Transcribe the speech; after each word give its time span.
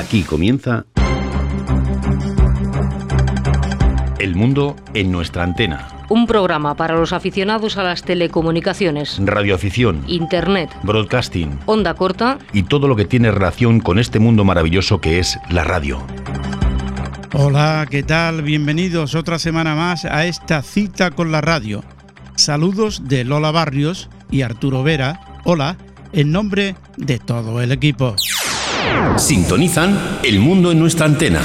Aquí 0.00 0.22
comienza 0.22 0.86
El 4.18 4.34
mundo 4.34 4.74
en 4.94 5.12
nuestra 5.12 5.42
antena. 5.42 5.88
Un 6.08 6.26
programa 6.26 6.74
para 6.74 6.96
los 6.96 7.12
aficionados 7.12 7.76
a 7.76 7.82
las 7.82 8.02
telecomunicaciones, 8.02 9.20
Radioafición, 9.22 10.02
Internet, 10.06 10.70
broadcasting 10.84 11.58
onda 11.66 11.92
corta 11.92 12.38
y 12.54 12.62
todo 12.62 12.88
lo 12.88 12.96
que 12.96 13.04
tiene 13.04 13.30
relación 13.30 13.80
con 13.80 13.98
este 13.98 14.20
mundo 14.20 14.42
maravilloso 14.42 15.02
que 15.02 15.18
es 15.18 15.38
la 15.50 15.64
radio. 15.64 16.02
Hola, 17.34 17.86
¿qué 17.90 18.02
tal? 18.02 18.40
Bienvenidos 18.40 19.14
otra 19.14 19.38
semana 19.38 19.74
más 19.74 20.06
a 20.06 20.24
esta 20.24 20.62
cita 20.62 21.10
con 21.10 21.30
la 21.30 21.42
radio. 21.42 21.84
Saludos 22.36 23.02
de 23.06 23.24
Lola 23.24 23.50
Barrios 23.50 24.08
y 24.30 24.40
Arturo 24.40 24.82
Vera. 24.82 25.20
Hola, 25.44 25.76
en 26.14 26.32
nombre 26.32 26.74
de 26.96 27.18
todo 27.18 27.60
el 27.60 27.70
equipo. 27.70 28.16
Sintonizan 29.16 30.20
El 30.22 30.40
mundo 30.40 30.72
en 30.72 30.78
nuestra 30.78 31.06
antena. 31.06 31.40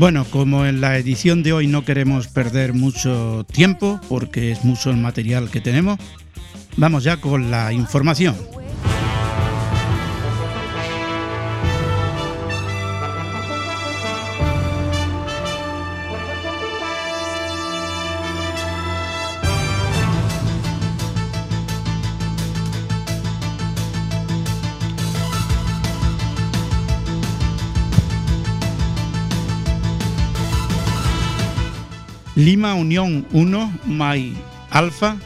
Bueno, 0.00 0.24
como 0.24 0.64
en 0.64 0.80
la 0.80 0.96
edición 0.96 1.42
de 1.42 1.52
hoy 1.52 1.66
no 1.66 1.84
queremos 1.84 2.26
perder 2.26 2.72
mucho 2.72 3.44
tiempo, 3.52 4.00
porque 4.08 4.50
es 4.50 4.64
mucho 4.64 4.88
el 4.88 4.96
material 4.96 5.50
que 5.50 5.60
tenemos, 5.60 5.98
vamos 6.78 7.04
ya 7.04 7.18
con 7.18 7.50
la 7.50 7.74
información. 7.74 8.34
Lima 32.40 32.72
Unión 32.72 33.26
1, 33.32 33.80
MAI 33.84 34.34
Alfa, 34.70 35.18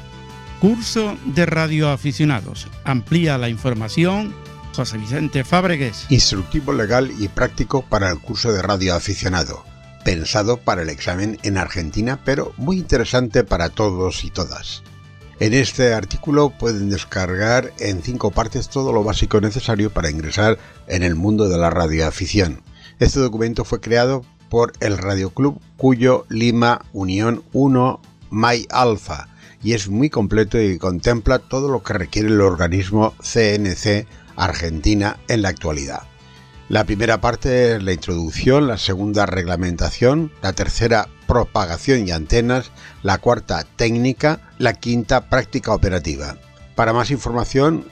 curso 0.61 1.17
de 1.27 1.47
radioaficionados. 1.47 2.67
Amplía 2.83 3.39
la 3.39 3.49
información 3.49 4.35
José 4.75 4.99
Vicente 4.99 5.45
Fábregues. 5.45 6.07
Instructivo 6.09 6.73
legal 6.73 7.13
y 7.21 7.29
práctico 7.29 7.83
para 7.83 8.11
el 8.11 8.19
curso 8.19 8.53
de 8.53 8.63
radio 8.63 8.97
aficionado. 8.97 9.63
Pensado 10.05 10.57
para 10.57 10.83
el 10.83 10.89
examen 10.89 11.39
en 11.45 11.57
Argentina, 11.57 12.19
pero 12.25 12.53
muy 12.57 12.79
interesante 12.79 13.45
para 13.45 13.69
todos 13.69 14.25
y 14.25 14.31
todas. 14.31 14.83
En 15.39 15.55
este 15.55 15.95
artículo 15.95 16.51
pueden 16.51 16.91
descargar 16.91 17.73
en 17.79 18.03
cinco 18.03 18.33
partes 18.33 18.69
todo 18.69 18.93
lo 18.93 19.05
básico 19.05 19.41
necesario 19.41 19.93
para 19.93 20.11
ingresar 20.11 20.59
en 20.89 21.05
el 21.05 21.15
mundo 21.15 21.49
de 21.49 21.59
la 21.59 21.71
radioafición. 21.71 22.65
Este 22.99 23.21
documento 23.21 23.65
fue 23.65 23.81
creado 23.81 24.25
por 24.55 24.73
el 24.79 24.99
Radio 24.99 25.31
Club 25.31 25.61
Cuyo 25.77 26.27
Lima 26.29 26.85
Unión 26.93 27.43
1 27.55 28.01
My 28.31 28.69
Alpha 28.71 29.27
y 29.65 29.73
es 29.73 29.89
muy 29.89 30.11
completo 30.11 30.61
y 30.61 30.79
contempla 30.79 31.41
todo 31.41 31.69
lo 31.69 31.83
que 31.83 31.95
requiere 31.95 32.29
el 32.29 32.41
organismo 32.41 33.15
CNC 33.21 34.07
Argentina 34.37 35.17
en 35.27 35.43
la 35.43 35.49
actualidad. 35.49 36.05
La 36.69 36.85
primera 36.85 37.21
parte 37.21 37.75
es 37.75 37.83
la 37.83 37.95
introducción, 37.95 38.69
la 38.69 38.79
segunda 38.79 39.27
reglamentación, 39.27 40.31
la 40.41 40.53
tercera 40.53 41.09
propagación 41.27 42.07
y 42.07 42.13
antenas, 42.13 42.71
la 43.03 43.19
cuarta 43.19 43.67
técnica, 43.75 44.39
la 44.59 44.75
quinta 44.75 45.29
práctica 45.29 45.75
operativa. 45.75 46.37
Para 46.77 46.93
más 46.93 47.11
información 47.11 47.87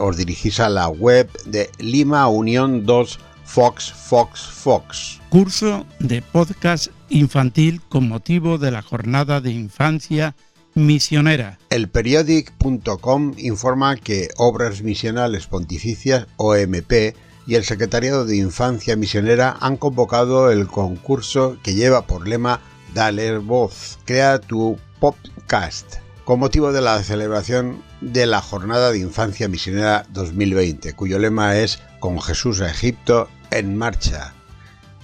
os 0.00 0.16
dirigís 0.16 0.58
a 0.58 0.70
la 0.70 0.88
web 0.88 1.30
de 1.44 1.70
Lima 1.78 2.26
Unión 2.26 2.84
2 2.84 3.20
Fox 3.52 3.92
Fox 3.92 4.42
Fox. 4.42 5.20
Curso 5.28 5.84
de 5.98 6.22
podcast 6.22 6.86
infantil 7.08 7.80
con 7.88 8.08
motivo 8.08 8.58
de 8.58 8.70
la 8.70 8.80
jornada 8.80 9.40
de 9.40 9.50
infancia 9.50 10.36
misionera. 10.74 11.58
El 11.68 11.88
periodic.com 11.88 13.34
informa 13.38 13.96
que 13.96 14.28
Obras 14.36 14.82
Misionales 14.82 15.48
Pontificias 15.48 16.28
OMP 16.36 17.16
y 17.48 17.56
el 17.56 17.64
Secretariado 17.64 18.24
de 18.24 18.36
Infancia 18.36 18.94
Misionera 18.94 19.56
han 19.60 19.78
convocado 19.78 20.52
el 20.52 20.68
concurso 20.68 21.58
que 21.64 21.74
lleva 21.74 22.06
por 22.06 22.28
lema 22.28 22.60
Dale 22.94 23.38
voz, 23.38 23.98
crea 24.04 24.40
tu 24.40 24.78
podcast, 25.00 25.96
con 26.24 26.38
motivo 26.38 26.72
de 26.72 26.82
la 26.82 27.02
celebración 27.02 27.82
de 28.00 28.26
la 28.26 28.42
Jornada 28.42 28.92
de 28.92 29.00
Infancia 29.00 29.48
Misionera 29.48 30.06
2020, 30.10 30.92
cuyo 30.94 31.18
lema 31.18 31.56
es 31.56 31.80
Con 31.98 32.20
Jesús 32.20 32.60
a 32.60 32.70
Egipto 32.70 33.28
en 33.50 33.76
marcha. 33.76 34.34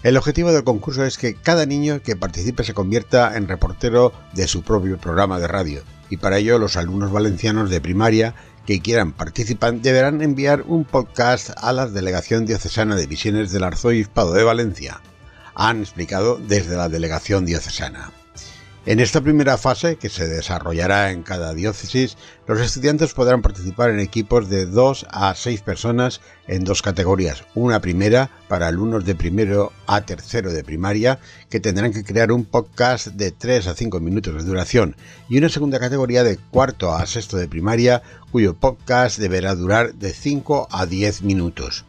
El 0.03 0.17
objetivo 0.17 0.53
del 0.53 0.65
concurso 0.65 1.05
es 1.05 1.19
que 1.19 1.35
cada 1.35 1.67
niño 1.67 2.01
que 2.03 2.17
participe 2.17 2.65
se 2.65 2.75
convierta 2.75 3.37
en 3.37 3.49
reportero 3.49 4.13
de 4.35 4.47
su 4.47 4.63
propio 4.63 4.99
programa 4.99 5.41
de 5.41 5.49
radio, 5.49 5.83
y 6.11 6.19
para 6.19 6.39
ello 6.39 6.59
los 6.59 6.77
alumnos 6.77 7.11
valencianos 7.11 7.71
de 7.71 7.81
primaria 7.81 8.35
que 8.67 8.81
quieran 8.81 9.13
participar 9.13 9.75
deberán 9.75 10.23
enviar 10.23 10.63
un 10.67 10.85
podcast 10.85 11.51
a 11.57 11.73
la 11.73 11.87
Delegación 11.87 12.47
Diocesana 12.47 12.97
de 12.97 13.07
Misiones 13.07 13.53
del 13.53 13.65
Arzobispado 13.65 14.33
de 14.33 14.45
Valencia. 14.45 15.01
Han 15.55 15.81
explicado 15.81 16.37
desde 16.37 16.77
la 16.77 16.89
Delegación 16.89 17.47
Diocesana. 17.47 18.11
En 18.87 19.01
esta 19.01 19.21
primera 19.21 19.59
fase, 19.59 19.97
que 19.97 20.09
se 20.09 20.29
desarrollará 20.29 21.11
en 21.11 21.25
cada 21.25 21.53
diócesis, 21.55 22.17
los 22.47 22.61
estudiantes 22.61 23.15
podrán 23.15 23.43
participar 23.43 23.91
en 23.91 23.99
equipos 23.99 24.49
de 24.49 24.65
2 24.65 25.07
a 25.11 25.35
6 25.35 25.61
personas 25.63 26.21
en 26.47 26.63
dos 26.63 26.83
categorías. 26.83 27.43
Una 27.57 27.81
primera 27.81 28.31
para 28.47 28.69
alumnos 28.69 29.05
de 29.05 29.17
primero 29.17 29.73
a 29.89 30.03
tercero 30.03 30.53
de 30.53 30.63
primaria, 30.63 31.19
que 31.51 31.59
tendrán 31.59 31.93
que 31.93 32.05
crear 32.05 32.31
un 32.31 32.45
podcast 32.45 33.09
de 33.09 33.33
3 33.33 33.67
a 33.67 33.75
5 33.75 33.99
minutos 33.99 34.35
de 34.35 34.49
duración, 34.49 34.95
y 35.29 35.39
una 35.39 35.49
segunda 35.49 35.81
categoría 35.81 36.23
de 36.23 36.37
cuarto 36.37 36.95
a 36.95 37.05
sexto 37.07 37.39
de 37.39 37.49
primaria, 37.49 38.03
cuyo 38.31 38.55
podcast 38.55 39.19
deberá 39.19 39.57
durar 39.57 39.95
de 39.95 40.13
5 40.13 40.69
a 40.71 40.87
10 40.87 41.23
minutos. 41.23 41.87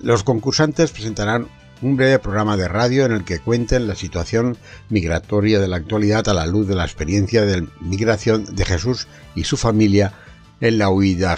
Los 0.00 0.22
concursantes 0.22 0.92
presentarán 0.92 1.48
un 1.82 1.96
breve 1.96 2.18
programa 2.18 2.56
de 2.56 2.68
radio 2.68 3.04
en 3.04 3.12
el 3.12 3.24
que 3.24 3.38
cuenten 3.38 3.86
la 3.86 3.94
situación 3.94 4.56
migratoria 4.88 5.60
de 5.60 5.68
la 5.68 5.76
actualidad 5.76 6.28
a 6.28 6.34
la 6.34 6.46
luz 6.46 6.66
de 6.68 6.74
la 6.74 6.84
experiencia 6.84 7.44
de 7.44 7.66
migración 7.80 8.44
de 8.54 8.64
Jesús 8.64 9.08
y 9.34 9.44
su 9.44 9.56
familia 9.56 10.12
en 10.60 10.78
la 10.78 10.88
huida 10.88 11.36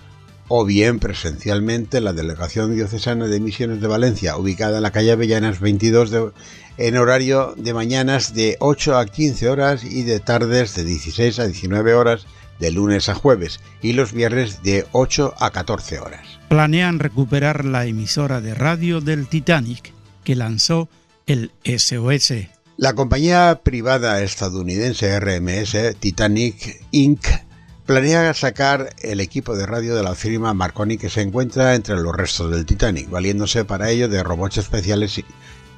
o 0.49 0.65
bien 0.65 0.99
presencialmente 0.99 1.97
en 1.97 2.03
la 2.03 2.11
Delegación 2.13 2.75
Diocesana 2.75 3.25
de 3.27 3.39
Misiones 3.39 3.81
de 3.81 3.87
Valencia, 3.87 4.37
ubicada 4.37 4.77
en 4.77 4.83
la 4.83 4.91
calle 4.91 5.13
Avellanas 5.13 5.59
22 5.59 6.11
de, 6.11 6.29
en 6.77 6.97
horario 6.97 7.55
de 7.57 7.73
mañanas 7.73 8.35
de 8.35 8.57
8 8.59 8.95
a 8.97 9.07
15 9.07 9.49
horas 9.49 9.83
y 9.83 10.03
de 10.03 10.19
tardes 10.19 10.75
de 10.75 10.83
16 10.83 11.39
a 11.39 11.47
19 11.47 11.95
horas 11.95 12.27
de 12.59 12.69
lunes 12.71 13.09
a 13.09 13.15
jueves 13.15 13.59
y 13.81 13.93
los 13.93 14.13
viernes 14.13 14.61
de 14.61 14.85
8 14.91 15.33
a 15.39 15.49
14 15.49 15.99
horas. 15.99 16.27
Planean 16.49 16.99
recuperar 16.99 17.65
la 17.65 17.85
emisora 17.85 18.41
de 18.41 18.53
radio 18.53 19.01
del 19.01 19.27
Titanic 19.27 19.91
que 20.23 20.35
lanzó 20.35 20.87
el 21.27 21.51
SOS. 21.63 22.33
La 22.77 22.93
compañía 22.93 23.61
privada 23.63 24.21
estadounidense 24.21 25.19
RMS 25.19 25.95
Titanic 25.99 26.81
Inc. 26.91 27.25
planea 27.85 28.33
sacar 28.33 28.89
el 29.01 29.19
equipo 29.19 29.55
de 29.55 29.65
radio 29.65 29.95
de 29.95 30.03
la 30.03 30.15
firma 30.15 30.53
Marconi 30.53 30.97
que 30.97 31.09
se 31.09 31.21
encuentra 31.21 31.75
entre 31.75 31.95
los 31.95 32.15
restos 32.15 32.51
del 32.51 32.65
Titanic, 32.65 33.09
valiéndose 33.09 33.63
para 33.63 33.89
ello 33.89 34.09
de 34.09 34.23
robots 34.23 34.57
especiales, 34.57 35.21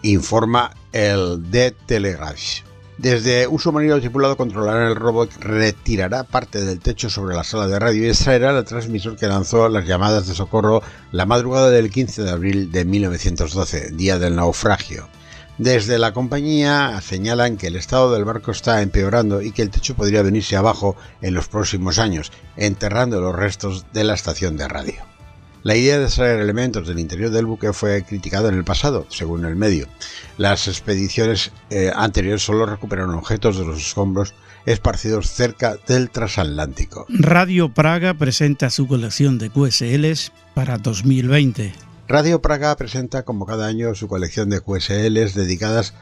informa 0.03 0.71
el 0.93 1.43
The 1.51 1.71
Telegraph. 1.85 2.63
Desde 2.97 3.45
un 3.45 3.59
submarino 3.59 3.99
tripulado 3.99 4.37
controlará 4.37 4.87
el 4.87 4.95
robot, 4.95 5.33
retirará 5.41 6.23
parte 6.23 6.63
del 6.63 6.79
techo 6.79 7.09
sobre 7.09 7.35
la 7.35 7.43
sala 7.43 7.67
de 7.67 7.77
radio 7.77 8.05
y 8.05 8.09
extraerá 8.09 8.57
el 8.57 8.63
transmisor 8.63 9.17
que 9.17 9.27
lanzó 9.27 9.67
las 9.67 9.85
llamadas 9.85 10.27
de 10.27 10.33
socorro 10.33 10.81
la 11.11 11.25
madrugada 11.25 11.69
del 11.69 11.91
15 11.91 12.23
de 12.23 12.31
abril 12.31 12.71
de 12.71 12.85
1912, 12.85 13.89
día 13.91 14.17
del 14.17 14.37
naufragio. 14.37 15.09
Desde 15.57 15.97
la 15.99 16.11
compañía 16.11 16.99
señalan 17.01 17.55
que 17.55 17.67
el 17.67 17.77
estado 17.77 18.13
del 18.13 18.25
barco 18.25 18.51
está 18.51 18.81
empeorando 18.81 19.41
y 19.41 19.51
que 19.51 19.61
el 19.61 19.69
techo 19.69 19.95
podría 19.95 20.21
venirse 20.21 20.57
abajo 20.57 20.97
en 21.21 21.33
los 21.33 21.47
próximos 21.47 21.97
años, 21.97 22.33
enterrando 22.57 23.21
los 23.21 23.33
restos 23.33 23.85
de 23.93 24.03
la 24.03 24.15
estación 24.15 24.57
de 24.57 24.67
radio. 24.67 25.15
La 25.63 25.75
idea 25.75 25.97
de 25.97 26.05
extraer 26.05 26.39
elementos 26.39 26.87
del 26.87 26.99
interior 26.99 27.31
del 27.31 27.45
buque 27.45 27.73
fue 27.73 28.03
criticada 28.03 28.49
en 28.49 28.55
el 28.55 28.63
pasado, 28.63 29.07
según 29.09 29.45
el 29.45 29.55
medio. 29.55 29.87
Las 30.37 30.67
expediciones 30.67 31.51
eh, 31.69 31.91
anteriores 31.95 32.43
solo 32.43 32.65
recuperaron 32.65 33.15
objetos 33.15 33.57
de 33.57 33.65
los 33.65 33.79
escombros 33.79 34.35
esparcidos 34.65 35.31
cerca 35.31 35.77
del 35.87 36.09
transatlántico. 36.09 37.05
Radio 37.09 37.73
Praga 37.73 38.13
presenta 38.13 38.69
su 38.69 38.87
colección 38.87 39.37
de 39.37 39.49
QSLs 39.49 40.33
para 40.53 40.77
2020. 40.77 41.73
Radio 42.07 42.39
Praga 42.39 42.75
presenta 42.75 43.23
como 43.23 43.47
cada 43.47 43.65
año 43.65 43.95
su 43.95 44.07
colección 44.07 44.51
de 44.51 44.61
QSLs 44.61 45.33
dedicadas 45.33 45.95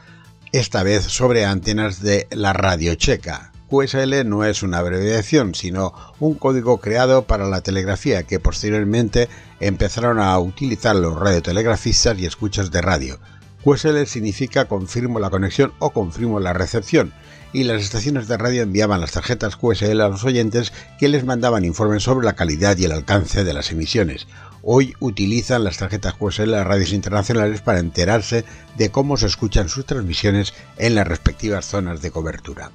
esta 0.52 0.82
vez 0.82 1.04
sobre 1.04 1.46
antenas 1.46 2.02
de 2.02 2.28
la 2.30 2.52
radio 2.52 2.94
checa. 2.94 3.52
QSL 3.70 4.28
no 4.28 4.44
es 4.44 4.62
una 4.62 4.78
abreviación, 4.78 5.54
sino 5.54 5.94
un 6.20 6.34
código 6.34 6.76
creado 6.78 7.24
para 7.24 7.48
la 7.48 7.62
telegrafía 7.62 8.24
que 8.24 8.38
posteriormente 8.38 9.30
empezaron 9.60 10.20
a 10.20 10.38
utilizar 10.38 10.94
los 10.94 11.18
radiotelegrafistas 11.18 12.18
y 12.18 12.26
escuchas 12.26 12.70
de 12.70 12.82
radio. 12.82 13.18
QSL 13.64 14.04
significa 14.04 14.66
confirmo 14.66 15.20
la 15.20 15.30
conexión 15.30 15.72
o 15.78 15.88
confirmo 15.90 16.38
la 16.38 16.52
recepción, 16.52 17.14
y 17.54 17.62
las 17.62 17.80
estaciones 17.80 18.26
de 18.26 18.36
radio 18.36 18.62
enviaban 18.62 19.00
las 19.00 19.12
tarjetas 19.12 19.56
QSL 19.56 20.00
a 20.00 20.08
los 20.08 20.24
oyentes 20.24 20.72
que 20.98 21.08
les 21.08 21.24
mandaban 21.24 21.64
informes 21.64 22.02
sobre 22.02 22.26
la 22.26 22.34
calidad 22.34 22.76
y 22.76 22.84
el 22.84 22.92
alcance 22.92 23.44
de 23.44 23.54
las 23.54 23.70
emisiones. 23.70 24.26
Hoy 24.62 24.94
utilizan 24.98 25.62
las 25.62 25.78
tarjetas 25.78 26.14
QSL 26.14 26.50
las 26.50 26.66
radios 26.66 26.92
internacionales 26.92 27.60
para 27.60 27.78
enterarse 27.78 28.44
de 28.76 28.90
cómo 28.90 29.16
se 29.16 29.26
escuchan 29.26 29.68
sus 29.68 29.86
transmisiones 29.86 30.52
en 30.78 30.96
las 30.96 31.06
respectivas 31.06 31.64
zonas 31.64 32.02
de 32.02 32.10
cobertura. 32.10 32.72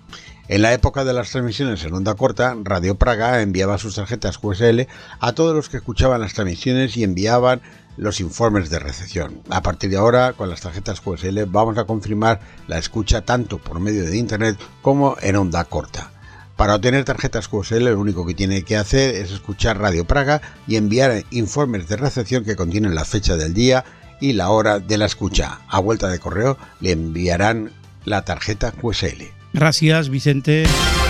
En 0.47 0.61
la 0.61 0.73
época 0.73 1.03
de 1.03 1.13
las 1.13 1.29
transmisiones 1.29 1.83
en 1.83 1.93
onda 1.93 2.15
corta, 2.15 2.55
Radio 2.63 2.95
Praga 2.95 3.41
enviaba 3.41 3.77
sus 3.77 3.95
tarjetas 3.95 4.37
QSL 4.37 4.87
a 5.19 5.33
todos 5.33 5.53
los 5.53 5.67
que 5.67 5.77
escuchaban 5.77 6.21
las 6.21 6.33
transmisiones 6.33 6.95
y 6.95 7.03
enviaban 7.03 7.61
los 7.99 8.19
informes 8.21 8.69
de 8.69 8.79
recepción. 8.79 9.41
A 9.49 9.61
partir 9.61 9.89
de 9.89 9.97
ahora, 9.97 10.33
con 10.33 10.49
las 10.49 10.61
tarjetas 10.61 11.01
QSL 11.01 11.43
vamos 11.47 11.77
a 11.77 11.85
confirmar 11.85 12.39
la 12.67 12.77
escucha 12.77 13.21
tanto 13.21 13.57
por 13.59 13.79
medio 13.79 14.05
de 14.05 14.17
Internet 14.17 14.57
como 14.81 15.17
en 15.21 15.35
onda 15.35 15.63
corta. 15.65 16.11
Para 16.55 16.75
obtener 16.75 17.05
tarjetas 17.05 17.47
QSL 17.47 17.85
lo 17.85 17.99
único 17.99 18.25
que 18.25 18.33
tiene 18.33 18.63
que 18.63 18.77
hacer 18.77 19.15
es 19.15 19.31
escuchar 19.31 19.79
Radio 19.79 20.05
Praga 20.05 20.41
y 20.67 20.75
enviar 20.75 21.23
informes 21.31 21.87
de 21.87 21.97
recepción 21.97 22.43
que 22.43 22.55
contienen 22.55 22.95
la 22.95 23.05
fecha 23.05 23.37
del 23.37 23.53
día 23.53 23.85
y 24.19 24.33
la 24.33 24.49
hora 24.49 24.79
de 24.79 24.97
la 24.97 25.05
escucha. 25.05 25.61
A 25.67 25.79
vuelta 25.79 26.07
de 26.07 26.19
correo 26.19 26.57
le 26.81 26.91
enviarán 26.91 27.71
la 28.05 28.23
tarjeta 28.23 28.71
QSL. 28.71 29.23
Gracias, 29.53 30.09
Vicente. 30.09 30.65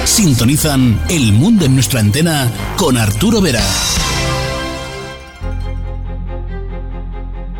Sintonizan 0.05 0.99
El 1.09 1.33
Mundo 1.33 1.65
en 1.65 1.75
nuestra 1.75 1.99
antena 1.99 2.51
con 2.77 2.97
Arturo 2.97 3.41
Vera. 3.41 3.63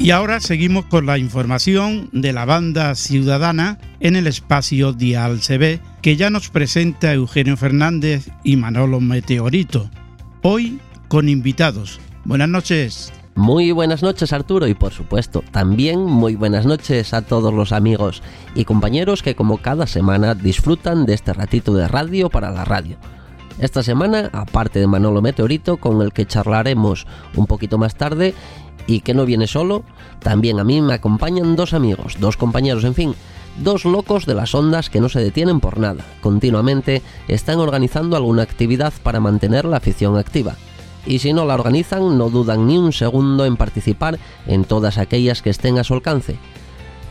Y 0.00 0.12
ahora 0.12 0.40
seguimos 0.40 0.86
con 0.86 1.04
la 1.04 1.18
información 1.18 2.08
de 2.12 2.32
la 2.32 2.46
banda 2.46 2.94
ciudadana 2.94 3.76
en 4.00 4.16
el 4.16 4.26
espacio 4.26 4.94
Dial 4.94 5.40
CB, 5.40 5.78
que 6.00 6.16
ya 6.16 6.30
nos 6.30 6.48
presenta 6.48 7.12
Eugenio 7.12 7.54
Fernández 7.58 8.30
y 8.42 8.56
Manolo 8.56 9.00
Meteorito. 9.00 9.90
Hoy 10.40 10.80
con 11.08 11.28
invitados. 11.28 12.00
Buenas 12.24 12.48
noches. 12.48 13.12
Muy 13.34 13.72
buenas 13.72 14.02
noches 14.02 14.32
Arturo 14.32 14.66
y 14.68 14.74
por 14.74 14.92
supuesto 14.94 15.44
también 15.50 16.00
muy 16.00 16.34
buenas 16.34 16.64
noches 16.64 17.12
a 17.12 17.20
todos 17.20 17.52
los 17.52 17.70
amigos 17.72 18.22
y 18.54 18.64
compañeros 18.64 19.22
que 19.22 19.34
como 19.34 19.58
cada 19.58 19.86
semana 19.86 20.34
disfrutan 20.34 21.04
de 21.04 21.12
este 21.12 21.34
ratito 21.34 21.74
de 21.74 21.88
radio 21.88 22.30
para 22.30 22.50
la 22.50 22.64
radio. 22.64 22.96
Esta 23.58 23.82
semana, 23.82 24.30
aparte 24.32 24.78
de 24.78 24.86
Manolo 24.86 25.20
Meteorito, 25.20 25.76
con 25.76 26.00
el 26.00 26.14
que 26.14 26.24
charlaremos 26.24 27.06
un 27.36 27.46
poquito 27.46 27.76
más 27.76 27.94
tarde, 27.94 28.34
y 28.90 29.00
que 29.00 29.14
no 29.14 29.24
viene 29.24 29.46
solo, 29.46 29.84
también 30.18 30.58
a 30.58 30.64
mí 30.64 30.80
me 30.80 30.94
acompañan 30.94 31.54
dos 31.54 31.74
amigos, 31.74 32.16
dos 32.18 32.36
compañeros, 32.36 32.84
en 32.84 32.94
fin, 32.94 33.14
dos 33.58 33.84
locos 33.84 34.26
de 34.26 34.34
las 34.34 34.54
ondas 34.54 34.90
que 34.90 35.00
no 35.00 35.08
se 35.08 35.20
detienen 35.20 35.60
por 35.60 35.78
nada. 35.78 36.04
Continuamente 36.20 37.02
están 37.28 37.60
organizando 37.60 38.16
alguna 38.16 38.42
actividad 38.42 38.92
para 39.02 39.20
mantener 39.20 39.64
la 39.64 39.76
afición 39.76 40.16
activa. 40.16 40.56
Y 41.06 41.20
si 41.20 41.32
no 41.32 41.46
la 41.46 41.54
organizan, 41.54 42.18
no 42.18 42.30
dudan 42.30 42.66
ni 42.66 42.76
un 42.76 42.92
segundo 42.92 43.44
en 43.44 43.56
participar 43.56 44.18
en 44.46 44.64
todas 44.64 44.98
aquellas 44.98 45.40
que 45.40 45.50
estén 45.50 45.78
a 45.78 45.84
su 45.84 45.94
alcance. 45.94 46.36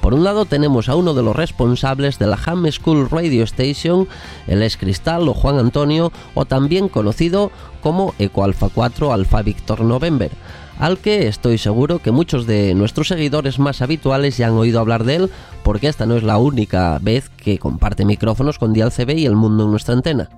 Por 0.01 0.13
un 0.13 0.23
lado 0.23 0.45
tenemos 0.45 0.87
a 0.87 0.95
uno 0.95 1.13
de 1.13 1.23
los 1.23 1.35
responsables 1.35 2.19
de 2.19 2.27
la 2.27 2.39
Ham 2.45 2.69
School 2.71 3.09
Radio 3.09 3.43
Station, 3.43 4.07
el 4.47 4.69
Cristal 4.77 5.27
o 5.27 5.33
Juan 5.33 5.57
Antonio, 5.57 6.11
o 6.35 6.45
también 6.45 6.87
conocido 6.87 7.51
como 7.81 8.13
Eco 8.17 8.43
Alpha 8.43 8.69
4 8.73 9.11
Alpha 9.11 9.41
Victor 9.41 9.81
November, 9.81 10.31
al 10.79 10.97
que 10.97 11.27
estoy 11.27 11.57
seguro 11.57 11.99
que 11.99 12.11
muchos 12.11 12.47
de 12.47 12.73
nuestros 12.73 13.09
seguidores 13.09 13.59
más 13.59 13.81
habituales 13.81 14.37
ya 14.37 14.47
han 14.47 14.53
oído 14.53 14.79
hablar 14.79 15.03
de 15.03 15.17
él, 15.17 15.29
porque 15.63 15.87
esta 15.87 16.05
no 16.05 16.15
es 16.15 16.23
la 16.23 16.37
única 16.37 16.97
vez 17.01 17.29
que 17.29 17.59
comparte 17.59 18.05
micrófonos 18.05 18.57
con 18.57 18.73
Dial 18.73 18.91
CB 18.91 19.17
y 19.17 19.25
el 19.25 19.35
mundo 19.35 19.65
en 19.65 19.71
nuestra 19.71 19.93
antena. 19.93 20.29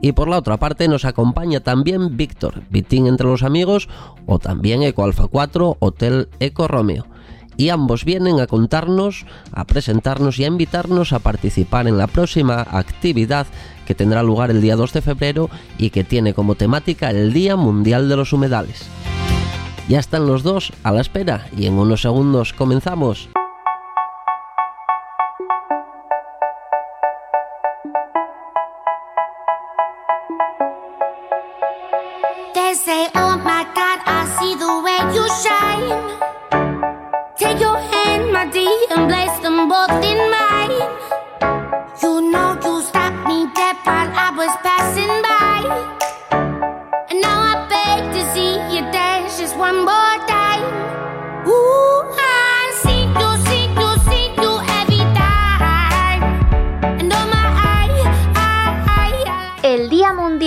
Y 0.00 0.12
por 0.12 0.28
la 0.28 0.38
otra 0.38 0.56
parte 0.56 0.88
nos 0.88 1.04
acompaña 1.04 1.60
también 1.60 2.16
Víctor, 2.16 2.62
Vitín 2.70 3.06
entre 3.06 3.26
los 3.26 3.42
amigos, 3.42 3.88
o 4.26 4.38
también 4.38 4.82
Eco 4.82 5.04
Alpha 5.04 5.28
4, 5.28 5.76
Hotel 5.78 6.28
Eco 6.40 6.66
Romeo 6.66 7.06
y 7.56 7.68
ambos 7.68 8.04
vienen 8.04 8.40
a 8.40 8.46
contarnos, 8.46 9.26
a 9.52 9.64
presentarnos 9.64 10.38
y 10.38 10.44
a 10.44 10.48
invitarnos 10.48 11.12
a 11.12 11.20
participar 11.20 11.86
en 11.86 11.98
la 11.98 12.06
próxima 12.06 12.62
actividad 12.62 13.46
que 13.86 13.94
tendrá 13.94 14.22
lugar 14.22 14.50
el 14.50 14.60
día 14.60 14.76
2 14.76 14.92
de 14.92 15.02
febrero 15.02 15.50
y 15.78 15.90
que 15.90 16.04
tiene 16.04 16.34
como 16.34 16.54
temática 16.54 17.10
el 17.10 17.32
Día 17.32 17.56
Mundial 17.56 18.08
de 18.08 18.16
los 18.16 18.32
Humedales. 18.32 18.88
Ya 19.88 19.98
están 19.98 20.26
los 20.26 20.42
dos 20.42 20.72
a 20.82 20.92
la 20.92 21.02
espera 21.02 21.46
y 21.56 21.66
en 21.66 21.74
unos 21.74 22.00
segundos 22.00 22.52
comenzamos. 22.54 23.28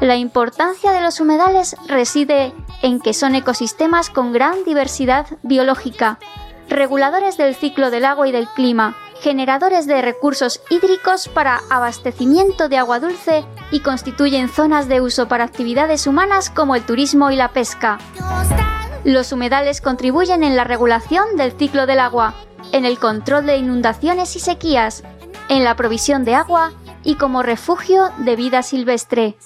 La 0.00 0.16
importancia 0.16 0.90
de 0.92 1.00
los 1.00 1.20
humedales 1.20 1.76
reside 1.88 2.52
en 2.82 3.00
que 3.00 3.14
son 3.14 3.34
ecosistemas 3.34 4.10
con 4.10 4.32
gran 4.32 4.62
diversidad 4.64 5.26
biológica, 5.42 6.20
reguladores 6.68 7.36
del 7.36 7.56
ciclo 7.56 7.90
del 7.90 8.04
agua 8.04 8.28
y 8.28 8.32
del 8.32 8.46
clima, 8.48 8.96
generadores 9.20 9.86
de 9.86 10.00
recursos 10.02 10.60
hídricos 10.70 11.28
para 11.28 11.60
abastecimiento 11.70 12.68
de 12.68 12.78
agua 12.78 13.00
dulce 13.00 13.44
y 13.70 13.80
constituyen 13.80 14.48
zonas 14.48 14.88
de 14.88 15.00
uso 15.00 15.28
para 15.28 15.44
actividades 15.44 16.06
humanas 16.06 16.50
como 16.50 16.74
el 16.76 16.82
turismo 16.82 17.30
y 17.30 17.36
la 17.36 17.52
pesca. 17.52 17.98
Los 19.04 19.32
humedales 19.32 19.80
contribuyen 19.80 20.44
en 20.44 20.56
la 20.56 20.64
regulación 20.64 21.36
del 21.36 21.52
ciclo 21.52 21.86
del 21.86 22.00
agua, 22.00 22.34
en 22.72 22.84
el 22.84 22.98
control 22.98 23.46
de 23.46 23.56
inundaciones 23.56 24.36
y 24.36 24.40
sequías, 24.40 25.02
en 25.48 25.64
la 25.64 25.76
provisión 25.76 26.24
de 26.24 26.34
agua 26.34 26.72
y 27.04 27.14
como 27.14 27.42
refugio 27.42 28.10
de 28.18 28.36
vida 28.36 28.62
silvestre. 28.62 29.36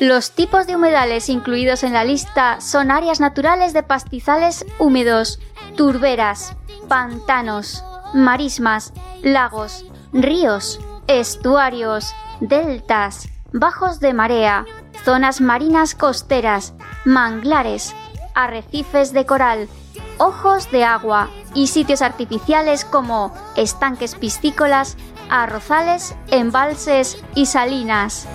Los 0.00 0.32
tipos 0.32 0.66
de 0.66 0.76
humedales 0.76 1.28
incluidos 1.28 1.82
en 1.82 1.92
la 1.92 2.04
lista 2.04 2.60
son 2.60 2.90
áreas 2.90 3.20
naturales 3.20 3.72
de 3.72 3.82
pastizales 3.82 4.66
húmedos, 4.78 5.38
turberas, 5.76 6.54
pantanos, 6.88 7.84
marismas, 8.14 8.92
lagos, 9.22 9.84
ríos, 10.12 10.80
estuarios, 11.06 12.14
deltas, 12.40 13.28
bajos 13.52 14.00
de 14.00 14.14
marea, 14.14 14.64
zonas 15.04 15.40
marinas 15.40 15.94
costeras, 15.94 16.74
manglares, 17.04 17.94
arrecifes 18.34 19.12
de 19.12 19.26
coral, 19.26 19.68
ojos 20.18 20.70
de 20.70 20.84
agua 20.84 21.28
y 21.54 21.66
sitios 21.66 22.02
artificiales 22.02 22.84
como 22.84 23.34
estanques 23.56 24.14
piscícolas, 24.14 24.96
arrozales, 25.28 26.14
embalses 26.30 27.22
y 27.34 27.46
salinas. 27.46 28.26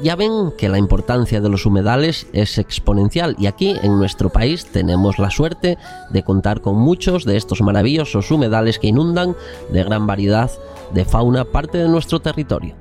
Ya 0.00 0.14
ven 0.14 0.52
que 0.56 0.68
la 0.68 0.78
importancia 0.78 1.40
de 1.40 1.48
los 1.48 1.66
humedales 1.66 2.28
es 2.32 2.58
exponencial 2.58 3.34
y 3.36 3.46
aquí 3.46 3.74
en 3.82 3.98
nuestro 3.98 4.30
país 4.30 4.66
tenemos 4.66 5.18
la 5.18 5.28
suerte 5.28 5.76
de 6.10 6.22
contar 6.22 6.60
con 6.60 6.76
muchos 6.76 7.24
de 7.24 7.36
estos 7.36 7.62
maravillosos 7.62 8.30
humedales 8.30 8.78
que 8.78 8.86
inundan 8.86 9.34
de 9.72 9.82
gran 9.82 10.06
variedad 10.06 10.52
de 10.94 11.04
fauna 11.04 11.44
parte 11.44 11.78
de 11.78 11.88
nuestro 11.88 12.20
territorio. 12.20 12.76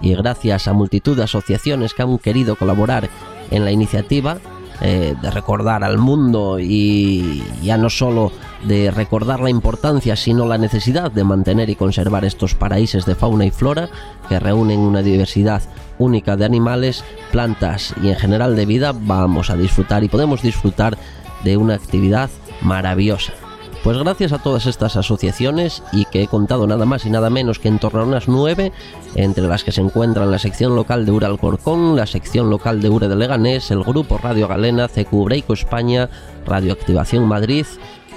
Y 0.00 0.14
gracias 0.14 0.68
a 0.68 0.72
multitud 0.72 1.16
de 1.16 1.24
asociaciones 1.24 1.94
que 1.94 2.02
han 2.02 2.18
querido 2.18 2.54
colaborar 2.54 3.08
en 3.50 3.64
la 3.64 3.72
iniciativa, 3.72 4.38
eh, 4.84 5.14
de 5.22 5.30
recordar 5.30 5.84
al 5.84 5.98
mundo 5.98 6.58
y 6.58 7.44
ya 7.62 7.76
no 7.76 7.88
solo 7.88 8.32
de 8.64 8.90
recordar 8.90 9.38
la 9.38 9.48
importancia, 9.48 10.16
sino 10.16 10.44
la 10.44 10.58
necesidad 10.58 11.12
de 11.12 11.22
mantener 11.22 11.70
y 11.70 11.76
conservar 11.76 12.24
estos 12.24 12.56
paraísos 12.56 13.06
de 13.06 13.14
fauna 13.14 13.46
y 13.46 13.52
flora 13.52 13.88
que 14.28 14.40
reúnen 14.40 14.80
una 14.80 15.02
diversidad 15.02 15.62
única 15.98 16.36
de 16.36 16.46
animales, 16.46 17.04
plantas 17.30 17.94
y 18.02 18.08
en 18.08 18.16
general 18.16 18.56
de 18.56 18.66
vida, 18.66 18.92
vamos 18.92 19.50
a 19.50 19.56
disfrutar 19.56 20.02
y 20.02 20.08
podemos 20.08 20.42
disfrutar 20.42 20.98
de 21.44 21.56
una 21.56 21.74
actividad 21.74 22.28
maravillosa. 22.60 23.34
Pues 23.82 23.98
gracias 23.98 24.32
a 24.32 24.38
todas 24.38 24.66
estas 24.66 24.94
asociaciones 24.96 25.82
y 25.92 26.04
que 26.04 26.22
he 26.22 26.28
contado 26.28 26.68
nada 26.68 26.86
más 26.86 27.04
y 27.04 27.10
nada 27.10 27.30
menos 27.30 27.58
que 27.58 27.66
en 27.66 27.80
torno 27.80 28.02
a 28.02 28.04
unas 28.04 28.28
nueve, 28.28 28.70
entre 29.16 29.48
las 29.48 29.64
que 29.64 29.72
se 29.72 29.80
encuentran 29.80 30.30
la 30.30 30.38
sección 30.38 30.76
local 30.76 31.04
de 31.04 31.10
Ura 31.10 31.26
Alcorcón, 31.26 31.96
la 31.96 32.06
sección 32.06 32.48
local 32.48 32.80
de 32.80 32.88
Ure 32.88 33.08
de 33.08 33.16
Leganés, 33.16 33.72
el 33.72 33.82
grupo 33.82 34.18
Radio 34.18 34.46
Galena, 34.46 34.86
CQ 34.86 35.24
Breico 35.24 35.52
España, 35.52 36.08
Radio 36.46 36.72
Activación 36.72 37.26
Madrid, 37.26 37.66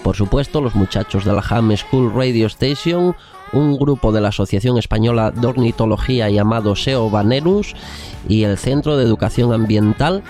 por 0.04 0.16
supuesto 0.16 0.62
los 0.62 0.76
muchachos 0.76 1.26
de 1.26 1.34
la 1.34 1.44
Ham 1.50 1.76
School 1.76 2.14
Radio 2.14 2.46
Station, 2.46 3.16
un 3.52 3.76
grupo 3.76 4.12
de 4.12 4.22
la 4.22 4.28
Asociación 4.28 4.78
Española 4.78 5.32
de 5.32 5.48
Ornitología 5.48 6.30
llamado 6.30 6.76
SEO 6.76 7.10
Vanerus 7.10 7.74
y 8.30 8.44
el 8.44 8.60
Centro 8.60 8.98
de 8.98 9.04
Educación 9.04 9.52
Ambiental. 9.52 10.22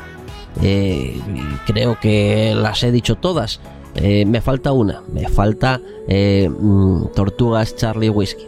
Eh, 0.61 1.19
creo 1.65 1.99
que 1.99 2.55
las 2.55 2.83
he 2.83 2.91
dicho 2.93 3.15
todas. 3.15 3.59
Eh, 3.95 4.25
me 4.25 4.41
falta 4.41 4.73
una, 4.73 5.01
me 5.11 5.27
falta 5.29 5.79
eh, 6.07 6.49
mm, 6.49 7.07
Tortugas 7.15 7.75
Charlie 7.75 8.09
Whiskey. 8.09 8.47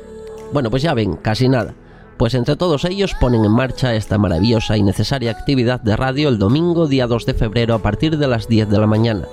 Bueno, 0.51 0.70
pues 0.70 0.84
ya 0.84 0.94
ven, 0.94 1.16
casi 1.16 1.48
nada. 1.48 1.74
Pues 2.18 2.34
entre 2.34 2.56
todos 2.56 2.84
ellos 2.86 3.13
ponen 3.20 3.46
en 3.46 3.51
marcha 3.51 3.94
esta 3.94 4.18
maravillosa 4.18 4.75
y 4.75 4.84
necesaria 4.84 5.32
actividad 5.32 5.80
de 5.82 5.96
radio 5.96 6.30
el 6.30 6.39
domingo 6.39 6.88
día 6.88 7.06
2 7.06 7.25
de 7.27 7.34
febrero 7.36 7.75
a 7.75 7.80
partir 7.80 8.18
de 8.18 8.27
las 8.27 8.48
10 8.48 8.70
de 8.70 8.80
la 8.80 8.88
mañana, 8.88 9.27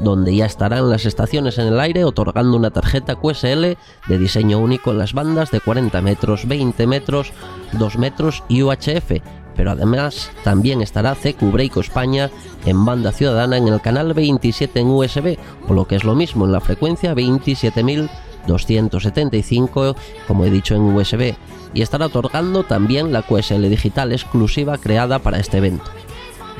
donde 0.00 0.34
ya 0.36 0.46
estarán 0.46 0.88
las 0.88 1.04
estaciones 1.04 1.58
en 1.58 1.66
el 1.66 1.80
aire 1.80 2.04
otorgando 2.04 2.56
una 2.56 2.70
tarjeta 2.70 3.16
QSL 3.16 3.76
de 4.08 4.18
diseño 4.18 4.60
único 4.60 4.92
en 4.92 4.98
las 4.98 5.14
bandas 5.14 5.50
de 5.50 5.60
40 5.60 6.00
metros, 6.00 6.46
20 6.46 6.86
metros, 6.86 7.32
2 7.72 7.98
metros 7.98 8.44
y 8.48 8.62
UHF, 8.62 9.20
pero 9.58 9.72
además 9.72 10.30
también 10.44 10.80
estará 10.82 11.16
CQ 11.16 11.50
Break 11.50 11.78
España 11.78 12.30
en 12.64 12.84
banda 12.84 13.10
ciudadana 13.10 13.56
en 13.56 13.66
el 13.66 13.80
canal 13.80 14.14
27 14.14 14.78
en 14.78 14.86
USB, 14.86 15.36
o 15.68 15.74
lo 15.74 15.88
que 15.88 15.96
es 15.96 16.04
lo 16.04 16.14
mismo 16.14 16.44
en 16.44 16.52
la 16.52 16.60
frecuencia 16.60 17.12
27.275, 17.12 19.96
como 20.28 20.44
he 20.44 20.50
dicho 20.50 20.76
en 20.76 20.82
USB, 20.82 21.34
y 21.74 21.82
estará 21.82 22.06
otorgando 22.06 22.62
también 22.62 23.12
la 23.12 23.22
QSL 23.22 23.68
digital 23.68 24.12
exclusiva 24.12 24.78
creada 24.78 25.18
para 25.18 25.40
este 25.40 25.58
evento. 25.58 25.90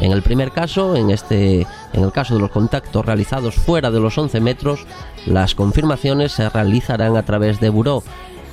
En 0.00 0.10
el 0.10 0.22
primer 0.22 0.50
caso, 0.50 0.96
en, 0.96 1.10
este, 1.10 1.68
en 1.92 2.02
el 2.02 2.10
caso 2.10 2.34
de 2.34 2.40
los 2.40 2.50
contactos 2.50 3.06
realizados 3.06 3.54
fuera 3.54 3.92
de 3.92 4.00
los 4.00 4.18
11 4.18 4.40
metros, 4.40 4.84
las 5.24 5.54
confirmaciones 5.54 6.32
se 6.32 6.48
realizarán 6.48 7.16
a 7.16 7.22
través 7.22 7.60
de 7.60 7.68
Buró. 7.68 8.02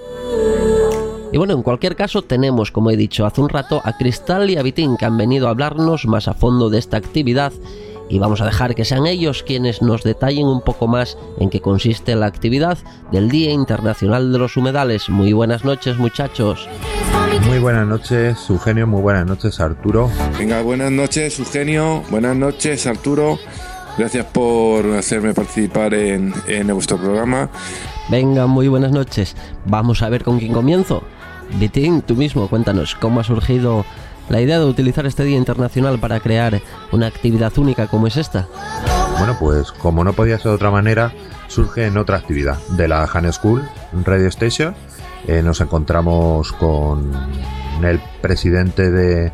y 1.32 1.38
bueno, 1.38 1.54
en 1.54 1.62
cualquier 1.62 1.96
caso 1.96 2.22
tenemos, 2.22 2.70
como 2.70 2.90
he 2.90 2.96
dicho 2.96 3.26
hace 3.26 3.40
un 3.40 3.48
rato, 3.48 3.80
a 3.84 3.96
Cristal 3.96 4.48
y 4.48 4.56
a 4.56 4.62
Vitín 4.62 4.96
que 4.96 5.06
han 5.06 5.16
venido 5.16 5.48
a 5.48 5.50
hablarnos 5.50 6.06
más 6.06 6.28
a 6.28 6.34
fondo 6.34 6.70
de 6.70 6.78
esta 6.78 6.96
actividad 6.96 7.52
y 8.08 8.18
vamos 8.18 8.40
a 8.40 8.46
dejar 8.46 8.74
que 8.74 8.84
sean 8.84 9.06
ellos 9.06 9.42
quienes 9.42 9.82
nos 9.82 10.02
detallen 10.02 10.46
un 10.46 10.60
poco 10.60 10.86
más 10.86 11.18
en 11.38 11.50
qué 11.50 11.60
consiste 11.60 12.14
la 12.14 12.26
actividad 12.26 12.78
del 13.12 13.28
Día 13.28 13.50
Internacional 13.50 14.32
de 14.32 14.38
los 14.38 14.56
Humedales. 14.56 15.08
Muy 15.08 15.32
buenas 15.32 15.64
noches 15.64 15.96
muchachos. 15.98 16.68
Muy 17.46 17.58
buenas 17.58 17.86
noches, 17.86 18.38
Eugenio. 18.48 18.86
Muy 18.86 19.02
buenas 19.02 19.26
noches, 19.26 19.60
Arturo. 19.60 20.10
Venga, 20.38 20.62
buenas 20.62 20.90
noches, 20.90 21.38
Eugenio. 21.38 22.02
Buenas 22.10 22.36
noches, 22.36 22.86
Arturo. 22.86 23.38
Gracias 23.98 24.26
por 24.26 24.86
hacerme 24.94 25.32
participar 25.32 25.94
en, 25.94 26.34
en 26.46 26.66
vuestro 26.68 26.98
programa. 26.98 27.48
Venga, 28.08 28.46
muy 28.46 28.68
buenas 28.68 28.92
noches. 28.92 29.36
Vamos 29.64 30.02
a 30.02 30.08
ver 30.08 30.22
con 30.22 30.38
quién 30.38 30.52
comienzo. 30.52 31.02
Vitín, 31.58 32.02
tú 32.02 32.14
mismo, 32.14 32.48
cuéntanos 32.48 32.94
cómo 32.94 33.20
ha 33.20 33.24
surgido 33.24 33.84
la 34.28 34.40
idea 34.40 34.58
de 34.58 34.64
utilizar 34.64 35.06
este 35.06 35.24
Día 35.24 35.36
Internacional 35.36 35.98
para 35.98 36.20
crear 36.20 36.60
una 36.92 37.06
actividad 37.06 37.56
única 37.58 37.86
como 37.86 38.06
es 38.06 38.16
esta. 38.16 38.48
Bueno, 39.18 39.36
pues 39.38 39.72
como 39.72 40.04
no 40.04 40.12
podía 40.12 40.38
ser 40.38 40.50
de 40.50 40.56
otra 40.56 40.70
manera, 40.70 41.12
surge 41.48 41.86
en 41.86 41.96
otra 41.96 42.18
actividad 42.18 42.58
de 42.76 42.88
la 42.88 43.04
Han 43.04 43.32
School 43.32 43.62
Radio 44.04 44.28
Station. 44.28 44.74
Eh, 45.26 45.42
nos 45.42 45.60
encontramos 45.60 46.52
con 46.52 47.12
el 47.82 48.00
presidente 48.20 48.90
de, 48.90 49.32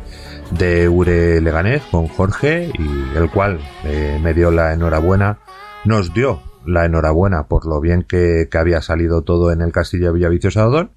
de 0.51 0.89
Ure 0.89 1.41
Leganés, 1.41 1.81
con 1.91 2.07
Jorge, 2.07 2.71
y 2.77 3.17
el 3.17 3.29
cual 3.29 3.59
eh, 3.83 4.19
me 4.21 4.33
dio 4.33 4.51
la 4.51 4.73
enhorabuena, 4.73 5.39
nos 5.85 6.13
dio 6.13 6.41
la 6.65 6.85
enhorabuena 6.85 7.47
por 7.47 7.65
lo 7.65 7.81
bien 7.81 8.03
que, 8.03 8.47
había 8.53 8.81
salido 8.81 9.21
todo 9.21 9.51
en 9.51 9.61
el 9.61 9.71
castillo 9.71 10.07
de 10.07 10.13
Villaviciosa 10.13 10.67
Odón 10.67 10.91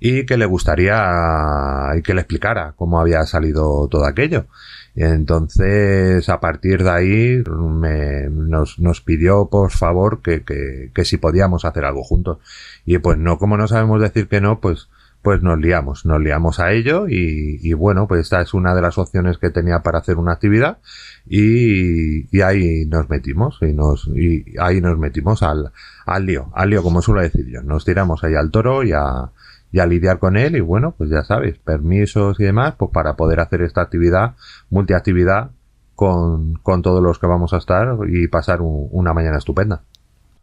y 0.00 0.24
que 0.24 0.38
le 0.38 0.46
gustaría 0.46 1.90
y 1.96 2.02
que 2.02 2.14
le 2.14 2.22
explicara 2.22 2.72
cómo 2.76 2.98
había 2.98 3.22
salido 3.24 3.86
todo 3.88 4.06
aquello. 4.06 4.46
Y 4.94 5.04
entonces, 5.04 6.28
a 6.28 6.40
partir 6.40 6.82
de 6.82 6.90
ahí, 6.90 7.42
me, 7.46 8.28
nos, 8.30 8.78
nos 8.80 9.00
pidió, 9.02 9.48
por 9.48 9.70
favor, 9.70 10.20
que, 10.22 10.42
que, 10.42 10.90
que 10.92 11.04
si 11.04 11.18
podíamos 11.18 11.64
hacer 11.64 11.84
algo 11.84 12.02
juntos. 12.02 12.38
Y 12.84 12.98
pues 12.98 13.18
no, 13.18 13.38
como 13.38 13.56
no 13.56 13.68
sabemos 13.68 14.00
decir 14.00 14.26
que 14.26 14.40
no, 14.40 14.60
pues, 14.60 14.88
pues 15.22 15.42
nos 15.42 15.58
liamos, 15.58 16.06
nos 16.06 16.20
liamos 16.20 16.60
a 16.60 16.72
ello 16.72 17.06
y, 17.06 17.72
bueno, 17.74 18.08
pues 18.08 18.22
esta 18.22 18.40
es 18.40 18.54
una 18.54 18.74
de 18.74 18.80
las 18.80 18.96
opciones 18.96 19.36
que 19.36 19.50
tenía 19.50 19.80
para 19.82 19.98
hacer 19.98 20.16
una 20.16 20.32
actividad 20.32 20.78
y, 21.26 22.40
ahí 22.40 22.86
nos 22.86 23.08
metimos 23.10 23.58
y 23.60 23.74
nos 23.74 24.08
y 24.08 24.44
ahí 24.58 24.80
nos 24.80 24.98
metimos 24.98 25.42
al, 25.42 25.72
al 26.06 26.24
lío, 26.24 26.50
al 26.54 26.70
lío 26.70 26.82
como 26.82 27.02
suelo 27.02 27.20
decir 27.20 27.46
yo, 27.48 27.62
nos 27.62 27.84
tiramos 27.84 28.24
ahí 28.24 28.34
al 28.34 28.50
toro 28.50 28.82
y 28.82 28.92
a, 28.92 29.30
y 29.72 29.78
a 29.78 29.86
lidiar 29.86 30.18
con 30.18 30.36
él 30.36 30.56
y 30.56 30.60
bueno, 30.60 30.94
pues 30.96 31.10
ya 31.10 31.22
sabes, 31.22 31.58
permisos 31.58 32.38
y 32.40 32.44
demás, 32.44 32.74
pues 32.76 32.90
para 32.92 33.16
poder 33.16 33.40
hacer 33.40 33.62
esta 33.62 33.82
actividad, 33.82 34.34
multiactividad 34.68 35.50
con, 35.94 36.54
con 36.62 36.82
todos 36.82 37.02
los 37.02 37.18
que 37.18 37.26
vamos 37.26 37.52
a 37.52 37.58
estar 37.58 37.96
y 38.08 38.28
pasar 38.28 38.60
una 38.62 39.12
mañana 39.12 39.38
estupenda. 39.38 39.82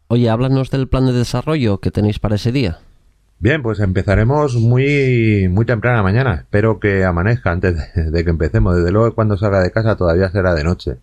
Oye, 0.08 0.30
háblanos 0.30 0.70
del 0.70 0.88
plan 0.88 1.06
de 1.06 1.12
desarrollo 1.12 1.80
que 1.80 1.90
tenéis 1.90 2.18
para 2.18 2.36
ese 2.36 2.52
día. 2.52 2.78
Bien, 3.40 3.62
pues 3.62 3.78
empezaremos 3.78 4.56
muy, 4.56 5.46
muy 5.48 5.64
temprana 5.64 6.02
mañana. 6.02 6.34
Espero 6.34 6.80
que 6.80 7.04
amanezca 7.04 7.52
antes 7.52 7.76
de, 7.94 8.24
que 8.24 8.30
empecemos. 8.30 8.74
Desde 8.74 8.90
luego, 8.90 9.14
cuando 9.14 9.36
salga 9.36 9.60
de 9.60 9.70
casa 9.70 9.94
todavía 9.94 10.28
será 10.30 10.54
de 10.54 10.64
noche. 10.64 10.96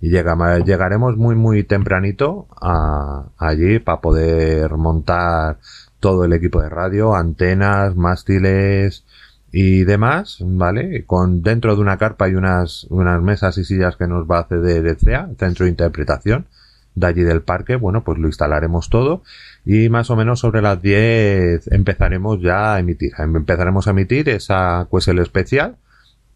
Y 0.00 0.10
llega, 0.10 0.58
llegaremos 0.60 1.16
muy, 1.16 1.34
muy 1.34 1.64
tempranito 1.64 2.46
a, 2.60 3.24
allí 3.38 3.80
para 3.80 4.00
poder 4.00 4.76
montar 4.76 5.58
todo 6.00 6.24
el 6.24 6.32
equipo 6.32 6.60
de 6.60 6.68
radio, 6.68 7.14
antenas, 7.14 7.94
mástiles 7.96 9.04
y 9.52 9.84
demás, 9.84 10.38
¿vale? 10.40 11.04
Con 11.06 11.42
dentro 11.42 11.74
de 11.76 11.82
una 11.82 11.98
carpa 11.98 12.28
y 12.28 12.34
unas, 12.34 12.84
unas 12.90 13.20
mesas 13.22 13.58
y 13.58 13.64
sillas 13.64 13.96
que 13.96 14.06
nos 14.06 14.28
va 14.28 14.40
a 14.40 14.44
ceder 14.48 14.86
el 14.86 14.96
CEA, 14.96 15.30
Centro 15.38 15.64
de 15.64 15.70
Interpretación, 15.70 16.46
de 16.94 17.06
allí 17.06 17.22
del 17.22 17.42
parque, 17.42 17.76
bueno, 17.76 18.02
pues 18.02 18.18
lo 18.18 18.26
instalaremos 18.26 18.90
todo 18.90 19.22
y 19.64 19.88
más 19.88 20.10
o 20.10 20.16
menos 20.16 20.40
sobre 20.40 20.62
las 20.62 20.80
10 20.82 21.68
empezaremos 21.72 22.40
ya 22.40 22.74
a 22.74 22.80
emitir. 22.80 23.12
Empezaremos 23.18 23.86
a 23.86 23.90
emitir 23.90 24.28
esa 24.28 24.86
QSL 24.90 25.18
especial 25.20 25.76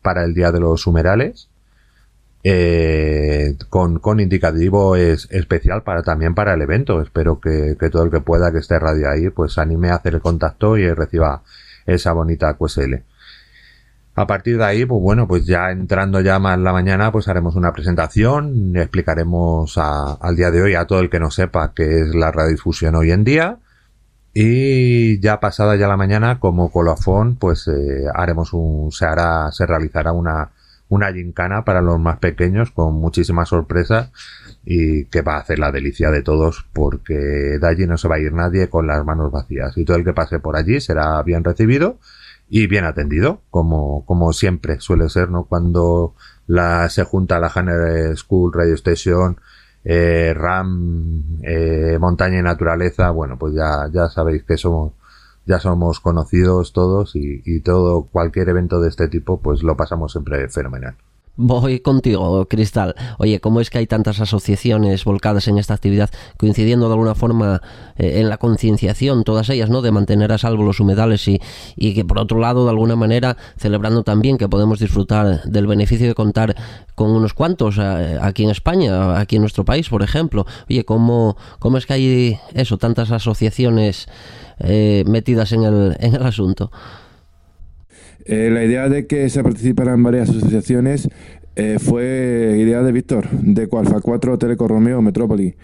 para 0.03 0.25
el 0.25 0.35
Día 0.35 0.53
de 0.53 0.61
los 0.61 0.87
Humerales. 0.87 1.49
Eh, 2.47 3.57
con, 3.71 4.21
indicativo 4.21 4.97
es 4.97 5.27
especial 5.31 5.83
para 5.83 6.03
también 6.03 6.35
para 6.35 6.53
el 6.55 6.63
evento. 6.63 7.01
Espero 7.01 7.41
que, 7.41 7.77
que, 7.81 7.89
todo 7.89 8.05
el 8.05 8.11
que 8.11 8.21
pueda 8.21 8.53
que 8.53 8.59
esté 8.59 8.79
radio 8.79 9.09
ahí, 9.11 9.31
pues 9.31 9.57
anime 9.59 9.89
a 9.89 9.97
hacer 9.97 10.15
el 10.15 10.21
contacto 10.21 10.77
y 10.77 10.93
reciba 10.93 11.43
esa 11.87 12.13
bonita 12.13 12.55
QSL. 12.55 13.03
A 14.17 14.27
partir 14.27 14.59
de 14.59 14.65
ahí, 14.65 14.85
pues 14.85 15.01
bueno, 15.03 15.27
pues 15.27 15.45
ya 15.47 15.71
entrando 15.71 16.21
ya 16.21 16.39
más 16.39 16.59
la 16.59 16.73
mañana, 16.73 17.11
pues 17.11 17.27
haremos 17.29 17.57
una 17.57 17.73
presentación, 17.73 18.77
explicaremos 18.77 19.77
al 19.77 20.37
día 20.37 20.51
de 20.53 20.63
hoy 20.63 20.75
a 20.75 20.87
todo 20.87 21.01
el 21.01 21.11
que 21.11 21.19
no 21.19 21.31
sepa 21.33 21.73
qué 21.75 22.03
es 22.03 22.15
la 22.15 22.31
radiodifusión 22.31 22.95
hoy 22.95 23.11
en 23.11 23.25
día. 23.25 23.59
Y 24.35 25.19
ya 25.21 25.41
pasada 25.41 25.77
ya 25.77 25.89
la 25.89 25.97
mañana, 25.97 26.39
como 26.41 26.71
colofón, 26.71 27.37
pues 27.37 27.69
eh, 27.69 28.05
haremos 28.15 28.53
un, 28.53 28.93
se 28.93 29.07
hará, 29.07 29.51
se 29.53 29.67
realizará 29.67 30.13
una, 30.13 30.51
una 30.89 31.13
gincana 31.13 31.65
para 31.65 31.81
los 31.81 31.99
más 31.99 32.19
pequeños 32.19 32.71
con 32.71 32.95
muchísimas 32.95 33.49
sorpresas 33.49 34.13
y 34.65 35.07
que 35.07 35.23
va 35.23 35.37
a 35.37 35.41
hacer 35.41 35.59
la 35.59 35.73
delicia 35.73 36.11
de 36.11 36.23
todos 36.23 36.67
porque 36.73 37.15
de 37.15 37.67
allí 37.67 37.87
no 37.87 37.97
se 37.99 38.09
va 38.09 38.17
a 38.17 38.21
ir 38.21 38.33
nadie 38.33 38.69
con 38.69 38.87
las 38.87 39.05
manos 39.05 39.33
vacías 39.33 39.77
y 39.77 39.85
todo 39.85 39.97
el 39.97 40.05
que 40.05 40.13
pase 40.13 40.39
por 40.39 40.57
allí 40.57 40.81
será 40.81 41.23
bien 41.23 41.43
recibido 41.45 41.99
y 42.49 42.67
bien 42.67 42.85
atendido, 42.85 43.41
como, 43.51 44.05
como 44.07 44.33
siempre 44.33 44.81
suele 44.81 45.09
ser, 45.09 45.31
¿no? 45.31 45.45
Cuando 45.45 46.15
la, 46.47 46.89
se 46.89 47.05
junta 47.05 47.41
la 47.41 47.51
Hanner 47.55 48.17
School 48.17 48.53
Radio 48.53 48.75
Station, 48.75 49.39
eh, 49.85 50.33
RAM, 50.37 51.41
eh, 51.43 51.99
Montaña 52.01 52.39
y 52.39 52.43
Naturaleza, 52.43 53.11
bueno, 53.11 53.39
pues 53.39 53.55
ya, 53.55 53.89
ya 53.93 54.09
sabéis 54.09 54.45
que 54.45 54.57
somos, 54.57 54.93
ya 55.47 55.61
somos 55.61 56.01
conocidos 56.01 56.73
todos 56.73 57.17
y, 57.17 57.43
y 57.45 57.61
todo, 57.61 58.05
cualquier 58.05 58.49
evento 58.49 58.81
de 58.81 58.89
este 58.89 59.09
tipo, 59.09 59.41
pues 59.41 59.63
lo 59.63 59.77
pasamos 59.77 60.13
siempre 60.13 60.49
fenomenal. 60.49 60.97
Voy 61.37 61.81
contigo, 61.81 62.47
Cristal. 62.47 62.95
Oye, 63.19 63.41
¿cómo 63.41 63.61
es 63.61 63.69
que 63.69 63.79
hay 63.79 63.89
tantas 63.89 64.21
asociaciones 64.21 65.05
volcadas 65.05 65.49
en 65.49 65.59
esta 65.59 65.75
actividad, 65.75 66.09
coincidiendo 66.37 66.87
de 66.87 66.93
alguna 66.93 67.17
forma 67.17 67.61
eh, 67.97 68.21
en 68.21 68.29
la 68.29 68.37
concienciación, 68.37 69.25
todas 69.25 69.51
ellas, 69.51 69.69
¿no? 69.69 69.83
De 69.83 69.91
mantener 69.91 70.31
a 70.31 70.39
salvo 70.39 70.63
los 70.63 70.79
humedales 70.79 71.27
y, 71.27 71.41
y, 71.75 71.95
que 71.95 72.05
por 72.05 72.21
otro 72.21 72.39
lado, 72.39 72.63
de 72.63 72.71
alguna 72.71 72.95
manera, 72.95 73.37
celebrando 73.57 74.05
también 74.05 74.39
que 74.39 74.49
podemos 74.49 74.79
disfrutar 74.79 75.43
del 75.43 75.67
beneficio 75.67 76.07
de 76.07 76.15
contar 76.15 76.55
con 76.95 77.11
unos 77.11 77.35
cuantos 77.35 77.79
eh, 77.79 78.17
aquí 78.23 78.45
en 78.45 78.51
España, 78.51 79.19
aquí 79.19 79.35
en 79.35 79.43
nuestro 79.43 79.65
país, 79.65 79.89
por 79.89 80.05
ejemplo. 80.05 80.47
Oye, 80.71 80.85
¿cómo, 80.85 81.37
cómo 81.59 81.79
es 81.79 81.87
que 81.87 81.95
hay 81.95 82.39
eso, 82.53 82.79
tantas 82.79 83.11
asociaciones 83.11 84.07
eh, 84.61 85.03
metidas 85.09 85.51
en 85.51 85.65
el, 85.65 85.97
en 85.99 86.15
el 86.15 86.23
asunto? 86.23 86.71
Eh, 88.25 88.51
la 88.51 88.65
idea 88.65 88.89
de 88.89 89.07
que 89.07 89.29
se 89.29 89.43
participaran 89.43 90.03
varias 90.03 90.31
asociaciones 90.31 91.09
eh, 91.57 91.79
fue 91.79 92.57
idea 92.59 92.83
de 92.83 92.91
Víctor, 92.91 93.29
de 93.31 93.69
Cualfa 93.69 94.01
4 94.01 94.39
Teleco 94.39 94.67
Romeo 94.67 95.03
Metrópoli. 95.03 95.55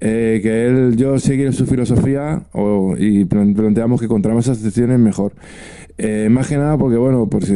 Eh, 0.00 0.40
que 0.42 0.66
él, 0.66 0.96
yo 0.96 1.18
seguir 1.18 1.52
su 1.52 1.66
filosofía 1.66 2.42
y 2.98 3.24
planteamos 3.24 4.00
que 4.00 4.08
contra 4.08 4.34
más 4.34 4.48
asociaciones 4.48 4.98
mejor. 4.98 5.32
Eh, 6.02 6.30
más 6.30 6.48
que 6.48 6.56
nada 6.56 6.78
porque, 6.78 6.96
bueno, 6.96 7.26
pues, 7.26 7.52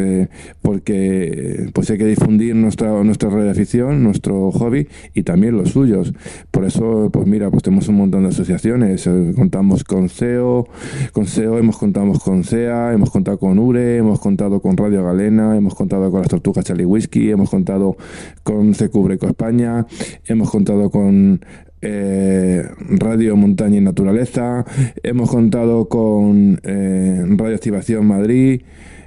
porque 0.61 1.71
pues 1.73 1.91
hay 1.91 1.97
que 1.97 2.05
difundir 2.05 2.55
nuestra, 2.55 3.03
nuestra 3.03 3.31
radioafición, 3.31 4.05
nuestro 4.05 4.51
hobby 4.53 4.87
y 5.15 5.23
también 5.23 5.57
los 5.57 5.71
suyos. 5.71 6.13
Por 6.51 6.67
eso, 6.67 7.09
pues 7.11 7.27
mira, 7.27 7.51
pues 7.51 7.63
tenemos 7.63 7.89
un 7.89 7.95
montón 7.95 8.25
de 8.25 8.29
asociaciones. 8.29 9.07
Eh, 9.07 9.33
contamos 9.35 9.83
con 9.83 10.11
CEO, 10.11 10.69
con 11.13 11.27
CEO 11.27 11.57
hemos 11.59 11.79
contado 11.79 12.13
con 12.19 12.45
CEA, 12.45 12.93
hemos 12.93 13.11
contado 13.11 13.39
con 13.39 13.59
URE, 13.59 13.97
hemos 13.97 14.21
contado 14.21 14.61
con 14.61 14.77
Radio 14.77 15.03
Galena, 15.03 15.57
hemos 15.57 15.75
contado 15.75 16.11
con 16.11 16.21
las 16.21 16.29
Tortugas 16.29 16.67
Charlie 16.67 16.85
Whisky, 16.85 17.31
hemos 17.31 17.49
contado 17.49 17.97
con 18.43 18.75
Cubreco 18.93 19.27
España, 19.27 19.87
hemos 20.27 20.51
contado 20.51 20.91
con 20.91 21.41
eh, 21.85 22.65
Radio 22.79 23.37
Montaña 23.37 23.77
y 23.77 23.81
Naturaleza, 23.81 24.65
hemos 25.03 25.31
contado 25.31 25.89
con 25.89 26.59
eh, 26.63 27.23
Radio 27.37 27.55
Activación 27.55 28.07
Madrid, 28.07 28.63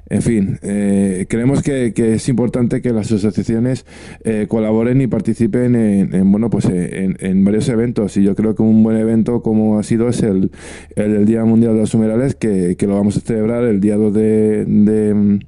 en 0.10 0.22
fin, 0.22 0.60
eh, 0.62 1.26
creemos 1.28 1.64
que, 1.64 1.92
es 1.98 2.30
importante 2.30 2.82
que 2.82 2.94
las 2.94 3.12
asociaciones 3.12 3.86
colaboren 4.48 5.02
y 5.02 5.08
participen 5.08 5.76
en, 5.76 6.32
bueno 6.32 6.50
pues 6.50 6.66
en, 6.66 7.44
varios 7.44 7.68
eventos. 7.68 8.16
Y 8.16 8.24
yo 8.24 8.34
creo 8.34 8.56
que 8.56 8.62
un 8.62 8.84
buen 8.84 8.96
evento 8.96 9.42
como 9.42 9.78
ha 9.78 9.84
sido 9.84 10.08
es 10.08 10.24
el, 10.24 10.52
el, 10.96 11.26
Día 11.26 11.44
Mundial 11.44 11.74
de 11.74 11.82
los 11.82 11.94
Humerales 11.94 12.36
que, 12.36 12.78
lo 12.80 12.96
vamos 12.96 13.18
a 13.18 13.20
celebrar 13.20 13.66
el 13.66 13.82
día 13.82 13.98
2 13.98 14.14
de, 14.14 15.40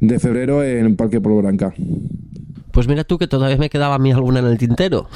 de, 0.00 0.18
febrero 0.18 0.64
en 0.64 0.96
Parque 0.96 1.20
Polo 1.20 1.36
Branca. 1.36 1.72
Pues 2.72 2.88
mira 2.88 3.04
tú 3.04 3.18
que 3.18 3.26
todavía 3.26 3.56
me 3.56 3.70
quedaba 3.70 3.94
a 3.94 3.98
mí 3.98 4.12
alguna 4.12 4.40
en 4.40 4.46
el 4.46 4.58
tintero. 4.58 5.08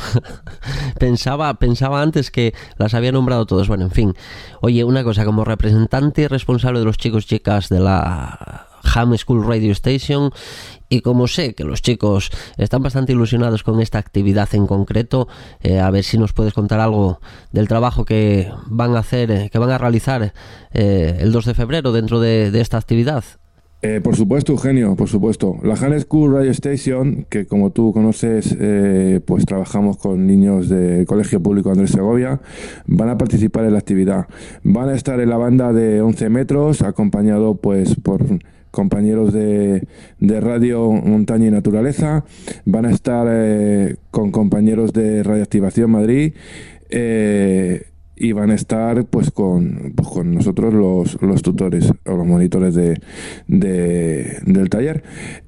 pensaba, 0.99 1.53
pensaba 1.55 2.03
antes 2.03 2.31
que 2.31 2.55
las 2.77 2.95
había 2.95 3.13
nombrado 3.13 3.47
todos. 3.47 3.69
Bueno, 3.69 3.85
en 3.85 3.91
fin. 3.91 4.15
Oye, 4.61 4.85
una 4.85 5.05
cosa, 5.05 5.25
como 5.25 5.45
representante 5.45 6.23
y 6.23 6.27
responsable 6.27 6.81
de 6.81 6.85
los 6.85 6.97
chicos 6.97 7.25
y 7.25 7.29
chicas 7.29 7.69
de 7.69 7.81
la 7.81 8.69
Ham 8.95 9.17
School 9.17 9.47
Radio 9.47 9.73
Station 9.73 10.31
y 10.89 11.01
como 11.01 11.27
sé 11.27 11.55
que 11.55 11.65
los 11.65 11.81
chicos 11.81 12.31
están 12.59 12.83
bastante 12.83 13.13
ilusionados 13.13 13.63
con 13.63 13.81
esta 13.81 13.99
actividad 13.99 14.55
en 14.55 14.67
concreto, 14.67 15.29
eh, 15.63 15.81
a 15.81 15.91
ver 15.91 16.05
si 16.05 16.19
nos 16.19 16.33
puedes 16.33 16.53
contar 16.53 16.81
algo 16.81 17.21
del 17.51 17.69
trabajo 17.69 18.05
que 18.05 18.53
van 18.67 18.95
a 18.97 18.99
hacer, 18.99 19.31
eh, 19.31 19.51
que 19.51 19.59
van 19.59 19.71
a 19.71 19.79
realizar 19.79 20.35
eh, 20.73 21.17
el 21.21 21.33
2 21.33 21.47
de 21.47 21.55
febrero 21.55 21.93
dentro 21.93 22.21
de 22.21 22.61
esta 22.61 22.77
actividad. 22.77 23.25
Eh, 23.85 24.01
por 24.01 24.15
supuesto, 24.15 24.53
Eugenio, 24.53 24.95
por 24.95 25.09
supuesto. 25.09 25.59
La 25.65 25.75
Han 25.75 26.01
School 26.01 26.33
Radio 26.33 26.53
Station, 26.53 27.27
que 27.29 27.47
como 27.47 27.71
tú 27.71 27.93
conoces, 27.93 28.57
eh, 28.61 29.21
pues 29.25 29.45
trabajamos 29.45 29.97
con 29.97 30.25
niños 30.25 30.69
del 30.69 31.05
Colegio 31.05 31.43
Público 31.43 31.73
Andrés 31.73 31.91
Segovia, 31.91 32.41
van 32.87 33.09
a 33.09 33.19
participar 33.19 33.65
en 33.65 33.73
la 33.73 33.81
actividad. 33.81 34.29
Van 34.63 34.89
a 34.89 34.95
estar 34.95 35.19
en 35.19 35.29
la 35.29 35.37
banda 35.37 35.73
de 35.73 36.01
11 36.01 36.29
metros, 36.31 36.83
acompañado 36.83 37.57
pues 37.57 37.97
por 37.97 38.25
compañeros 38.71 39.33
de, 39.33 39.89
de 40.21 40.41
Radio 40.41 40.93
Montaña 40.93 41.49
y 41.49 41.51
Naturaleza, 41.51 42.25
van 42.65 42.87
a 42.87 42.93
estar 42.93 43.27
eh, 43.29 43.97
con 44.13 44.31
compañeros 44.31 44.93
de 44.93 45.25
Radioactivación 45.25 45.91
Madrid, 45.91 46.35
y 48.23 48.31
van 48.31 48.53
a 48.53 48.55
estar 48.55 49.05
pues 49.07 49.33
con, 49.33 49.95
pues, 49.97 50.09
con 50.09 50.33
nosotros 50.33 50.73
los, 50.73 51.21
los, 51.21 51.43
tutores 51.43 51.93
o 52.07 52.17
los 52.17 52.25
monitores 52.25 52.73
de, 52.73 53.01
del 53.49 54.71
taller. 54.71 55.03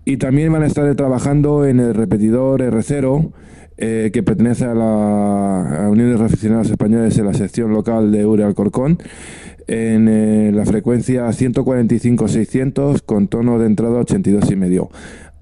Y 0.05 0.17
también 0.17 0.53
van 0.53 0.65
a 0.65 0.67
estar 0.67 0.93
trabajando 0.97 1.65
en 1.67 1.79
el 1.79 1.95
repetidor 1.95 2.63
R0 2.63 3.31
eh, 3.77 4.11
que 4.13 4.25
pertenece 4.25 4.65
a 4.65 4.75
la 4.75 5.89
Unión 5.89 6.17
de 6.17 6.25
Aficionados 6.25 6.69
Españoles 6.69 7.17
en 7.17 7.27
la 7.27 7.35
sección 7.35 7.73
local 7.73 8.11
de 8.11 8.27
Ure 8.27 8.43
Alcorcón 8.43 8.99
en 9.67 10.09
eh, 10.09 10.51
la 10.53 10.65
frecuencia 10.65 11.27
145-600 11.29 13.03
con 13.03 13.29
tono 13.29 13.59
de 13.59 13.67
entrada 13.67 14.01
82,5. 14.01 14.89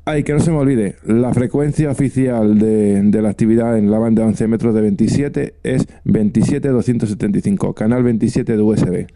Ay, 0.04 0.24
que 0.24 0.32
no 0.32 0.40
se 0.40 0.50
me 0.50 0.56
olvide, 0.56 0.96
la 1.04 1.32
frecuencia 1.32 1.88
oficial 1.88 2.58
de, 2.58 3.22
la 3.22 3.28
actividad 3.28 3.78
en 3.78 3.88
la 3.88 4.00
banda 4.00 4.22
de 4.22 4.28
11 4.30 4.48
metros 4.48 4.74
de 4.74 4.80
27 4.80 5.54
es 5.62 5.86
27275, 6.02 7.72
canal 7.72 8.02
27 8.02 8.56
de 8.56 8.62
USB. 8.62 9.06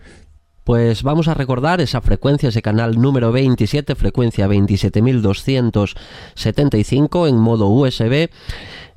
Pues 0.66 1.02
vamos 1.04 1.28
a 1.28 1.34
recordar 1.34 1.80
esa 1.80 2.00
frecuencia, 2.00 2.48
ese 2.48 2.60
canal 2.60 3.00
número 3.00 3.30
27, 3.30 3.94
frecuencia 3.94 4.48
27275 4.48 7.28
en 7.28 7.36
modo 7.36 7.68
USB. 7.68 8.28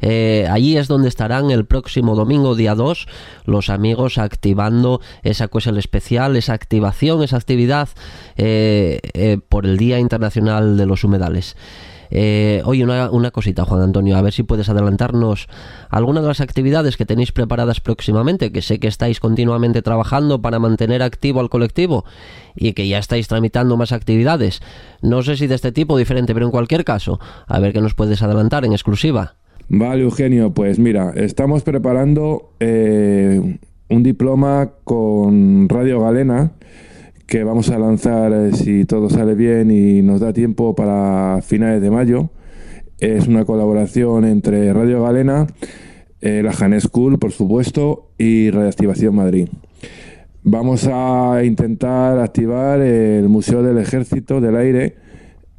Eh, 0.01 0.47
allí 0.49 0.77
es 0.77 0.87
donde 0.87 1.09
estarán 1.09 1.51
el 1.51 1.67
próximo 1.67 2.15
domingo, 2.15 2.55
día 2.55 2.73
2, 2.73 3.05
los 3.45 3.69
amigos 3.69 4.17
activando 4.17 4.99
esa 5.21 5.47
cosa 5.47 5.69
especial, 5.77 6.35
esa 6.37 6.53
activación, 6.53 7.21
esa 7.21 7.37
actividad 7.37 7.89
eh, 8.35 8.99
eh, 9.13 9.37
por 9.47 9.67
el 9.67 9.77
Día 9.77 9.99
Internacional 9.99 10.75
de 10.75 10.87
los 10.87 11.03
Humedales. 11.03 11.55
Eh, 12.11 12.61
oye, 12.65 12.83
una, 12.83 13.11
una, 13.11 13.31
cosita, 13.31 13.65
Juan 13.65 13.81
Antonio, 13.81 14.17
a 14.17 14.21
ver 14.21 14.33
si 14.33 14.43
puedes 14.43 14.69
adelantarnos 14.69 15.47
alguna 15.89 16.21
de 16.21 16.27
las 16.27 16.41
actividades 16.41 16.97
que 16.97 17.05
tenéis 17.05 17.31
preparadas 17.31 17.79
próximamente, 17.79 18.51
que 18.51 18.61
sé 18.61 18.79
que 18.79 18.87
estáis 18.87 19.19
continuamente 19.19 19.81
trabajando 19.81 20.41
para 20.41 20.59
mantener 20.59 21.03
activo 21.03 21.39
al 21.39 21.49
colectivo 21.49 22.05
y 22.55 22.73
que 22.73 22.87
ya 22.87 22.97
estáis 22.97 23.27
tramitando 23.27 23.77
más 23.77 23.91
actividades. 23.91 24.61
No 25.01 25.21
sé 25.21 25.37
si 25.37 25.47
de 25.47 25.55
este 25.55 25.71
tipo 25.71 25.93
o 25.93 25.97
diferente, 25.97 26.33
pero 26.33 26.45
en 26.45 26.51
cualquier 26.51 26.83
caso, 26.83 27.19
a 27.47 27.59
ver 27.59 27.73
qué 27.73 27.81
nos 27.81 27.95
puedes 27.95 28.21
adelantar 28.21 28.65
en 28.65 28.73
exclusiva. 28.73 29.35
Vale, 29.69 30.01
Eugenio, 30.01 30.51
pues 30.51 30.79
mira, 30.79 31.13
estamos 31.15 31.61
preparando 31.61 32.53
eh, 32.59 33.59
un 33.87 34.03
diploma 34.03 34.71
con 34.83 35.69
Radio 35.69 36.01
Galena 36.01 36.53
que 37.29 37.43
vamos 37.43 37.69
a 37.69 37.77
lanzar 37.77 38.33
eh, 38.33 38.53
si 38.53 38.85
todo 38.85 39.07
sale 39.07 39.35
bien 39.35 39.69
y 39.69 40.01
nos 40.01 40.19
da 40.19 40.33
tiempo 40.33 40.75
para 40.75 41.41
finales 41.43 41.79
de 41.79 41.91
mayo. 41.91 42.31
Es 42.97 43.27
una 43.27 43.45
colaboración 43.45 44.25
entre 44.25 44.73
Radio 44.73 45.03
Galena, 45.03 45.45
eh, 46.21 46.41
la 46.43 46.51
Han 46.59 46.81
School, 46.81 47.19
por 47.19 47.31
supuesto, 47.31 48.09
y 48.17 48.49
Radioactivación 48.49 49.15
Madrid. 49.15 49.47
Vamos 50.41 50.89
a 50.91 51.43
intentar 51.43 52.17
activar 52.17 52.81
el 52.81 53.29
Museo 53.29 53.61
del 53.61 53.77
Ejército 53.77 54.41
del 54.41 54.55
Aire, 54.55 54.95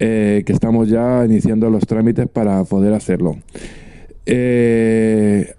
eh, 0.00 0.42
que 0.44 0.52
estamos 0.52 0.88
ya 0.88 1.24
iniciando 1.24 1.70
los 1.70 1.86
trámites 1.86 2.26
para 2.28 2.64
poder 2.64 2.92
hacerlo. 2.94 3.36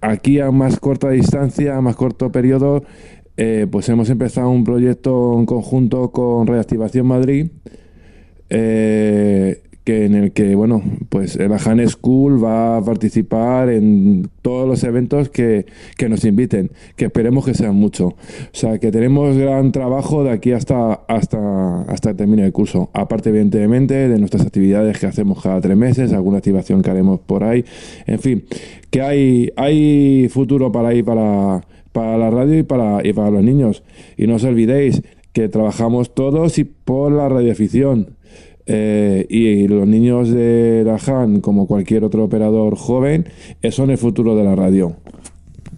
Aquí 0.02 0.40
a 0.40 0.52
más 0.52 0.78
corta 0.80 1.10
distancia, 1.10 1.78
a 1.78 1.82
más 1.82 1.96
corto 1.96 2.32
periodo, 2.32 2.84
eh, 3.38 3.68
pues 3.70 3.88
hemos 3.90 4.10
empezado 4.10 4.50
un 4.50 4.64
proyecto 4.64 5.38
en 5.40 5.46
conjunto 5.46 6.12
con 6.12 6.48
Reactivación 6.48 7.08
Madrid, 7.08 7.48
eh, 8.50 9.62
que 9.84 10.06
en 10.06 10.14
el 10.14 10.32
que, 10.32 10.54
bueno, 10.54 10.84
pues 11.10 11.38
la 11.38 11.58
Han 11.58 11.88
School 11.90 12.44
va 12.44 12.78
a 12.78 12.84
participar 12.84 13.70
en 13.70 14.30
todos 14.42 14.68
los 14.68 14.84
eventos 14.84 15.30
que, 15.30 15.66
que, 15.98 16.08
nos 16.08 16.24
inviten, 16.24 16.70
que 16.96 17.06
esperemos 17.06 17.46
que 17.46 17.56
sean 17.56 17.76
mucho. 17.76 18.08
O 18.08 18.18
sea, 18.52 18.78
que 18.78 18.92
tenemos 18.92 19.36
gran 19.36 19.72
trabajo 19.72 20.24
de 20.24 20.32
aquí 20.32 20.52
hasta, 20.52 20.94
hasta, 21.08 21.82
hasta 21.84 22.12
el 22.12 22.16
término 22.16 22.44
del 22.44 22.52
curso. 22.52 22.92
Aparte, 22.94 23.30
evidentemente, 23.30 24.08
de 24.08 24.20
nuestras 24.20 24.46
actividades 24.46 25.00
que 25.00 25.08
hacemos 25.08 25.42
cada 25.42 25.60
tres 25.62 25.78
meses, 25.78 26.14
alguna 26.14 26.38
activación 26.38 26.84
que 26.84 26.92
haremos 26.92 27.20
por 27.22 27.44
ahí. 27.44 27.66
En 28.06 28.20
fin, 28.20 28.44
que 28.92 29.02
hay, 29.02 29.50
hay 29.56 30.30
futuro 30.30 30.72
para 30.72 30.90
ahí, 30.90 31.02
para 31.02 31.66
para 31.92 32.18
la 32.18 32.30
radio 32.30 32.60
y 32.60 32.64
para, 32.64 33.06
y 33.06 33.14
para 33.14 33.32
los 33.32 33.44
niños. 33.44 33.84
Y 34.18 34.28
no 34.28 34.36
os 34.36 34.44
olvidéis 34.44 35.02
que 35.34 35.50
trabajamos 35.50 36.14
todos 36.14 36.58
y 36.58 36.64
por 36.64 37.12
la 37.12 37.30
radioafición. 37.30 38.18
Eh, 38.68 39.26
y 39.30 39.68
los 39.68 39.88
niños 39.88 40.30
de 40.30 40.84
la 40.86 40.98
Han, 41.08 41.42
como 41.42 41.68
cualquier 41.68 42.04
otro 42.04 42.24
operador 42.24 42.76
joven, 42.76 43.26
son 43.70 43.90
el 43.90 43.98
futuro 43.98 44.36
de 44.36 44.44
la 44.44 44.56
radio. 44.56 44.96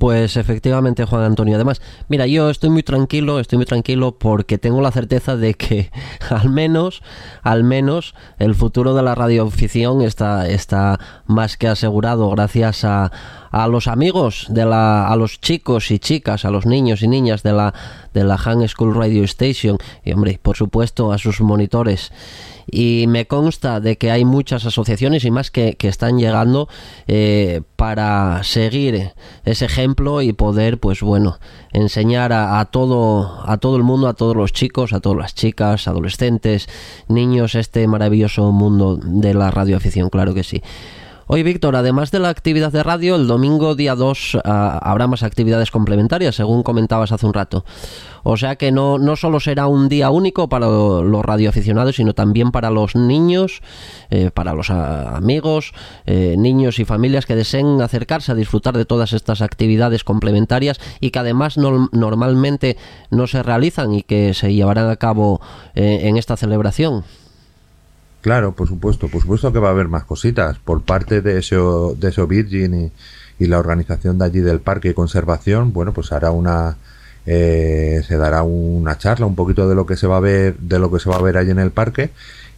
Pues 0.03 0.35
efectivamente, 0.35 1.05
Juan 1.05 1.23
Antonio. 1.23 1.55
Además, 1.55 1.81
mira, 2.09 2.27
yo 2.27 2.49
estoy 2.49 2.69
muy 2.69 2.83
tranquilo, 2.83 3.39
estoy 3.39 3.55
muy 3.55 3.65
tranquilo 3.65 4.17
porque 4.19 4.57
tengo 4.57 4.81
la 4.81 4.91
certeza 4.91 5.37
de 5.37 5.53
que 5.53 5.91
al 6.29 6.49
menos, 6.49 7.01
al 7.41 7.63
menos, 7.63 8.13
el 8.37 8.53
futuro 8.53 8.95
de 8.95 9.01
la 9.01 9.15
radioafición 9.15 10.01
está, 10.01 10.49
está 10.49 10.99
más 11.25 11.55
que 11.55 11.69
asegurado 11.69 12.29
gracias 12.31 12.83
a, 12.83 13.13
a 13.49 13.67
los 13.69 13.87
amigos 13.87 14.47
de 14.49 14.65
la, 14.65 15.07
a 15.07 15.15
los 15.15 15.39
chicos 15.39 15.89
y 15.89 15.99
chicas, 15.99 16.43
a 16.43 16.51
los 16.51 16.65
niños 16.65 17.01
y 17.01 17.07
niñas 17.07 17.41
de 17.41 17.53
la, 17.53 17.73
de 18.13 18.25
la 18.25 18.37
Han 18.43 18.67
School 18.67 18.95
Radio 18.95 19.23
Station 19.23 19.77
y, 20.03 20.11
hombre, 20.11 20.37
por 20.41 20.57
supuesto, 20.57 21.13
a 21.13 21.17
sus 21.17 21.39
monitores 21.39 22.11
y 22.71 23.05
me 23.07 23.25
consta 23.25 23.79
de 23.79 23.97
que 23.97 24.11
hay 24.11 24.25
muchas 24.25 24.65
asociaciones 24.65 25.25
y 25.25 25.31
más 25.31 25.51
que, 25.51 25.75
que 25.75 25.87
están 25.87 26.17
llegando 26.17 26.67
eh, 27.07 27.61
para 27.75 28.43
seguir 28.43 29.13
ese 29.45 29.65
ejemplo 29.65 30.21
y 30.21 30.33
poder 30.33 30.79
pues 30.79 31.01
bueno 31.01 31.39
enseñar 31.71 32.33
a, 32.33 32.59
a, 32.59 32.65
todo 32.65 33.43
a 33.45 33.57
todo 33.57 33.75
el 33.75 33.83
mundo 33.83 34.07
a 34.07 34.13
todos 34.13 34.35
los 34.35 34.53
chicos 34.53 34.93
a 34.93 34.99
todas 34.99 35.17
las 35.17 35.35
chicas 35.35 35.87
adolescentes 35.87 36.67
niños 37.07 37.55
este 37.55 37.87
maravilloso 37.87 38.51
mundo 38.51 38.97
de 38.97 39.33
la 39.33 39.51
radioafición 39.51 40.09
claro 40.09 40.33
que 40.33 40.43
sí 40.43 40.61
Hoy, 41.35 41.41
Víctor, 41.41 41.75
además 41.75 42.11
de 42.11 42.19
la 42.19 42.29
actividad 42.29 42.71
de 42.71 42.83
radio, 42.83 43.15
el 43.15 43.25
domingo 43.25 43.73
día 43.73 43.95
2 43.95 44.35
uh, 44.35 44.39
habrá 44.43 45.07
más 45.07 45.23
actividades 45.23 45.71
complementarias, 45.71 46.35
según 46.35 46.61
comentabas 46.61 47.11
hace 47.11 47.25
un 47.25 47.33
rato. 47.33 47.65
O 48.21 48.37
sea 48.37 48.55
que 48.55 48.71
no, 48.71 48.99
no 48.99 49.15
solo 49.15 49.39
será 49.39 49.65
un 49.65 49.89
día 49.89 50.11
único 50.11 50.47
para 50.47 50.67
los 50.67 51.25
radioaficionados, 51.25 51.95
sino 51.95 52.13
también 52.13 52.51
para 52.51 52.69
los 52.69 52.95
niños, 52.95 53.63
eh, 54.11 54.29
para 54.31 54.53
los 54.53 54.69
amigos, 54.69 55.73
eh, 56.05 56.35
niños 56.37 56.77
y 56.77 56.85
familias 56.85 57.25
que 57.25 57.35
deseen 57.35 57.81
acercarse 57.81 58.31
a 58.31 58.35
disfrutar 58.35 58.77
de 58.77 58.85
todas 58.85 59.11
estas 59.11 59.41
actividades 59.41 60.03
complementarias 60.03 60.79
y 60.99 61.09
que 61.09 61.17
además 61.17 61.57
no, 61.57 61.89
normalmente 61.93 62.77
no 63.09 63.25
se 63.25 63.41
realizan 63.41 63.95
y 63.95 64.03
que 64.03 64.35
se 64.35 64.53
llevarán 64.53 64.87
a 64.87 64.97
cabo 64.97 65.41
eh, 65.73 66.01
en 66.03 66.17
esta 66.17 66.37
celebración. 66.37 67.03
Claro, 68.23 68.53
por 68.53 68.69
supuesto, 68.69 69.09
por 69.09 69.21
supuesto 69.21 69.51
que 69.51 69.59
va 69.59 69.67
a 69.67 69.71
haber 69.71 69.89
más 69.89 70.05
cositas 70.05 70.57
por 70.57 70.83
parte 70.83 71.19
de 71.19 71.39
eso, 71.39 71.93
de 71.99 72.07
eso 72.07 72.25
Virgin 72.25 72.73
y, 72.73 72.91
y 73.37 73.47
la 73.47 73.59
organización 73.59 74.17
de 74.17 74.23
allí 74.23 74.39
del 74.39 74.61
parque 74.61 74.87
de 74.87 74.93
conservación. 74.93 75.73
Bueno, 75.73 75.91
pues 75.91 76.13
hará 76.13 76.31
una, 76.31 76.77
eh, 77.25 78.01
se 78.07 78.15
dará 78.15 78.43
una 78.43 78.97
charla, 78.97 79.25
un 79.25 79.35
poquito 79.35 79.67
de 79.67 79.75
lo 79.75 79.85
que 79.85 79.97
se 79.97 80.07
va 80.07 80.17
a 80.17 80.21
ver, 80.21 80.57
de 80.57 80.79
lo 80.79 80.89
que 80.89 81.01
se 81.01 81.09
va 81.09 81.17
a 81.17 81.21
ver 81.21 81.35
allí 81.35 81.51
en 81.51 81.59
el 81.59 81.71
parque 81.71 82.11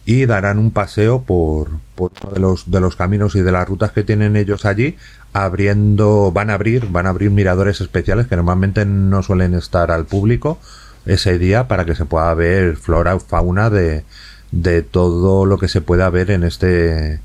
y 0.04 0.26
darán 0.26 0.60
un 0.60 0.70
paseo 0.70 1.22
por, 1.22 1.68
por 1.96 2.12
uno 2.22 2.32
de 2.32 2.38
los, 2.38 2.70
de 2.70 2.80
los 2.80 2.94
caminos 2.94 3.34
y 3.34 3.40
de 3.40 3.50
las 3.50 3.68
rutas 3.68 3.90
que 3.90 4.04
tienen 4.04 4.36
ellos 4.36 4.66
allí, 4.66 4.96
abriendo, 5.32 6.30
van 6.30 6.50
a 6.50 6.54
abrir, 6.54 6.86
van 6.92 7.06
a 7.06 7.08
abrir 7.08 7.32
miradores 7.32 7.80
especiales 7.80 8.28
que 8.28 8.36
normalmente 8.36 8.86
no 8.86 9.20
suelen 9.24 9.54
estar 9.54 9.90
al 9.90 10.04
público 10.04 10.60
ese 11.06 11.40
día 11.40 11.66
para 11.66 11.84
que 11.84 11.96
se 11.96 12.04
pueda 12.04 12.32
ver 12.34 12.76
flora, 12.76 13.18
fauna 13.18 13.68
de, 13.68 14.04
de 14.52 14.82
todo 14.82 15.46
lo 15.46 15.58
que 15.58 15.68
se 15.68 15.80
pueda 15.80 16.08
ver 16.10 16.30
en 16.30 16.44
este 16.44 17.20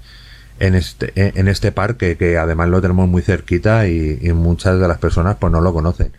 en 0.59 0.75
este 0.75 1.11
en 1.15 1.47
este 1.47 1.71
parque 1.71 2.17
que 2.17 2.37
además 2.37 2.69
lo 2.69 2.81
tenemos 2.81 3.09
muy 3.09 3.21
cerquita 3.21 3.87
y, 3.87 4.31
muchas 4.33 4.79
de 4.79 4.87
las 4.87 4.99
personas 4.99 5.37
pues 5.39 5.51
no 5.51 5.61
lo 5.61 5.73
conocen. 5.73 6.11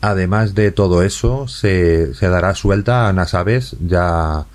Además 0.00 0.54
de 0.54 0.70
todo 0.70 1.02
eso 1.02 1.48
se, 1.48 2.14
se 2.14 2.28
dará 2.28 2.54
suelta 2.54 3.06
a 3.08 3.10
unas 3.10 3.34
aves 3.34 3.76
ya 3.80 4.46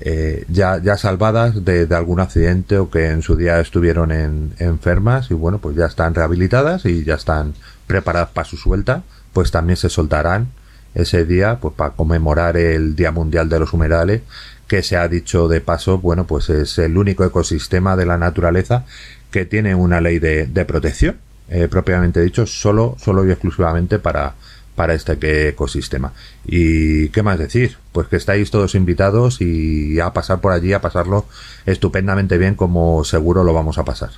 eh, 0.00 0.44
ya, 0.48 0.78
ya 0.78 0.98
salvadas 0.98 1.64
de, 1.64 1.86
de, 1.86 1.94
algún 1.96 2.20
accidente 2.20 2.76
o 2.76 2.90
que 2.90 3.08
en 3.08 3.22
su 3.22 3.34
día 3.34 3.60
estuvieron 3.60 4.12
en, 4.12 4.52
enfermas 4.58 5.30
y 5.30 5.34
bueno 5.34 5.58
pues 5.58 5.74
ya 5.74 5.86
están 5.86 6.14
rehabilitadas 6.14 6.84
y 6.84 7.02
ya 7.02 7.14
están 7.14 7.54
preparadas 7.86 8.28
para 8.30 8.46
su 8.46 8.58
suelta 8.58 9.04
pues 9.32 9.50
también 9.50 9.78
se 9.78 9.88
soltarán 9.88 10.48
ese 10.94 11.24
día 11.24 11.60
pues 11.60 11.74
para 11.74 11.92
conmemorar 11.94 12.58
el 12.58 12.94
Día 12.94 13.10
Mundial 13.10 13.48
de 13.48 13.58
los 13.58 13.72
Humedales 13.72 14.20
que 14.68 14.82
se 14.82 14.96
ha 14.96 15.08
dicho 15.08 15.48
de 15.48 15.60
paso, 15.60 15.98
bueno, 15.98 16.26
pues 16.26 16.50
es 16.50 16.78
el 16.78 16.96
único 16.96 17.24
ecosistema 17.24 17.96
de 17.96 18.06
la 18.06 18.18
naturaleza 18.18 18.84
que 19.30 19.44
tiene 19.44 19.74
una 19.74 20.00
ley 20.00 20.18
de, 20.18 20.46
de 20.46 20.64
protección, 20.64 21.18
eh, 21.48 21.68
propiamente 21.68 22.20
dicho, 22.20 22.46
solo, 22.46 22.96
solo 22.98 23.26
y 23.26 23.30
exclusivamente 23.30 23.98
para, 23.98 24.34
para 24.76 24.94
este 24.94 25.48
ecosistema. 25.48 26.12
¿Y 26.44 27.08
qué 27.08 27.22
más 27.22 27.38
decir? 27.38 27.78
Pues 27.92 28.06
que 28.06 28.16
estáis 28.16 28.50
todos 28.50 28.74
invitados 28.74 29.40
y 29.40 29.98
a 29.98 30.12
pasar 30.12 30.40
por 30.40 30.52
allí, 30.52 30.72
a 30.72 30.80
pasarlo 30.80 31.26
estupendamente 31.64 32.38
bien 32.38 32.54
como 32.54 33.02
seguro 33.04 33.42
lo 33.42 33.52
vamos 33.52 33.78
a 33.78 33.84
pasar. 33.84 34.10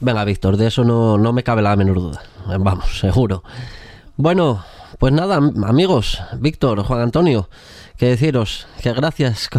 Venga, 0.00 0.24
Víctor, 0.24 0.56
de 0.56 0.68
eso 0.68 0.82
no, 0.82 1.18
no 1.18 1.32
me 1.32 1.44
cabe 1.44 1.62
la 1.62 1.76
menor 1.76 1.96
duda. 1.96 2.22
Vamos, 2.58 2.98
seguro. 3.00 3.44
Bueno, 4.16 4.64
pues 4.98 5.12
nada, 5.12 5.36
amigos, 5.36 6.20
Víctor, 6.38 6.82
Juan 6.82 7.00
Antonio, 7.00 7.48
que 8.00 8.06
deciros 8.06 8.66
que 8.82 8.94
gracias 8.94 9.50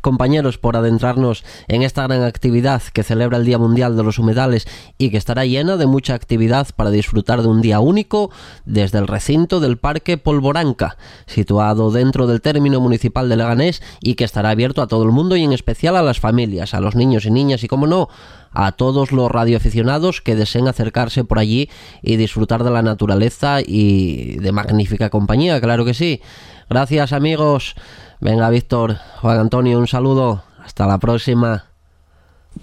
compañeros 0.00 0.58
por 0.58 0.76
adentrarnos 0.76 1.44
en 1.68 1.82
esta 1.82 2.02
gran 2.02 2.24
actividad 2.24 2.82
que 2.92 3.04
celebra 3.04 3.38
el 3.38 3.44
Día 3.44 3.56
Mundial 3.56 3.96
de 3.96 4.02
los 4.02 4.18
Humedales 4.18 4.66
y 4.98 5.10
que 5.10 5.16
estará 5.16 5.44
llena 5.46 5.76
de 5.76 5.86
mucha 5.86 6.14
actividad 6.14 6.66
para 6.74 6.90
disfrutar 6.90 7.42
de 7.42 7.46
un 7.46 7.62
día 7.62 7.78
único 7.78 8.32
desde 8.64 8.98
el 8.98 9.06
recinto 9.06 9.60
del 9.60 9.78
Parque 9.78 10.18
Polvoranca, 10.18 10.96
situado 11.26 11.92
dentro 11.92 12.26
del 12.26 12.40
término 12.40 12.80
municipal 12.80 13.28
de 13.28 13.36
Leganés 13.36 13.80
y 14.00 14.16
que 14.16 14.24
estará 14.24 14.50
abierto 14.50 14.82
a 14.82 14.88
todo 14.88 15.04
el 15.04 15.12
mundo 15.12 15.36
y 15.36 15.44
en 15.44 15.52
especial 15.52 15.94
a 15.94 16.02
las 16.02 16.18
familias, 16.18 16.74
a 16.74 16.80
los 16.80 16.96
niños 16.96 17.26
y 17.26 17.30
niñas 17.30 17.62
y 17.62 17.68
como 17.68 17.86
no, 17.86 18.08
a 18.50 18.72
todos 18.72 19.12
los 19.12 19.30
radioaficionados 19.30 20.20
que 20.20 20.34
deseen 20.34 20.66
acercarse 20.66 21.22
por 21.22 21.38
allí 21.38 21.70
y 22.02 22.16
disfrutar 22.16 22.64
de 22.64 22.70
la 22.70 22.82
naturaleza 22.82 23.60
y 23.64 24.36
de 24.38 24.50
magnífica 24.50 25.10
compañía, 25.10 25.60
claro 25.60 25.84
que 25.84 25.94
sí. 25.94 26.20
Gracias 26.68 27.12
amigos. 27.12 27.74
Venga 28.20 28.50
Víctor, 28.50 28.96
Juan 29.20 29.38
Antonio, 29.38 29.78
un 29.78 29.86
saludo. 29.86 30.44
Hasta 30.64 30.86
la 30.86 30.98
próxima. 30.98 31.73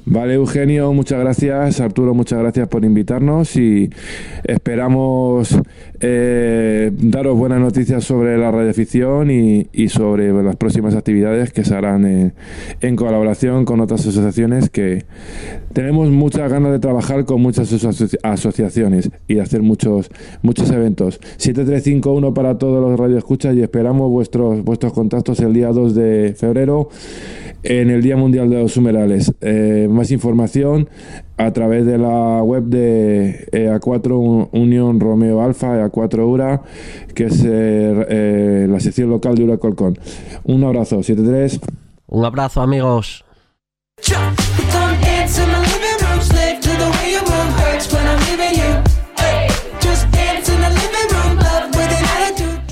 Vale, 0.05 0.33
Eugenio, 0.33 0.91
muchas 0.93 1.19
gracias. 1.19 1.79
Arturo, 1.79 2.13
muchas 2.13 2.39
gracias 2.39 2.67
por 2.67 2.83
invitarnos 2.83 3.55
y 3.55 3.89
esperamos 4.43 5.57
eh, 5.99 6.91
daros 6.97 7.37
buenas 7.37 7.59
noticias 7.59 8.03
sobre 8.03 8.37
la 8.37 8.51
radioafición 8.51 9.29
y, 9.29 9.67
y 9.71 9.89
sobre 9.89 10.33
las 10.43 10.55
próximas 10.55 10.95
actividades 10.95 11.53
que 11.53 11.63
se 11.63 11.75
harán 11.75 12.33
en, 12.81 12.95
colaboración 12.95 13.63
con 13.63 13.79
otras 13.79 14.01
asociaciones 14.07 14.69
que 14.69 15.05
tenemos 15.71 16.09
muchas 16.09 16.51
ganas 16.51 16.71
de 16.71 16.79
trabajar 16.79 17.23
con 17.25 17.41
muchas 17.41 17.71
asoci- 17.71 18.17
asociaciones 18.23 19.11
y 19.27 19.35
de 19.35 19.41
hacer 19.41 19.61
muchos 19.61 20.09
muchos 20.41 20.71
eventos. 20.71 21.19
7351 21.37 22.33
para 22.33 22.57
todos 22.57 22.81
los 22.81 22.99
radioescuchas 22.99 23.55
y 23.55 23.61
esperamos 23.61 24.09
vuestros 24.09 24.63
vuestros 24.63 24.93
contactos 24.93 25.39
el 25.41 25.53
día 25.53 25.69
2 25.69 25.93
de 25.95 26.33
febrero 26.35 26.89
en 27.63 27.91
el 27.91 28.01
Día 28.01 28.17
Mundial 28.17 28.49
de 28.49 28.59
los 28.59 28.75
Humedales. 28.75 29.31
Eh, 29.41 29.80
más 29.87 30.11
información 30.11 30.89
a 31.37 31.51
través 31.51 31.85
de 31.85 31.97
la 31.97 32.41
web 32.43 32.63
de 32.63 33.47
EA4 33.51 34.11
Un- 34.17 34.49
Unión 34.51 34.99
Romeo 34.99 35.41
Alfa, 35.41 35.77
EA4 35.77 36.25
URA, 36.27 36.61
que 37.15 37.25
es 37.25 37.43
eh, 37.45 38.05
eh, 38.09 38.67
la 38.69 38.79
sección 38.79 39.09
local 39.09 39.35
de 39.35 39.43
Uracolcón. 39.45 39.97
Un 40.43 40.63
abrazo, 40.63 41.01
73. 41.03 41.59
Un 42.07 42.25
abrazo 42.25 42.61
amigos. 42.61 43.23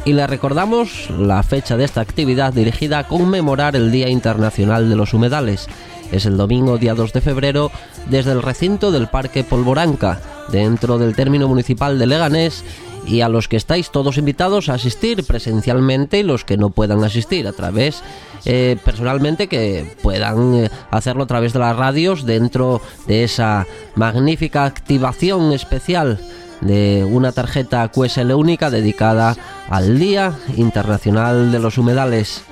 Y 0.06 0.14
le 0.14 0.26
recordamos 0.26 1.10
la 1.12 1.44
fecha 1.44 1.78
de 1.78 1.84
esta 1.84 2.02
actividad 2.02 2.52
dirigida 2.54 3.00
a 3.00 3.08
conmemorar 3.08 3.76
el 3.76 3.92
Día 3.92 4.10
Internacional 4.10 4.90
de 4.90 4.96
los 4.96 5.14
Humedales. 5.14 5.68
Es 6.12 6.26
el 6.26 6.38
domingo 6.38 6.78
día 6.78 6.96
2 6.96 7.14
de 7.14 7.22
febrero 7.22 7.72
desde 8.10 8.32
el 8.32 8.42
recinto 8.42 8.92
del 8.92 9.08
Parque 9.08 9.44
Polvoranca, 9.44 10.20
dentro 10.52 10.98
del 10.98 11.16
término 11.16 11.48
municipal 11.48 12.00
de 12.00 12.08
Leganés, 12.08 12.64
y 13.06 13.22
a 13.22 13.30
los 13.30 13.48
que 13.48 13.58
estáis 13.58 13.92
todos 13.92 14.18
invitados 14.18 14.70
a 14.70 14.76
asistir 14.76 15.24
presencialmente 15.24 16.20
y 16.20 16.24
los 16.24 16.46
que 16.46 16.58
no 16.58 16.70
puedan 16.70 17.04
asistir 17.04 17.48
a 17.48 17.54
través 17.54 18.04
eh, 18.46 18.78
personalmente 18.84 19.48
que 19.48 19.96
puedan 20.02 20.56
eh, 20.56 20.70
hacerlo 20.92 21.24
a 21.24 21.28
través 21.28 21.54
de 21.54 21.60
las 21.60 21.76
radios 21.76 22.26
dentro 22.26 22.82
de 23.08 23.24
esa 23.24 23.66
magnífica 23.96 24.66
activación 24.66 25.54
especial 25.54 26.20
de 26.62 27.08
una 27.10 27.32
tarjeta 27.32 27.88
QSL 27.88 28.32
única 28.34 28.70
dedicada 28.70 29.36
al 29.70 29.98
Día 29.98 30.34
Internacional 30.58 31.52
de 31.52 31.60
los 31.60 31.78
Humedales. 31.78 32.44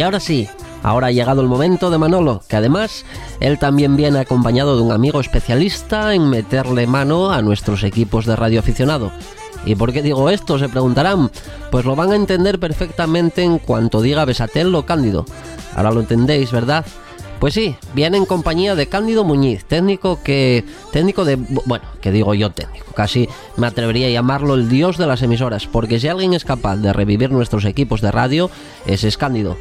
Y 0.00 0.02
ahora 0.02 0.18
sí, 0.18 0.48
ahora 0.82 1.08
ha 1.08 1.12
llegado 1.12 1.42
el 1.42 1.46
momento 1.46 1.90
de 1.90 1.98
Manolo, 1.98 2.40
que 2.48 2.56
además 2.56 3.04
él 3.38 3.58
también 3.58 3.96
viene 3.96 4.18
acompañado 4.18 4.74
de 4.74 4.82
un 4.82 4.92
amigo 4.92 5.20
especialista 5.20 6.14
en 6.14 6.30
meterle 6.30 6.86
mano 6.86 7.30
a 7.30 7.42
nuestros 7.42 7.84
equipos 7.84 8.24
de 8.24 8.34
radioaficionado. 8.34 9.12
¿Y 9.66 9.74
por 9.74 9.92
qué 9.92 10.00
digo 10.00 10.30
esto? 10.30 10.58
Se 10.58 10.70
preguntarán. 10.70 11.30
Pues 11.70 11.84
lo 11.84 11.96
van 11.96 12.12
a 12.12 12.16
entender 12.16 12.58
perfectamente 12.58 13.42
en 13.42 13.58
cuanto 13.58 14.00
diga 14.00 14.24
Besatel 14.24 14.74
o 14.74 14.86
Cándido. 14.86 15.26
Ahora 15.76 15.90
lo 15.90 16.00
entendéis, 16.00 16.50
¿verdad? 16.50 16.86
Pues 17.38 17.52
sí, 17.52 17.76
viene 17.92 18.16
en 18.16 18.24
compañía 18.24 18.74
de 18.74 18.86
Cándido 18.86 19.22
Muñiz, 19.22 19.66
técnico 19.66 20.22
que. 20.24 20.64
técnico 20.92 21.26
de. 21.26 21.36
bueno, 21.36 21.84
que 22.00 22.10
digo 22.10 22.32
yo 22.32 22.48
técnico, 22.48 22.94
casi 22.94 23.28
me 23.58 23.66
atrevería 23.66 24.06
a 24.06 24.10
llamarlo 24.10 24.54
el 24.54 24.70
dios 24.70 24.96
de 24.96 25.06
las 25.06 25.20
emisoras, 25.20 25.66
porque 25.66 26.00
si 26.00 26.08
alguien 26.08 26.32
es 26.32 26.46
capaz 26.46 26.76
de 26.76 26.94
revivir 26.94 27.30
nuestros 27.30 27.66
equipos 27.66 28.00
de 28.00 28.10
radio, 28.10 28.50
ese 28.86 29.06
es 29.06 29.18
Cándido. 29.18 29.58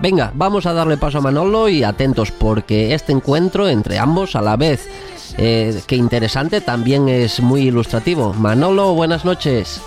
Venga, 0.00 0.32
vamos 0.34 0.66
a 0.66 0.72
darle 0.72 0.96
paso 0.96 1.18
a 1.18 1.20
Manolo 1.20 1.68
y 1.68 1.84
atentos, 1.84 2.30
porque 2.30 2.94
este 2.94 3.12
encuentro 3.12 3.68
entre 3.68 3.98
ambos 3.98 4.34
a 4.34 4.42
la 4.42 4.56
vez, 4.56 4.88
eh, 5.38 5.80
que 5.86 5.96
interesante, 5.96 6.60
también 6.60 7.08
es 7.08 7.40
muy 7.40 7.62
ilustrativo. 7.68 8.32
Manolo, 8.34 8.94
buenas 8.94 9.24
noches. 9.24 9.80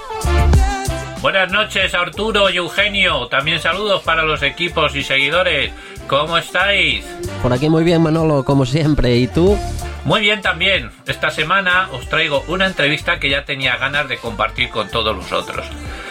Buenas 1.21 1.51
noches 1.51 1.93
Arturo 1.95 2.51
y 2.51 2.57
Eugenio, 2.57 3.27
también 3.29 3.59
saludos 3.59 4.03
para 4.03 4.23
los 4.23 4.43
equipos 4.43 4.95
y 4.95 5.03
seguidores. 5.03 5.71
¿Cómo 6.07 6.37
estáis? 6.37 7.03
Por 7.41 7.51
aquí 7.51 7.67
muy 7.67 7.83
bien, 7.83 8.01
Manolo, 8.03 8.45
como 8.45 8.65
siempre. 8.65 9.17
¿Y 9.17 9.27
tú? 9.27 9.57
Muy 10.03 10.21
bien 10.21 10.41
también. 10.43 10.91
Esta 11.07 11.31
semana 11.31 11.89
os 11.91 12.07
traigo 12.07 12.43
una 12.47 12.67
entrevista 12.67 13.19
que 13.19 13.31
ya 13.31 13.43
tenía 13.43 13.75
ganas 13.77 14.07
de 14.07 14.17
compartir 14.17 14.69
con 14.69 14.87
todos 14.89 15.15
vosotros. 15.15 15.65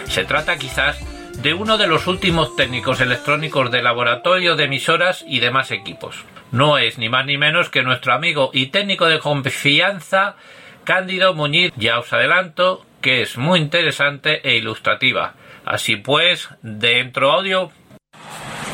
Se 0.09 0.25
trata 0.25 0.57
quizás 0.57 0.99
de 1.45 1.53
uno 1.53 1.77
de 1.77 1.87
los 1.87 2.07
últimos 2.07 2.57
técnicos 2.57 3.03
electrónicos 3.03 3.71
de 3.71 3.83
laboratorio 3.83 4.57
de 4.57 4.65
emisoras 4.65 5.23
y 5.29 5.41
demás 5.41 5.71
equipos. 5.73 6.25
No 6.53 6.79
es 6.79 6.97
ni 6.97 7.11
más 7.11 7.27
ni 7.27 7.37
menos 7.37 7.69
que 7.69 7.83
nuestro 7.83 8.15
amigo 8.15 8.49
y 8.55 8.69
técnico 8.69 9.05
de 9.05 9.19
confianza, 9.19 10.37
Cándido 10.85 11.35
Muñiz. 11.35 11.75
Ya 11.77 11.99
os 11.99 12.11
adelanto 12.15 12.87
que 13.03 13.21
es 13.21 13.37
muy 13.37 13.61
interesante 13.61 14.41
e 14.49 14.57
ilustrativa. 14.57 15.35
Así 15.67 15.97
pues, 15.97 16.49
dentro 16.63 17.31
audio. 17.31 17.71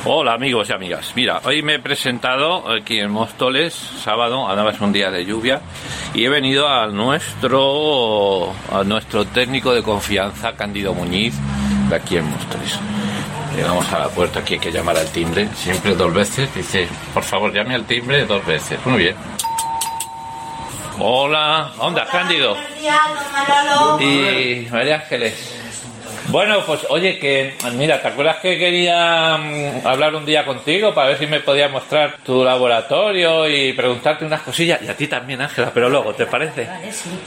Hola 0.04 0.34
amigos 0.34 0.70
y 0.70 0.72
amigas. 0.72 1.12
Mira, 1.16 1.40
hoy 1.42 1.62
me 1.62 1.74
he 1.74 1.78
presentado 1.80 2.70
aquí 2.70 3.00
en 3.00 3.10
Móstoles, 3.10 3.74
sábado, 3.74 4.48
además 4.48 4.80
un 4.80 4.92
día 4.92 5.10
de 5.10 5.26
lluvia, 5.26 5.60
y 6.14 6.24
he 6.24 6.28
venido 6.28 6.68
a 6.68 6.86
nuestro 6.86 8.52
a 8.72 8.84
nuestro 8.84 9.24
técnico 9.24 9.74
de 9.74 9.82
confianza, 9.82 10.54
Cándido 10.54 10.94
Muñiz, 10.94 11.34
de 11.90 11.96
aquí 11.96 12.16
en 12.16 12.30
Móstoles. 12.30 12.78
Llegamos 13.54 13.92
a 13.92 13.98
la 13.98 14.08
puerta, 14.08 14.40
aquí 14.40 14.54
hay 14.54 14.60
que 14.60 14.70
llamar 14.70 14.96
al 14.96 15.08
timbre, 15.08 15.48
siempre 15.54 15.94
dos 15.94 16.14
veces. 16.14 16.54
Dice, 16.54 16.88
por 17.12 17.24
favor, 17.24 17.52
llame 17.52 17.74
al 17.74 17.84
timbre 17.84 18.24
dos 18.24 18.44
veces. 18.46 18.78
Muy 18.86 18.98
bien. 18.98 19.16
Hola, 20.98 21.72
onda, 21.78 22.06
Cándido. 22.06 22.56
Y 24.00 24.68
María 24.70 24.96
Ángeles. 24.96 25.56
Bueno, 26.28 26.62
pues 26.64 26.86
oye, 26.90 27.18
que 27.18 27.56
mira, 27.74 28.00
¿te 28.00 28.06
acuerdas 28.06 28.36
que 28.36 28.56
quería 28.56 29.36
mm, 29.36 29.86
hablar 29.86 30.14
un 30.14 30.24
día 30.24 30.44
contigo 30.44 30.94
para 30.94 31.08
ver 31.08 31.18
si 31.18 31.26
me 31.26 31.40
podías 31.40 31.72
mostrar 31.72 32.18
tu 32.24 32.44
laboratorio 32.44 33.48
y 33.48 33.72
preguntarte 33.72 34.24
unas 34.24 34.42
cosillas? 34.42 34.80
Y 34.82 34.88
a 34.88 34.96
ti 34.96 35.08
también, 35.08 35.40
Ángela, 35.42 35.72
pero 35.74 35.88
luego, 35.88 36.14
¿te 36.14 36.26
parece? 36.26 36.68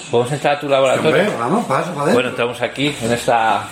¿Podemos 0.09 0.31
entrar 0.31 0.55
a 0.55 0.59
tu 0.59 0.69
laboratorio? 0.69 1.21
Hombre, 1.23 1.37
vamos, 1.37 1.65
paso, 1.65 1.91
joder. 1.93 2.13
Bueno, 2.13 2.29
entramos 2.29 2.61
aquí 2.61 2.95
en 3.01 3.11
esta 3.11 3.67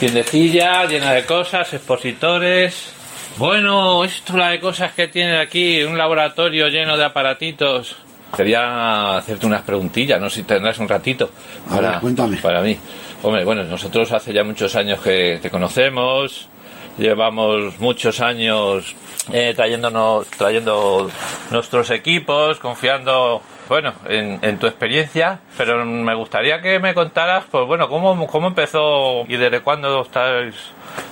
tiendecilla 0.00 0.86
llena 0.86 1.12
de 1.12 1.26
cosas, 1.26 1.74
expositores. 1.74 2.90
Bueno, 3.36 4.02
esto 4.02 4.34
la 4.34 4.48
de 4.48 4.58
cosas 4.58 4.92
que 4.92 5.08
tiene 5.08 5.38
aquí, 5.38 5.82
un 5.84 5.98
laboratorio 5.98 6.68
lleno 6.68 6.96
de 6.96 7.04
aparatitos. 7.04 7.96
Quería 8.34 9.18
hacerte 9.18 9.44
unas 9.44 9.60
preguntillas, 9.60 10.18
no 10.18 10.30
sé 10.30 10.36
si 10.36 10.42
tendrás 10.44 10.78
un 10.78 10.88
ratito 10.88 11.30
A 11.68 11.74
ver, 11.74 11.84
para, 11.84 12.00
cuéntame. 12.00 12.36
para 12.38 12.62
mí. 12.62 12.78
Hombre, 13.22 13.44
bueno, 13.44 13.62
nosotros 13.64 14.10
hace 14.12 14.32
ya 14.32 14.42
muchos 14.42 14.74
años 14.74 15.00
que 15.00 15.38
te 15.42 15.50
conocemos, 15.50 16.48
llevamos 16.96 17.78
muchos 17.78 18.20
años 18.20 18.94
eh, 19.30 19.52
trayéndonos, 19.54 20.26
trayendo 20.28 21.10
nuestros 21.50 21.90
equipos, 21.90 22.58
confiando, 22.58 23.42
bueno, 23.70 23.94
en, 24.06 24.38
en 24.42 24.58
tu 24.58 24.66
experiencia, 24.66 25.38
pero 25.56 25.82
me 25.86 26.14
gustaría 26.14 26.60
que 26.60 26.78
me 26.78 26.92
contaras, 26.92 27.44
pues 27.50 27.66
bueno, 27.66 27.88
cómo, 27.88 28.26
cómo 28.26 28.48
empezó 28.48 29.24
y 29.26 29.36
desde 29.38 29.60
cuándo 29.62 30.02
estáis 30.02 30.54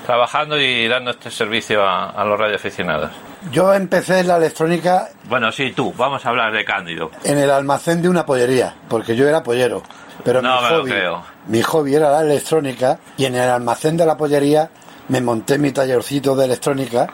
trabajando 0.04 0.60
y 0.60 0.86
dando 0.88 1.12
este 1.12 1.30
servicio 1.30 1.82
a, 1.82 2.10
a 2.10 2.24
los 2.24 2.38
radioaficionados. 2.38 3.10
Yo 3.52 3.72
empecé 3.72 4.20
en 4.20 4.28
la 4.28 4.36
electrónica 4.36 5.08
Bueno, 5.28 5.50
sí, 5.52 5.72
tú, 5.72 5.94
vamos 5.96 6.26
a 6.26 6.28
hablar 6.30 6.52
de 6.52 6.64
Cándido. 6.64 7.10
en 7.24 7.38
el 7.38 7.50
almacén 7.50 8.02
de 8.02 8.08
una 8.08 8.26
pollería, 8.26 8.74
porque 8.88 9.16
yo 9.16 9.26
era 9.28 9.42
pollero. 9.42 9.82
Pero 10.24 10.42
No 10.42 10.56
mi, 10.56 10.62
me 10.64 10.70
lo 10.70 10.80
hobby, 10.82 10.90
creo. 10.90 11.22
mi 11.46 11.62
hobby 11.62 11.94
era 11.94 12.10
la 12.10 12.20
electrónica 12.22 12.98
y 13.16 13.24
en 13.26 13.36
el 13.36 13.48
almacén 13.48 13.96
de 13.96 14.04
la 14.04 14.16
pollería 14.16 14.68
me 15.08 15.20
monté 15.20 15.56
mi 15.58 15.70
tallercito 15.70 16.34
de 16.34 16.46
electrónica 16.46 17.06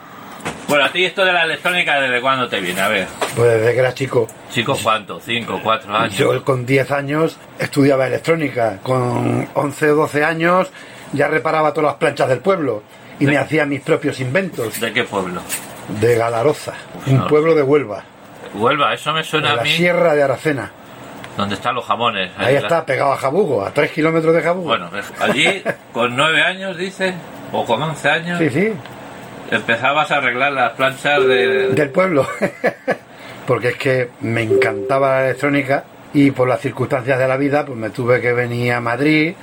Bueno, 0.67 0.85
a 0.85 0.89
ti 0.91 1.05
esto 1.05 1.23
de 1.23 1.31
la 1.31 1.43
electrónica, 1.43 1.99
¿desde 2.01 2.21
cuándo 2.21 2.47
te 2.49 2.59
viene? 2.59 2.81
A 2.81 2.87
ver. 2.87 3.07
Pues 3.35 3.53
desde 3.59 3.73
que 3.73 3.79
era 3.79 3.93
chico. 3.93 4.27
¿Chico 4.51 4.75
cuánto? 4.81 5.19
¿Cinco, 5.19 5.59
cuatro 5.63 5.95
años? 5.95 6.15
Yo 6.17 6.43
con 6.43 6.65
10 6.65 6.91
años 6.91 7.37
estudiaba 7.59 8.07
electrónica. 8.07 8.79
Con 8.81 9.47
11 9.53 9.91
o 9.91 9.95
12 9.95 10.23
años 10.25 10.69
ya 11.13 11.27
reparaba 11.27 11.71
todas 11.71 11.89
las 11.91 11.95
planchas 11.97 12.29
del 12.29 12.39
pueblo 12.39 12.81
y 13.19 13.25
me 13.27 13.37
hacía 13.37 13.65
mis 13.65 13.81
propios 13.81 14.19
inventos. 14.19 14.79
¿De 14.79 14.91
qué 14.91 15.03
pueblo? 15.03 15.41
De 15.99 16.15
Galaroza, 16.15 16.73
un 17.05 17.17
no. 17.17 17.27
pueblo 17.27 17.53
de 17.53 17.61
Huelva, 17.61 18.03
Huelva, 18.55 18.93
eso 18.95 19.13
me 19.13 19.23
suena 19.23 19.49
de 19.49 19.53
a 19.53 19.57
la 19.57 19.63
mí. 19.63 19.69
sierra 19.69 20.15
de 20.15 20.23
Aracena. 20.23 20.71
Donde 21.37 21.53
están 21.55 21.75
los 21.75 21.85
jamones. 21.85 22.31
Ahí 22.37 22.53
la- 22.55 22.59
está, 22.61 22.85
pegado 22.85 23.11
a 23.13 23.17
Jabugo, 23.17 23.63
a 23.63 23.71
3 23.71 23.91
kilómetros 23.91 24.33
de 24.33 24.41
Jabugo. 24.41 24.67
Bueno, 24.69 24.89
allí 25.19 25.61
con 25.93 26.15
nueve 26.15 26.41
años, 26.41 26.75
dice, 26.75 27.13
o 27.51 27.63
con 27.65 27.83
once 27.83 28.09
años, 28.09 28.39
Sí, 28.39 28.49
sí, 28.49 28.73
empezabas 29.51 30.11
a 30.11 30.17
arreglar 30.17 30.51
las 30.51 30.73
planchas 30.73 31.25
de... 31.25 31.69
del 31.69 31.89
pueblo. 31.89 32.27
Porque 33.47 33.69
es 33.69 33.77
que 33.77 34.09
me 34.21 34.41
encantaba 34.41 35.19
la 35.19 35.25
electrónica 35.25 35.83
y 36.13 36.31
por 36.31 36.47
las 36.47 36.61
circunstancias 36.61 37.19
de 37.19 37.27
la 37.27 37.37
vida 37.37 37.65
pues 37.65 37.77
me 37.77 37.89
tuve 37.89 38.21
que 38.21 38.33
venir 38.33 38.73
a 38.73 38.81
Madrid 38.81 39.35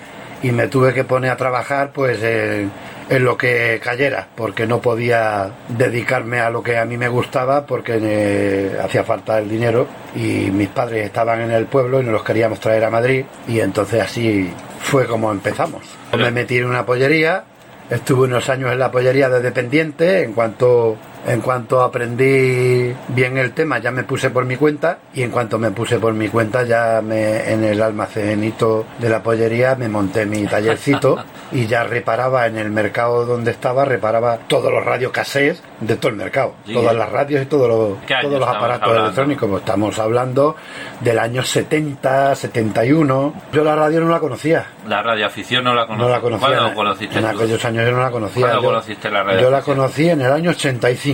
y 0.42 0.50
me 0.50 0.66
tuve 0.66 0.92
que 0.92 1.04
poner 1.04 1.30
a 1.30 1.36
trabajar 1.36 1.92
pues 1.92 2.20
en, 2.22 2.72
en 3.08 3.24
lo 3.24 3.36
que 3.36 3.80
cayera 3.82 4.26
porque 4.34 4.66
no 4.66 4.80
podía 4.80 5.50
dedicarme 5.68 6.40
a 6.40 6.50
lo 6.50 6.62
que 6.62 6.78
a 6.78 6.84
mí 6.84 6.96
me 6.96 7.08
gustaba 7.08 7.66
porque 7.66 7.98
eh, 8.00 8.78
hacía 8.82 9.04
falta 9.04 9.38
el 9.38 9.48
dinero 9.48 9.86
y 10.14 10.50
mis 10.50 10.68
padres 10.68 11.04
estaban 11.04 11.42
en 11.42 11.50
el 11.50 11.66
pueblo 11.66 12.00
y 12.00 12.04
nos 12.04 12.14
los 12.14 12.24
queríamos 12.24 12.58
traer 12.58 12.84
a 12.84 12.90
Madrid 12.90 13.24
y 13.46 13.60
entonces 13.60 14.02
así 14.02 14.50
fue 14.80 15.06
como 15.06 15.30
empezamos. 15.30 15.82
Me 16.16 16.30
metí 16.30 16.58
en 16.58 16.66
una 16.66 16.84
pollería 16.84 17.44
Estuve 17.92 18.22
unos 18.22 18.48
años 18.48 18.72
en 18.72 18.78
la 18.78 18.90
pollería 18.90 19.28
de 19.28 19.42
dependiente. 19.42 20.22
En 20.22 20.33
cuanto, 20.33 20.96
en 21.26 21.40
cuanto 21.40 21.82
aprendí 21.82 22.94
bien 23.08 23.38
el 23.38 23.52
tema, 23.52 23.78
ya 23.78 23.90
me 23.90 24.02
puse 24.04 24.30
por 24.30 24.44
mi 24.44 24.56
cuenta. 24.56 24.98
Y 25.14 25.22
en 25.22 25.30
cuanto 25.30 25.58
me 25.58 25.70
puse 25.70 25.98
por 25.98 26.12
mi 26.14 26.28
cuenta, 26.28 26.62
ya 26.64 27.00
me, 27.02 27.50
en 27.52 27.64
el 27.64 27.80
almacenito 27.82 28.85
de 28.98 29.08
la 29.08 29.22
pollería 29.22 29.74
me 29.76 29.88
monté 29.88 30.26
mi 30.26 30.44
tallercito 30.46 31.18
y 31.52 31.66
ya 31.66 31.85
reparaba 31.85 32.46
en 32.46 32.56
el 32.58 32.70
mercado 32.70 33.24
donde 33.26 33.50
estaba, 33.50 33.85
reparaba 33.85 34.38
todos 34.48 34.72
los 34.72 34.85
radios 34.85 35.12
cassettes 35.12 35.62
de 35.80 35.96
todo 35.96 36.11
el 36.11 36.16
mercado. 36.16 36.54
Sí. 36.66 36.74
Todas 36.74 36.94
las 36.94 37.11
radios 37.11 37.42
y 37.42 37.46
todos 37.46 37.68
los, 37.68 37.98
¿Qué 38.06 38.14
año 38.14 38.28
todos 38.28 38.40
los 38.40 38.48
aparatos 38.48 38.82
hablando? 38.88 39.04
electrónicos. 39.04 39.48
Pues 39.50 39.62
estamos 39.62 39.98
hablando 39.98 40.56
del 41.00 41.18
año 41.18 41.42
70, 41.42 42.35
71. 42.35 43.35
Yo 43.52 43.64
la 43.64 43.76
radio 43.76 44.00
no 44.00 44.08
la 44.11 44.20
conocía. 44.20 44.66
La 44.88 45.02
radioafición 45.02 45.64
no 45.64 45.74
la 45.74 45.87
conocía. 45.87 46.06
No 46.06 46.12
la 46.12 46.20
conocía. 46.20 46.48
¿Cuándo 46.48 46.68
en- 46.68 46.74
conociste 46.74 47.18
En 47.18 47.24
tú? 47.24 47.30
aquellos 47.30 47.64
años 47.64 47.85
yo 47.85 47.92
no 47.92 48.02
la 48.02 48.11
conocía. 48.11 48.40
¿Cuándo 48.42 48.62
Yo- 48.62 48.68
conociste 48.68 49.11
la 49.11 49.18
Yo 49.20 49.24
la 49.26 49.32
radioafición? 49.35 49.76
conocí 49.76 50.08
en 50.08 50.20
el 50.22 50.32
año 50.32 50.50
85. 50.50 51.12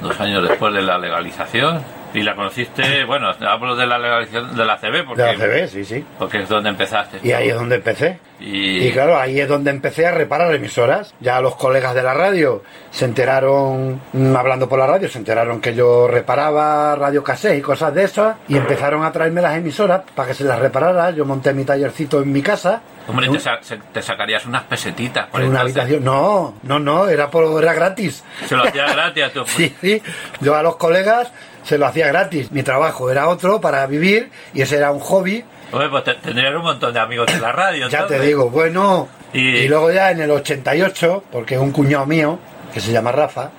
Dos 0.00 0.20
años 0.20 0.48
después 0.48 0.72
de 0.74 0.82
la 0.82 0.98
legalización. 0.98 1.82
Y 2.14 2.22
la 2.22 2.34
conociste, 2.34 3.04
bueno, 3.04 3.30
hablo 3.46 3.76
de 3.76 3.86
la 3.86 3.98
legalización 3.98 4.56
de 4.56 4.64
la 4.64 4.78
CB 4.78 5.04
porque, 5.06 5.22
De 5.22 5.36
la 5.36 5.44
CB, 5.44 5.68
sí, 5.68 5.84
sí. 5.84 6.04
porque 6.18 6.38
es 6.42 6.48
donde 6.48 6.70
empezaste. 6.70 7.18
Y 7.22 7.32
ahí 7.32 7.48
es 7.48 7.54
donde 7.54 7.76
empecé. 7.76 8.18
Y, 8.40 8.86
Y 8.86 8.92
claro, 8.92 9.18
ahí 9.18 9.40
es 9.40 9.48
donde 9.48 9.70
empecé 9.70 10.06
a 10.06 10.12
reparar 10.12 10.54
emisoras. 10.54 11.12
Ya 11.20 11.40
los 11.40 11.56
colegas 11.56 11.94
de 11.94 12.02
la 12.02 12.14
radio 12.14 12.62
se 12.90 13.04
enteraron, 13.04 14.00
mm, 14.12 14.36
hablando 14.36 14.68
por 14.68 14.78
la 14.78 14.86
radio, 14.86 15.08
se 15.08 15.18
enteraron 15.18 15.60
que 15.60 15.74
yo 15.74 16.06
reparaba 16.06 16.94
radio 16.94 17.24
cassette 17.24 17.58
y 17.58 17.60
cosas 17.62 17.92
de 17.94 18.04
esas. 18.04 18.36
Y 18.48 18.56
empezaron 18.56 19.04
a 19.04 19.10
traerme 19.12 19.42
las 19.42 19.56
emisoras 19.56 20.02
para 20.14 20.28
que 20.28 20.34
se 20.34 20.44
las 20.44 20.58
reparara. 20.58 21.10
Yo 21.10 21.24
monté 21.24 21.52
mi 21.52 21.64
tallercito 21.64 22.22
en 22.22 22.30
mi 22.32 22.42
casa. 22.42 22.80
Hombre, 23.08 23.28
te, 23.28 23.40
sa- 23.40 23.58
te 23.92 24.02
sacarías 24.02 24.44
unas 24.46 24.62
pesetitas 24.64 25.26
por 25.28 25.40
en 25.40 25.48
una 25.48 25.60
entonces. 25.62 25.82
habitación. 25.82 26.04
No, 26.04 26.54
no, 26.62 26.78
no, 26.78 27.08
era, 27.08 27.30
por, 27.30 27.62
era 27.62 27.72
gratis. 27.72 28.22
Se 28.46 28.54
lo 28.54 28.64
hacía 28.64 28.86
gratis 28.92 29.24
a 29.24 29.30
tu... 29.30 29.44
Sí, 29.46 29.74
sí. 29.80 30.02
Yo 30.40 30.54
a 30.54 30.62
los 30.62 30.76
colegas 30.76 31.32
se 31.64 31.76
lo 31.78 31.86
hacía 31.86 32.06
gratis. 32.08 32.52
Mi 32.52 32.62
trabajo 32.62 33.10
era 33.10 33.28
otro 33.28 33.60
para 33.60 33.84
vivir 33.86 34.30
y 34.54 34.62
ese 34.62 34.76
era 34.76 34.90
un 34.92 35.00
hobby. 35.00 35.44
Pues 35.70 36.04
te- 36.04 36.14
tendrías 36.14 36.54
un 36.54 36.62
montón 36.62 36.92
de 36.94 37.00
amigos 37.00 37.28
en 37.32 37.42
la 37.42 37.52
radio. 37.52 37.88
Ya 37.88 38.06
te 38.06 38.18
digo, 38.20 38.48
bueno. 38.50 39.08
Y- 39.32 39.40
Y... 39.58 39.68
luego 39.68 39.90
ya 39.92 40.10
en 40.10 40.20
el 40.22 40.30
88, 40.30 41.24
porque 41.30 41.58
un 41.58 41.70
cuñado 41.72 42.06
mío, 42.06 42.38
que 42.72 42.80
se 42.80 42.92
llama 42.92 43.12
Rafa, 43.12 43.50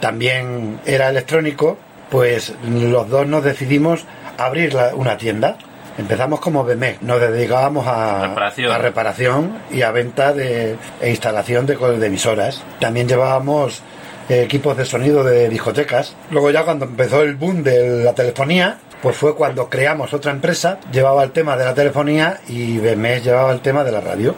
también 0.00 0.80
era 0.84 1.08
electrónico, 1.10 1.78
pues 2.10 2.52
los 2.68 3.08
dos 3.08 3.26
nos 3.26 3.44
decidimos 3.44 4.04
abrir 4.38 4.74
la- 4.74 4.94
una 4.94 5.16
tienda. 5.16 5.56
Empezamos 5.96 6.40
como 6.40 6.64
BMEC, 6.64 7.02
nos 7.02 7.20
dedicábamos 7.20 7.86
a 7.86 8.26
Reparación. 8.26 8.72
a 8.72 8.78
reparación 8.78 9.58
y 9.70 9.82
a 9.82 9.92
venta 9.92 10.32
de, 10.32 10.74
e 11.00 11.10
instalación 11.10 11.66
de, 11.66 11.74
emisoras. 12.04 12.62
También 12.80 13.06
llevábamos 13.06 13.80
equipos 14.28 14.76
de 14.76 14.84
sonido 14.86 15.22
de 15.22 15.48
discotecas. 15.48 16.16
Luego 16.32 16.50
ya 16.50 16.64
cuando 16.64 16.84
empezó 16.86 17.22
el 17.22 17.36
boom 17.36 17.62
de 17.62 18.02
la 18.02 18.12
telefonía, 18.12 18.78
pues 19.04 19.16
fue 19.16 19.36
cuando 19.36 19.68
creamos 19.68 20.12
otra 20.14 20.32
empresa, 20.32 20.78
llevaba 20.90 21.22
el 21.22 21.30
tema 21.30 21.56
de 21.56 21.64
la 21.66 21.74
telefonía 21.74 22.40
y 22.48 22.78
BMEC 22.78 23.22
llevaba 23.22 23.52
el 23.52 23.60
tema 23.60 23.84
de 23.84 23.92
la 23.92 24.00
radio. 24.00 24.34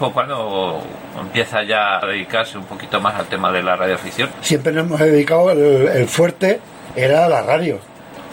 Pues 0.00 0.12
cuando 0.12 0.82
empieza 1.20 1.62
ya 1.62 1.98
a 1.98 2.06
dedicarse 2.06 2.58
un 2.58 2.64
poquito 2.64 3.00
más 3.00 3.14
al 3.14 3.26
tema 3.26 3.52
de 3.52 3.62
la 3.62 3.76
radioafición. 3.76 4.28
Siempre 4.40 4.72
nos 4.72 4.86
hemos 4.86 4.98
dedicado, 5.00 5.50
el, 5.52 5.86
el 5.88 6.08
fuerte 6.08 6.60
era 6.96 7.28
la 7.28 7.42
radio. 7.42 7.78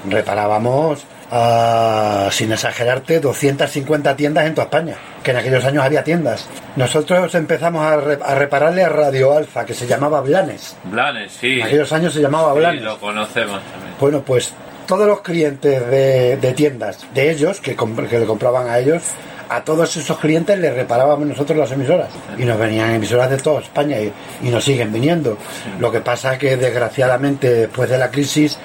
Reparábamos, 0.09 1.05
a, 1.29 2.29
sin 2.31 2.51
exagerarte, 2.53 3.19
250 3.19 4.15
tiendas 4.15 4.45
en 4.45 4.55
toda 4.55 4.65
España, 4.65 4.95
que 5.23 5.31
en 5.31 5.37
aquellos 5.37 5.63
años 5.65 5.83
había 5.83 6.03
tiendas. 6.03 6.47
Nosotros 6.75 7.35
empezamos 7.35 7.83
a, 7.85 7.97
re- 7.97 8.19
a 8.23 8.33
repararle 8.35 8.83
a 8.83 8.89
Radio 8.89 9.33
Alfa, 9.37 9.65
que 9.65 9.73
se 9.73 9.85
llamaba 9.85 10.21
Blanes. 10.21 10.75
Blanes, 10.85 11.33
sí. 11.33 11.59
En 11.59 11.67
aquellos 11.67 11.91
años 11.91 12.13
se 12.13 12.21
llamaba 12.21 12.53
Sí, 12.53 12.59
Blanes. 12.59 12.81
lo 12.83 12.97
conocemos 12.99 13.61
también. 13.71 13.93
Bueno, 13.99 14.21
pues 14.21 14.53
todos 14.87 15.05
los 15.05 15.21
clientes 15.21 15.85
de, 15.89 16.37
de 16.37 16.53
tiendas 16.53 17.05
de 17.13 17.29
ellos, 17.29 17.59
que, 17.61 17.77
comp- 17.77 18.07
que 18.07 18.17
le 18.19 18.25
compraban 18.25 18.67
a 18.67 18.79
ellos, 18.79 19.03
a 19.49 19.61
todos 19.63 19.95
esos 19.95 20.17
clientes 20.17 20.57
les 20.57 20.73
reparábamos 20.73 21.27
nosotros 21.27 21.57
las 21.57 21.71
emisoras. 21.71 22.09
Y 22.37 22.45
nos 22.45 22.57
venían 22.57 22.91
emisoras 22.95 23.29
de 23.29 23.37
toda 23.37 23.61
España 23.61 23.99
y, 23.99 24.11
y 24.41 24.49
nos 24.49 24.63
siguen 24.63 24.91
viniendo. 24.91 25.37
Lo 25.79 25.91
que 25.91 25.99
pasa 26.01 26.33
es 26.33 26.39
que 26.39 26.57
desgraciadamente 26.57 27.53
después 27.53 27.89
de 27.89 27.97
la 27.97 28.09
crisis, 28.09 28.57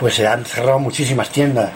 pues 0.00 0.14
se 0.14 0.26
han 0.26 0.44
cerrado 0.44 0.78
muchísimas 0.78 1.30
tiendas. 1.30 1.70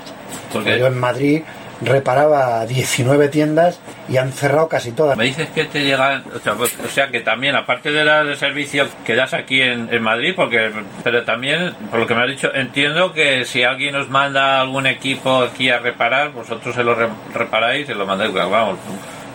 Yo 0.78 0.86
en 0.88 0.98
Madrid 0.98 1.42
reparaba 1.80 2.64
19 2.66 3.28
tiendas 3.28 3.78
y 4.08 4.16
han 4.16 4.32
cerrado 4.32 4.68
casi 4.68 4.92
todas. 4.92 5.16
Me 5.16 5.24
dices 5.24 5.48
que 5.50 5.64
te 5.64 5.82
llegan, 5.84 6.24
o 6.34 6.38
sea, 6.38 6.54
pues, 6.54 6.74
o 6.84 6.88
sea, 6.88 7.08
que 7.08 7.20
también, 7.20 7.56
aparte 7.56 7.90
de 7.90 8.04
la 8.04 8.22
de 8.24 8.36
servicio 8.36 8.86
que 9.04 9.14
das 9.14 9.32
aquí 9.34 9.62
en, 9.62 9.88
en 9.92 10.02
Madrid, 10.02 10.34
porque, 10.36 10.70
pero 11.02 11.24
también, 11.24 11.74
por 11.90 12.00
lo 12.00 12.06
que 12.06 12.14
me 12.14 12.22
has 12.22 12.28
dicho, 12.28 12.54
entiendo 12.54 13.12
que 13.12 13.44
si 13.44 13.62
alguien 13.64 13.96
os 13.96 14.08
manda 14.08 14.60
algún 14.60 14.86
equipo 14.86 15.42
aquí 15.42 15.70
a 15.70 15.78
reparar, 15.78 16.30
vosotros 16.32 16.74
se 16.74 16.84
lo 16.84 16.94
re- 16.94 17.08
reparáis 17.34 17.88
y 17.88 17.94
lo 17.94 18.06
mandáis, 18.06 18.32
vamos, 18.32 18.76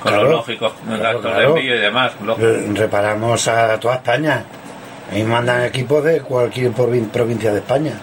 con 0.01 0.12
Claro, 0.12 0.23
los 0.29 0.31
lógicos 0.34 0.73
claro, 0.86 1.19
gastos 1.21 1.38
de 1.38 1.43
envío 1.45 1.75
y 1.75 1.79
demás. 1.79 2.12
lógico. 2.23 2.45
Re- 2.47 2.67
Reparamos 2.73 3.47
a 3.47 3.79
toda 3.79 3.95
España. 3.95 4.43
Ahí 5.12 5.23
mandan 5.23 5.63
equipos 5.63 6.03
de 6.03 6.21
cualquier 6.21 6.71
provin- 6.73 7.10
provincia 7.10 7.51
de 7.51 7.60
España 7.60 7.93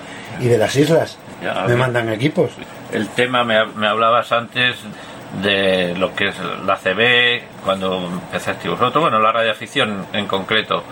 y 0.40 0.46
de 0.48 0.58
las 0.58 0.74
islas. 0.76 1.16
Ya, 1.42 1.64
Me 1.68 1.76
mandan 1.76 2.08
equipos. 2.10 2.50
El 2.92 3.08
tema, 3.08 3.42
me, 3.44 3.64
me 3.66 3.86
hablabas 3.88 4.30
antes 4.32 4.76
de 5.42 5.94
lo 5.96 6.14
que 6.14 6.28
es 6.28 6.34
la 6.66 6.76
CB, 6.76 7.42
cuando 7.64 7.96
empezaste 8.06 8.68
vosotros, 8.68 9.02
bueno, 9.02 9.18
la 9.18 9.32
radioafición 9.32 10.06
en 10.12 10.26
concreto, 10.26 10.84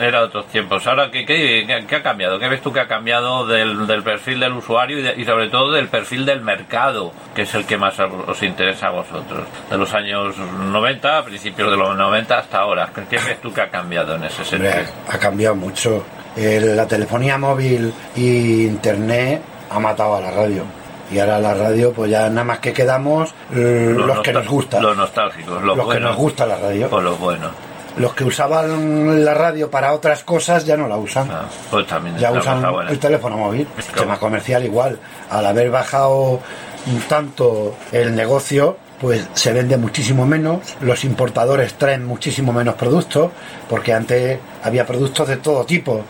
era 0.00 0.22
otros 0.22 0.46
tiempos. 0.46 0.86
Ahora, 0.86 1.10
¿qué, 1.10 1.26
qué, 1.26 1.64
qué- 1.88 1.96
ha 1.96 2.02
cambiado? 2.04 2.38
¿Qué 2.38 2.48
ves 2.48 2.62
tú 2.62 2.72
que 2.72 2.78
ha 2.78 2.86
cambiado 2.86 3.44
del, 3.48 3.84
del 3.88 4.04
perfil 4.04 4.38
del 4.38 4.52
usuario 4.52 5.00
y, 5.00 5.02
de- 5.02 5.14
y 5.16 5.24
sobre 5.24 5.48
todo 5.48 5.72
del 5.72 5.88
perfil 5.88 6.24
del 6.24 6.40
mercado, 6.40 7.12
que 7.34 7.42
es 7.42 7.52
el 7.56 7.66
que 7.66 7.76
más 7.76 7.98
os 7.98 8.40
interesa 8.44 8.86
a 8.86 8.90
vosotros? 8.90 9.44
De 9.68 9.76
los 9.76 9.92
años 9.94 10.36
90, 10.38 11.18
a 11.18 11.24
principios 11.24 11.68
de 11.72 11.76
los 11.76 11.96
90 11.96 12.38
hasta 12.38 12.58
ahora. 12.60 12.88
¿Qué, 13.10 13.16
ves 13.16 13.40
tú 13.42 13.52
que 13.52 13.62
ha 13.62 13.68
cambiado 13.68 14.14
en 14.14 14.22
ese 14.22 14.42
Hombre, 14.54 14.70
sentido? 14.72 14.92
ha 15.10 15.18
cambiado 15.18 15.56
mucho. 15.56 16.04
El- 16.36 16.76
la 16.76 16.86
telefonía 16.86 17.36
móvil 17.36 17.92
y 18.14 18.66
internet 18.66 19.42
ha 19.70 19.78
matado 19.78 20.16
a 20.16 20.20
la 20.20 20.30
radio. 20.30 20.64
Y 21.10 21.18
ahora 21.18 21.38
la 21.38 21.54
radio, 21.54 21.92
pues 21.92 22.10
ya 22.10 22.28
nada 22.28 22.44
más 22.44 22.58
que 22.58 22.72
quedamos 22.72 23.32
eh, 23.54 23.94
los, 23.96 24.20
que 24.20 24.32
nos 24.32 24.46
gusta. 24.46 24.80
Los 24.80 24.96
nostálgicos, 24.96 25.62
los, 25.62 25.76
Los 25.76 25.88
que 25.94 26.00
nos 26.00 26.16
gusta 26.16 26.46
la 26.46 26.56
radio. 26.58 26.88
O 26.90 27.00
los 27.00 27.18
buenos. 27.18 27.50
Los 27.96 28.14
que 28.14 28.24
usaban 28.24 29.24
la 29.24 29.34
radio 29.34 29.70
para 29.70 29.92
otras 29.92 30.22
cosas 30.22 30.64
ya 30.64 30.76
no 30.76 30.86
la 30.86 30.96
usan. 30.96 31.28
Pues 31.70 31.86
también 31.86 32.16
ya 32.18 32.30
usan 32.30 32.70
buena. 32.70 32.90
el 32.90 32.98
teléfono 32.98 33.36
móvil. 33.36 33.66
El 33.76 33.84
tema 33.94 34.18
comercial 34.18 34.64
igual. 34.64 34.98
Al 35.30 35.46
haber 35.46 35.70
bajado 35.70 36.40
tanto 37.08 37.74
el 37.90 38.14
negocio, 38.14 38.76
pues 39.00 39.26
se 39.34 39.52
vende 39.52 39.76
muchísimo 39.76 40.26
menos. 40.26 40.60
Los 40.80 41.04
importadores 41.04 41.74
traen 41.74 42.06
muchísimo 42.06 42.52
menos 42.52 42.74
productos, 42.74 43.30
porque 43.68 43.92
antes 43.92 44.38
había 44.62 44.86
productos 44.86 45.26
de 45.26 45.36
todo 45.38 45.64
tipo. 45.64 46.02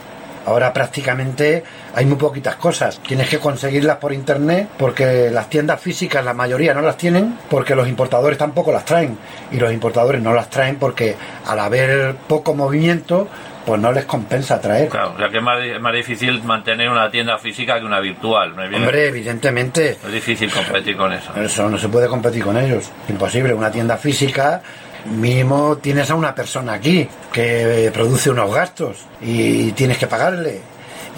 Ahora 0.47 0.73
prácticamente 0.73 1.63
hay 1.95 2.07
muy 2.07 2.17
poquitas 2.17 2.57
cosas. 2.57 3.01
Tienes 3.01 3.29
que 3.29 3.39
conseguirlas 3.39 3.97
por 3.97 4.13
internet 4.13 4.69
porque 4.79 5.31
las 5.31 5.49
tiendas 5.49 5.81
físicas, 5.81 6.25
la 6.25 6.35
mayoría 6.35 6.75
no 6.75 6.83
las 6.83 6.97
tienen 6.97 7.39
porque 7.49 7.75
los 7.75 7.89
importadores 7.89 8.39
tampoco 8.39 8.73
las 8.73 8.85
traen. 8.85 9.19
Y 9.51 9.59
los 9.59 9.73
importadores 9.73 10.21
no 10.23 10.35
las 10.35 10.51
traen 10.51 10.77
porque 10.77 11.17
al 11.47 11.59
haber 11.59 12.15
poco 12.29 12.55
movimiento, 12.55 13.29
pues 13.65 13.81
no 13.81 13.93
les 13.93 14.05
compensa 14.05 14.61
traer. 14.61 14.89
Claro, 14.89 15.13
o 15.15 15.19
sea 15.19 15.29
que 15.29 15.39
es 15.39 15.43
más, 15.43 15.63
es 15.63 15.81
más 15.81 15.93
difícil 15.93 16.43
mantener 16.43 16.89
una 16.89 17.11
tienda 17.11 17.39
física 17.39 17.79
que 17.79 17.85
una 17.85 18.01
virtual. 18.01 18.55
¿me 18.55 18.69
viene? 18.69 18.85
Hombre, 18.85 19.09
evidentemente. 19.09 19.91
Es 19.91 20.13
difícil 20.13 20.51
competir 20.51 20.97
con 20.97 21.13
eso. 21.13 21.35
Eso 21.35 21.69
no 21.69 21.79
se 21.79 21.89
puede 21.89 22.09
competir 22.09 22.45
con 22.45 22.57
ellos. 22.57 22.91
Imposible. 23.09 23.53
Una 23.53 23.71
tienda 23.71 23.97
física, 23.97 24.63
mínimo 25.05 25.77
tienes 25.79 26.11
a 26.11 26.15
una 26.15 26.35
persona 26.35 26.75
aquí 26.75 27.09
que 27.33 27.91
produce 27.93 28.31
unos 28.31 28.55
gastos 28.55 29.05
y 29.21 29.73
tienes 29.73 29.99
que 29.99 30.07
pagarle. 30.07 30.61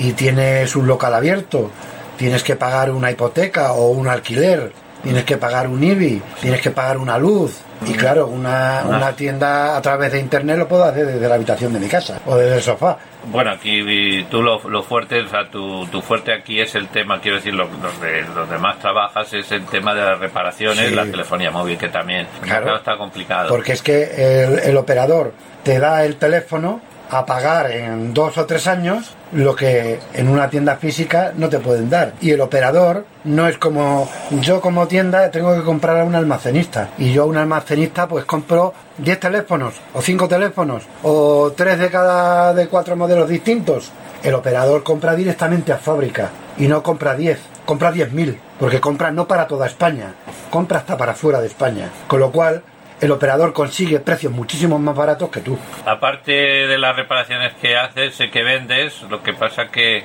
Y 0.01 0.13
tienes 0.13 0.75
un 0.77 0.87
local 0.87 1.15
abierto, 1.15 1.71
tienes 2.17 2.43
que 2.43 2.57
pagar 2.57 2.91
una 2.91 3.11
hipoteca 3.11 3.73
o 3.73 3.91
un 3.91 4.09
alquiler, 4.09 4.73
tienes 5.03 5.25
que 5.25 5.37
pagar 5.37 5.69
un 5.69 5.83
IBI, 5.83 6.23
tienes 6.41 6.61
que 6.61 6.71
pagar 6.71 6.97
una 6.99 7.19
luz. 7.19 7.61
Y 7.87 7.95
claro, 7.95 8.27
una, 8.27 8.83
una 8.87 9.13
tienda 9.17 9.75
a 9.75 9.81
través 9.81 10.13
de 10.13 10.21
internet 10.21 10.59
lo 10.59 10.69
puedo 10.69 10.85
hacer 10.85 11.07
desde 11.07 11.27
la 11.27 11.37
habitación 11.37 11.73
de 11.73 11.81
mi 11.81 11.89
casa 11.89 12.21
o 12.27 12.37
desde 12.37 12.57
el 12.57 12.63
sofá. 12.63 12.99
Bueno, 13.25 13.51
aquí 13.53 14.27
tú 14.31 14.43
lo, 14.43 14.61
lo 14.69 14.83
fuerte, 14.83 15.21
o 15.23 15.29
sea, 15.29 15.49
tu, 15.51 15.87
tu 15.87 16.03
fuerte 16.03 16.31
aquí 16.35 16.61
es 16.61 16.75
el 16.75 16.89
tema, 16.89 17.21
quiero 17.23 17.39
decir, 17.39 17.55
lo, 17.55 17.67
donde, 17.69 18.23
donde 18.35 18.59
más 18.59 18.79
trabajas 18.81 19.33
es 19.33 19.51
el 19.53 19.65
tema 19.65 19.95
de 19.95 20.03
las 20.03 20.19
reparaciones, 20.19 20.89
Sí. 20.91 20.95
la 20.95 21.05
telefonía 21.07 21.51
móvil, 21.51 21.79
que 21.79 21.89
también 21.89 22.27
Claro. 22.43 22.77
está 22.77 22.99
complicado. 22.99 23.49
Porque 23.49 23.73
es 23.73 23.83
que 23.83 24.45
el, 24.45 24.59
el 24.59 24.77
operador 24.77 25.33
te 25.63 25.79
da 25.79 26.05
el 26.05 26.17
teléfono 26.17 26.81
a 27.11 27.27
pagar 27.27 27.71
en 27.71 28.15
dos 28.15 28.39
o 28.39 28.47
tres 28.47 28.67
años 28.67 29.15
lo 29.33 29.55
que 29.55 29.99
en 30.15 30.29
una 30.29 30.49
tienda 30.49 30.77
física 30.77 31.33
no 31.37 31.49
te 31.49 31.59
pueden 31.59 31.91
dar. 31.91 32.13
Y 32.21 32.31
el 32.31 32.41
operador 32.41 33.05
no 33.25 33.49
es 33.49 33.59
como 33.59 34.09
yo 34.41 34.61
como 34.61 34.87
tienda 34.87 35.31
tengo 35.31 35.55
que 35.55 35.63
comprar 35.63 35.99
a 35.99 36.05
un 36.05 36.15
almacenista. 36.15 36.91
Y 36.99 37.13
yo 37.13 37.25
a 37.25 37.27
un 37.27 37.37
almacenista 37.37 38.09
pues 38.09 38.25
compro 38.25 38.73
10 38.99 39.21
teléfonos 39.21 39.75
o 39.93 40.01
5 40.01 40.29
teléfonos 40.29 40.85
o 41.03 41.53
3 41.57 41.79
de 41.79 41.91
cada 41.91 42.55
de 42.55 42.69
cuatro 42.69 42.97
modelos 42.97 43.29
distintos. 43.29 43.91
El 44.23 44.35
operador 44.35 44.83
compra 44.83 45.15
directamente 45.15 45.73
a 45.73 45.79
fábrica 45.79 46.31
y 46.59 46.69
no 46.69 46.83
compra 46.83 47.15
10, 47.15 47.39
compra 47.65 47.91
10.000, 47.91 48.37
porque 48.59 48.81
compra 48.81 49.11
no 49.11 49.27
para 49.27 49.47
toda 49.47 49.67
España, 49.67 50.13
compra 50.51 50.81
hasta 50.81 50.99
para 50.99 51.15
fuera 51.15 51.41
de 51.41 51.47
España. 51.47 51.89
Con 52.07 52.21
lo 52.21 52.31
cual, 52.31 52.63
el 53.01 53.11
operador 53.11 53.53
consigue 53.53 54.01
precios 54.01 54.33
muchísimo 54.33 54.79
más 54.79 54.95
baratos 54.95 55.31
que 55.31 55.41
tú. 55.41 55.59
Aparte 55.87 56.33
de 56.33 56.79
las 56.79 56.95
reparaciones 56.97 57.55
que 57.55 57.77
haces, 57.77 58.21
eh, 58.21 58.31
que 58.31 58.43
vendes, 58.43 59.03
lo 59.09 59.23
que 59.23 59.33
pasa 59.33 59.69
que 59.69 59.99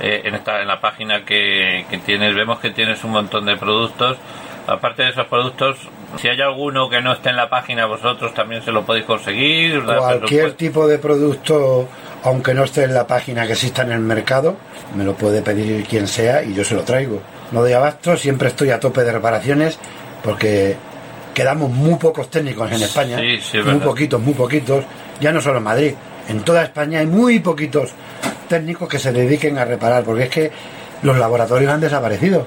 eh, 0.00 0.22
en, 0.24 0.34
esta, 0.34 0.60
en 0.60 0.68
la 0.68 0.80
página 0.80 1.24
que, 1.24 1.86
que 1.88 1.98
tienes, 1.98 2.34
vemos 2.34 2.60
que 2.60 2.70
tienes 2.70 3.02
un 3.04 3.12
montón 3.12 3.46
de 3.46 3.56
productos. 3.56 4.18
Aparte 4.66 5.02
de 5.02 5.08
esos 5.08 5.26
productos, 5.26 5.76
si 6.18 6.28
hay 6.28 6.40
alguno 6.40 6.88
que 6.88 7.00
no 7.00 7.12
esté 7.12 7.30
en 7.30 7.36
la 7.36 7.48
página, 7.48 7.86
vosotros 7.86 8.32
también 8.32 8.62
se 8.62 8.70
lo 8.70 8.84
podéis 8.84 9.06
conseguir. 9.06 9.82
Cualquier 9.84 10.52
tipo 10.52 10.86
de 10.86 10.98
producto, 10.98 11.88
aunque 12.22 12.54
no 12.54 12.64
esté 12.64 12.84
en 12.84 12.94
la 12.94 13.06
página 13.06 13.46
que 13.46 13.54
exista 13.54 13.82
en 13.82 13.92
el 13.92 14.00
mercado, 14.00 14.56
me 14.94 15.04
lo 15.04 15.14
puede 15.14 15.42
pedir 15.42 15.84
quien 15.84 16.06
sea 16.06 16.44
y 16.44 16.54
yo 16.54 16.64
se 16.64 16.74
lo 16.74 16.82
traigo. 16.82 17.20
No 17.50 17.60
doy 17.60 17.72
abasto, 17.72 18.16
siempre 18.16 18.48
estoy 18.48 18.70
a 18.70 18.78
tope 18.78 19.02
de 19.02 19.12
reparaciones 19.12 19.78
porque 20.22 20.76
quedamos 21.34 21.70
muy 21.70 21.94
pocos 21.96 22.30
técnicos 22.30 22.70
en 22.72 22.82
España. 22.82 23.18
Sí, 23.18 23.38
sí, 23.40 23.58
es 23.58 23.64
muy 23.64 23.74
verdad. 23.74 23.86
poquitos, 23.86 24.20
muy 24.20 24.34
poquitos. 24.34 24.84
Ya 25.20 25.32
no 25.32 25.40
solo 25.40 25.58
en 25.58 25.64
Madrid, 25.64 25.94
en 26.28 26.40
toda 26.42 26.62
España 26.64 27.00
hay 27.00 27.06
muy 27.06 27.40
poquitos 27.40 27.90
técnicos 28.48 28.88
que 28.88 28.98
se 28.98 29.12
dediquen 29.12 29.58
a 29.58 29.64
reparar 29.64 30.04
porque 30.04 30.24
es 30.24 30.28
que 30.30 30.50
los 31.02 31.16
laboratorios 31.18 31.72
han 31.72 31.80
desaparecido. 31.80 32.46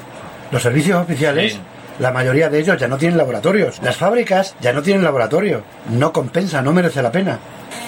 Los 0.51 0.61
servicios 0.61 1.01
oficiales 1.01 1.53
Sí. 1.53 1.59
la 1.99 2.11
mayoría 2.11 2.49
de 2.49 2.59
ellos 2.59 2.77
ya 2.77 2.87
no 2.87 2.97
tienen 2.97 3.17
laboratorios. 3.17 3.79
Las 3.81 3.97
fábricas 3.97 4.55
ya 4.61 4.71
no 4.73 4.81
tienen 4.81 5.03
laboratorio. 5.03 5.63
No 5.89 6.11
compensa, 6.13 6.61
no 6.61 6.71
merece 6.73 7.01
la 7.01 7.11
pena. 7.11 7.39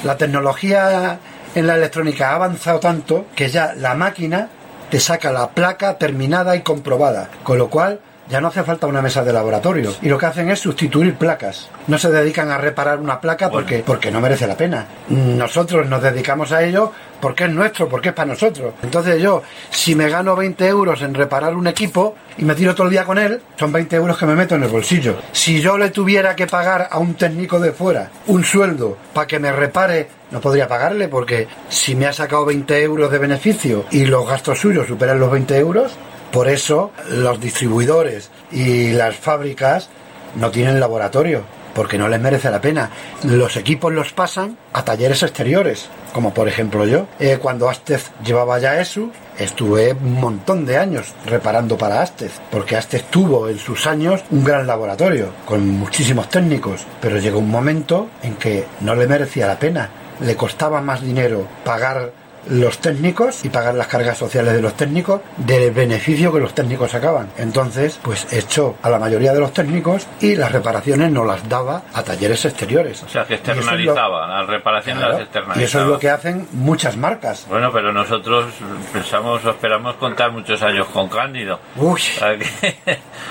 La 0.04 0.18
tecnología 0.18 1.20
en 1.56 1.68
la 1.68 1.76
electrónica 1.76 2.32
ha 2.32 2.36
avanzado 2.36 2.80
tanto 2.80 3.26
que 3.36 3.50
ya 3.50 3.74
la 3.76 3.94
máquina 3.96 4.50
te 4.90 5.00
saca 5.00 5.32
la 5.32 5.50
placa 5.50 5.98
terminada 5.98 6.56
y 6.56 6.62
comprobada. 6.62 7.30
Con 7.44 7.58
lo 7.58 7.70
cual 7.70 8.00
ya 8.30 8.42
no 8.42 8.48
hace 8.48 8.64
falta 8.64 8.88
una 8.88 9.02
mesa 9.02 9.24
de 9.24 9.34
laboratorio. 9.34 9.94
Y 10.02 10.10
lo 10.10 10.18
que 10.18 10.26
hacen 10.26 10.50
es 10.50 10.60
sustituir 10.60 11.16
placas. 11.16 11.70
No 11.88 11.98
se 11.98 12.12
dedican 12.12 12.52
a 12.52 12.58
reparar 12.58 13.00
una 13.00 13.22
placa 13.22 13.50
porque, 13.50 13.84
porque 13.86 14.12
no 14.12 14.22
merece 14.22 14.48
la 14.48 14.58
pena. 14.58 14.86
Nosotros 15.10 15.88
nos 15.88 16.02
dedicamos 16.02 16.52
a 16.52 16.64
ello 16.64 16.92
porque 17.20 17.46
es 17.46 17.52
nuestro, 17.52 17.88
porque 17.88 18.10
es 18.10 18.16
para 18.16 18.32
nosotros. 18.32 18.74
Entonces 18.84 19.22
yo, 19.22 19.44
si 19.70 19.96
me 19.96 20.10
gano 20.10 20.36
20 20.36 20.68
euros 20.68 21.02
en 21.02 21.14
reparar 21.14 21.56
un 21.56 21.68
equipo 21.68 22.16
y 22.38 22.44
me 22.44 22.56
tiro 22.56 22.76
todo 22.76 22.88
el 22.88 22.92
día 22.92 23.06
con 23.06 23.18
él, 23.18 23.42
son 23.58 23.72
20 23.72 23.96
euros 23.96 24.18
que 24.18 24.26
me 24.26 24.36
meto 24.36 24.56
en 24.56 24.64
el 24.64 24.70
bolsillo. 24.70 25.18
Si 25.32 25.62
yo 25.62 25.78
le 25.78 25.90
tuviera 25.90 26.36
que 26.36 26.48
pagar 26.48 26.88
a 26.92 27.00
un 27.00 27.16
técnico 27.16 27.60
de 27.60 27.72
fuera 27.72 28.12
un 28.28 28.44
sueldo 28.44 28.98
para 29.14 29.28
que 29.28 29.40
me 29.40 29.52
repare, 29.52 30.10
no 30.32 30.42
podría 30.42 30.68
pagarle 30.68 31.08
porque 31.08 31.48
si 31.70 31.96
me 31.96 32.06
ha 32.06 32.14
sacado 32.14 32.46
20 32.46 32.84
euros 32.84 33.12
de 33.12 33.18
beneficio 33.18 33.86
y 33.92 34.06
los 34.06 34.28
gastos 34.28 34.60
suyos 34.60 34.88
superan 34.88 35.20
los 35.20 35.32
20 35.32 35.58
euros, 35.58 35.98
por 36.32 36.48
eso 36.48 36.92
los 37.10 37.40
distribuidores 37.40 38.30
y 38.52 38.92
las 38.92 39.16
fábricas 39.16 39.90
no 40.36 40.52
tienen 40.52 40.80
laboratorio, 40.80 41.44
porque 41.74 41.98
no 41.98 42.08
les 42.08 42.20
merece 42.20 42.50
la 42.50 42.62
pena. 42.62 42.90
Los 43.24 43.56
equipos 43.56 43.94
los 43.94 44.12
pasan 44.12 44.58
a 44.74 44.84
talleres 44.84 45.24
exteriores, 45.24 45.90
como 46.12 46.34
por 46.34 46.48
ejemplo 46.48 46.86
yo. 46.86 47.08
Eh, 47.20 47.38
cuando 47.42 47.70
Astez 47.70 48.12
llevaba 48.26 48.60
ya 48.60 48.80
eso, 48.80 49.12
estuve 49.38 49.94
un 49.94 50.20
montón 50.20 50.66
de 50.66 50.78
años 50.78 51.14
reparando 51.26 51.78
para 51.78 52.02
Astez, 52.02 52.34
porque 52.52 52.76
Astez 52.76 53.04
tuvo 53.12 53.48
en 53.48 53.60
sus 53.60 53.88
años 53.88 54.24
un 54.32 54.44
gran 54.44 54.68
laboratorio, 54.68 55.30
con 55.46 55.68
muchísimos 55.70 56.30
técnicos, 56.30 56.86
pero 57.00 57.20
llegó 57.20 57.40
un 57.40 57.52
momento 57.52 58.10
en 58.24 58.36
que 58.36 58.66
no 58.82 58.96
le 58.96 59.08
merecía 59.08 59.48
la 59.48 59.60
pena. 59.60 59.90
Le 60.20 60.36
costaba 60.36 60.82
más 60.82 61.02
dinero 61.02 61.48
pagar 61.64 62.12
los 62.50 62.80
técnicos 62.80 63.44
y 63.46 63.50
pagar 63.50 63.76
las 63.76 63.88
cargas 63.88 64.18
sociales 64.18 64.54
de 64.54 64.62
los 64.62 64.76
técnicos 64.76 65.22
del 65.38 65.72
beneficio 65.72 66.32
que 66.34 66.40
los 66.40 66.54
técnicos 66.54 66.92
sacaban. 66.92 67.30
Entonces, 67.38 68.00
pues 68.02 68.28
echó 68.34 68.76
a 68.82 68.90
la 68.90 69.00
mayoría 69.00 69.34
de 69.34 69.40
los 69.40 69.54
técnicos 69.54 70.08
y 70.22 70.36
las 70.36 70.52
reparaciones 70.52 71.12
no 71.12 71.24
las 71.26 71.48
daba 71.48 71.84
a 71.94 72.04
talleres 72.04 72.44
exteriores. 72.46 73.04
O 73.04 73.10
sea, 73.10 73.26
que 73.26 73.36
es 73.36 73.46
lo- 73.48 73.54
externalizaba, 73.54 74.28
las 74.28 74.48
reparaciones 74.48 75.00
Claro, 75.02 75.14
las 75.14 75.22
externalizaba. 75.24 75.62
y 75.62 75.66
eso 75.66 75.82
es 75.82 75.88
lo 75.88 76.00
que 76.00 76.10
hacen 76.10 76.48
muchas 76.54 76.98
marcas. 76.98 77.46
Bueno, 77.50 77.72
pero 77.72 77.92
nosotros 77.92 78.46
pensamos 78.94 79.44
o 79.46 79.50
esperamos 79.52 79.96
contar 79.96 80.32
muchos 80.32 80.62
años 80.62 80.88
con 80.88 81.10
Cándido. 81.10 81.60
Uy. 81.76 82.02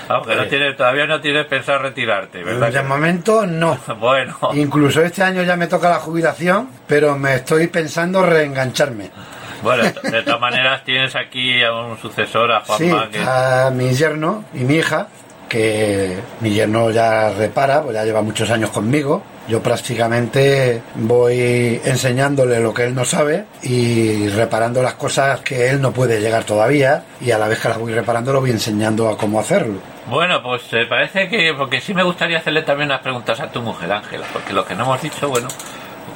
Aunque 0.09 0.35
no 0.35 0.45
tiene, 0.47 0.73
todavía 0.73 1.05
no 1.07 1.19
tienes 1.21 1.45
pensado 1.45 1.79
retirarte, 1.79 2.43
¿verdad? 2.43 2.71
De 2.71 2.83
momento 2.83 3.45
no. 3.45 3.77
Bueno. 3.99 4.37
Incluso 4.53 5.01
este 5.01 5.23
año 5.23 5.43
ya 5.43 5.55
me 5.55 5.67
toca 5.67 5.89
la 5.89 5.99
jubilación, 5.99 6.69
pero 6.87 7.17
me 7.17 7.35
estoy 7.35 7.67
pensando 7.67 8.23
reengancharme. 8.25 9.06
Bueno, 9.63 9.83
de 9.85 10.21
todas 10.21 10.39
maneras 10.39 10.83
tienes 10.83 11.15
aquí 11.15 11.63
a 11.63 11.73
un 11.73 11.97
sucesor, 11.97 12.51
a 12.51 12.63
Sí, 12.77 12.91
que... 13.11 13.19
a 13.19 13.71
mi 13.73 13.91
yerno 13.91 14.43
y 14.53 14.59
mi 14.59 14.75
hija, 14.75 15.07
que 15.49 16.15
mi 16.41 16.51
yerno 16.51 16.91
ya 16.91 17.31
repara, 17.31 17.81
pues 17.81 17.95
ya 17.95 18.03
lleva 18.03 18.21
muchos 18.21 18.49
años 18.51 18.69
conmigo. 18.69 19.23
Yo 19.47 19.63
prácticamente 19.63 20.81
voy 20.95 21.81
enseñándole 21.85 22.59
lo 22.59 22.73
que 22.73 22.83
él 22.83 22.93
no 22.93 23.05
sabe 23.05 23.45
y 23.63 24.27
reparando 24.27 24.83
las 24.83 24.95
cosas 24.95 25.39
que 25.39 25.69
él 25.69 25.81
no 25.81 25.91
puede 25.91 26.19
llegar 26.19 26.43
todavía 26.43 27.03
y 27.21 27.31
a 27.31 27.37
la 27.37 27.47
vez 27.47 27.59
que 27.59 27.69
las 27.69 27.77
voy 27.79 27.93
reparando 27.93 28.33
lo 28.33 28.41
voy 28.41 28.51
enseñando 28.51 29.07
a 29.09 29.17
cómo 29.17 29.39
hacerlo. 29.39 29.79
Bueno, 30.07 30.43
pues 30.43 30.61
eh, 30.73 30.85
parece 30.87 31.29
que... 31.29 31.53
Porque 31.57 31.79
sí 31.79 31.93
me 31.93 32.03
gustaría 32.03 32.39
hacerle 32.39 32.61
también 32.63 32.89
unas 32.89 33.01
preguntas 33.01 33.39
a 33.39 33.49
tu 33.49 33.61
mujer, 33.61 33.91
Ángela, 33.91 34.25
porque 34.33 34.53
lo 34.53 34.65
que 34.65 34.75
no 34.75 34.83
hemos 34.83 35.01
dicho, 35.01 35.29
bueno, 35.29 35.47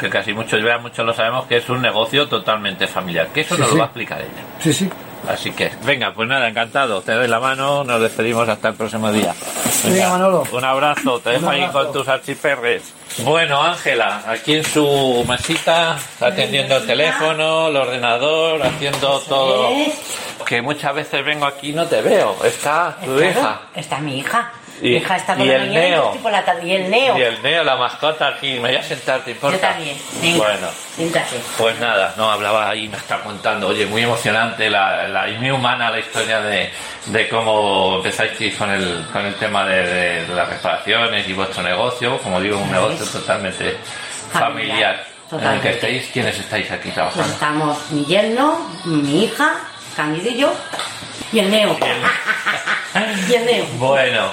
que 0.02 0.10
casi 0.10 0.34
muchos 0.34 0.62
ya 0.64 0.78
muchos 0.80 1.06
lo 1.06 1.14
sabemos, 1.14 1.46
que 1.46 1.58
es 1.58 1.70
un 1.70 1.82
negocio 1.82 2.28
totalmente 2.28 2.88
familiar, 2.88 3.28
que 3.28 3.42
eso 3.42 3.56
Sí, 3.56 3.62
nos 3.62 3.70
sí. 3.70 3.76
lo 3.76 3.80
va 3.80 3.86
a 3.86 3.88
explicar 3.88 4.20
ella. 4.20 4.44
Sí, 4.60 4.74
sí. 4.74 4.90
Así 5.30 5.52
que, 5.52 5.72
venga, 5.84 6.12
pues 6.16 6.28
nada, 6.28 6.48
encantado. 6.50 7.00
Te 7.04 7.12
doy 7.14 7.28
la 7.28 7.40
mano, 7.40 7.84
nos 7.84 8.02
despedimos 8.02 8.50
hasta 8.50 8.70
el 8.70 8.74
próximo 8.74 9.12
día. 9.12 9.36
Venga, 9.86 10.10
Manolo. 10.10 10.44
Un 10.52 10.66
abrazo, 10.66 11.20
te 11.20 11.30
dejo 11.30 11.48
ahí 11.48 11.68
con 11.72 11.94
tus 11.94 12.08
archiperres. 12.08 12.92
Bueno, 13.20 13.62
Ángela, 13.62 14.24
aquí 14.28 14.56
en 14.56 14.64
su 14.66 15.24
mesita, 15.30 15.98
atendiendo 16.20 16.78
el 16.78 16.88
teléfono, 16.88 17.68
el 17.68 17.76
ordenador, 17.78 18.64
haciendo 18.66 19.20
todo. 19.20 19.70
Que 20.48 20.60
muchas 20.62 20.96
veces 20.96 21.24
vengo 21.24 21.46
aquí 21.46 21.70
y 21.70 21.74
no 21.74 21.86
te 21.86 22.02
veo. 22.02 22.36
Está 22.44 22.98
tu 23.06 23.22
hija. 23.22 23.62
Está 23.76 24.00
mi 24.00 24.18
hija. 24.20 24.52
Y- 24.82 24.90
mi 24.90 24.96
hija 24.98 25.16
está 25.16 25.36
por 25.36 25.46
y 25.46 25.50
la 25.50 25.56
el 25.56 25.68
mañana 25.68 25.86
y 25.86 25.90
neo. 25.92 26.12
por 26.24 26.32
la 26.32 26.44
tarde. 26.44 26.68
Y 26.68 26.72
el 26.74 26.90
neo. 26.90 27.18
Y 27.18 27.22
el 27.22 27.42
neo, 27.44 27.64
la 27.64 27.76
mascota 27.76 28.28
aquí, 28.30 28.54
me 28.60 28.70
voy 28.70 28.76
a 28.78 28.84
sentar, 28.84 29.22
¿te 29.24 29.32
importa? 29.32 29.56
Yo 29.58 29.62
también. 29.62 29.98
Venga. 30.22 30.38
Bueno. 30.38 30.68
Siéntate. 30.96 31.36
Pues 31.58 31.80
nada, 31.80 32.14
no 32.18 32.30
hablaba 32.32 32.70
ahí, 32.70 32.88
me 32.88 32.98
está 32.98 33.22
contando, 33.22 33.68
oye, 33.68 33.86
muy 33.86 34.02
emocionante, 34.04 34.70
la, 34.70 35.08
la, 35.08 35.30
y 35.30 35.38
muy 35.38 35.52
humana 35.52 35.90
la 35.92 36.00
historia 36.00 36.42
de, 36.42 36.70
de 37.06 37.30
cómo 37.30 37.98
empezáis 37.98 38.56
con 38.56 38.70
el, 38.72 39.06
con 39.14 39.26
el 39.26 39.36
tema 39.36 39.66
de, 39.66 40.26
de 40.26 40.36
las 40.36 40.50
reparaciones 40.50 41.28
y 41.30 41.34
vuestro 41.34 41.64
negocio, 41.64 42.18
como 42.20 42.42
digo, 42.42 42.58
un 42.58 42.72
negocio 42.72 43.06
totalmente 43.06 43.78
familiar. 44.34 45.06
en 45.32 45.44
el 45.48 45.62
que 45.62 45.70
estéis, 45.70 46.10
¿quiénes 46.12 46.38
estáis 46.40 46.70
aquí 46.72 46.84
Pues 46.90 46.94
trabajando? 46.96 47.32
estamos 47.34 47.92
mi 47.92 48.04
yerno, 48.06 48.70
mi 48.86 49.24
hija, 49.26 49.54
Cándido 49.96 50.30
y 50.32 50.38
yo, 50.38 50.54
y 51.34 51.40
el 51.40 51.52
Neo. 51.52 51.78
y 53.30 53.34
el 53.34 53.46
Neo. 53.46 53.66
Bueno, 53.78 54.32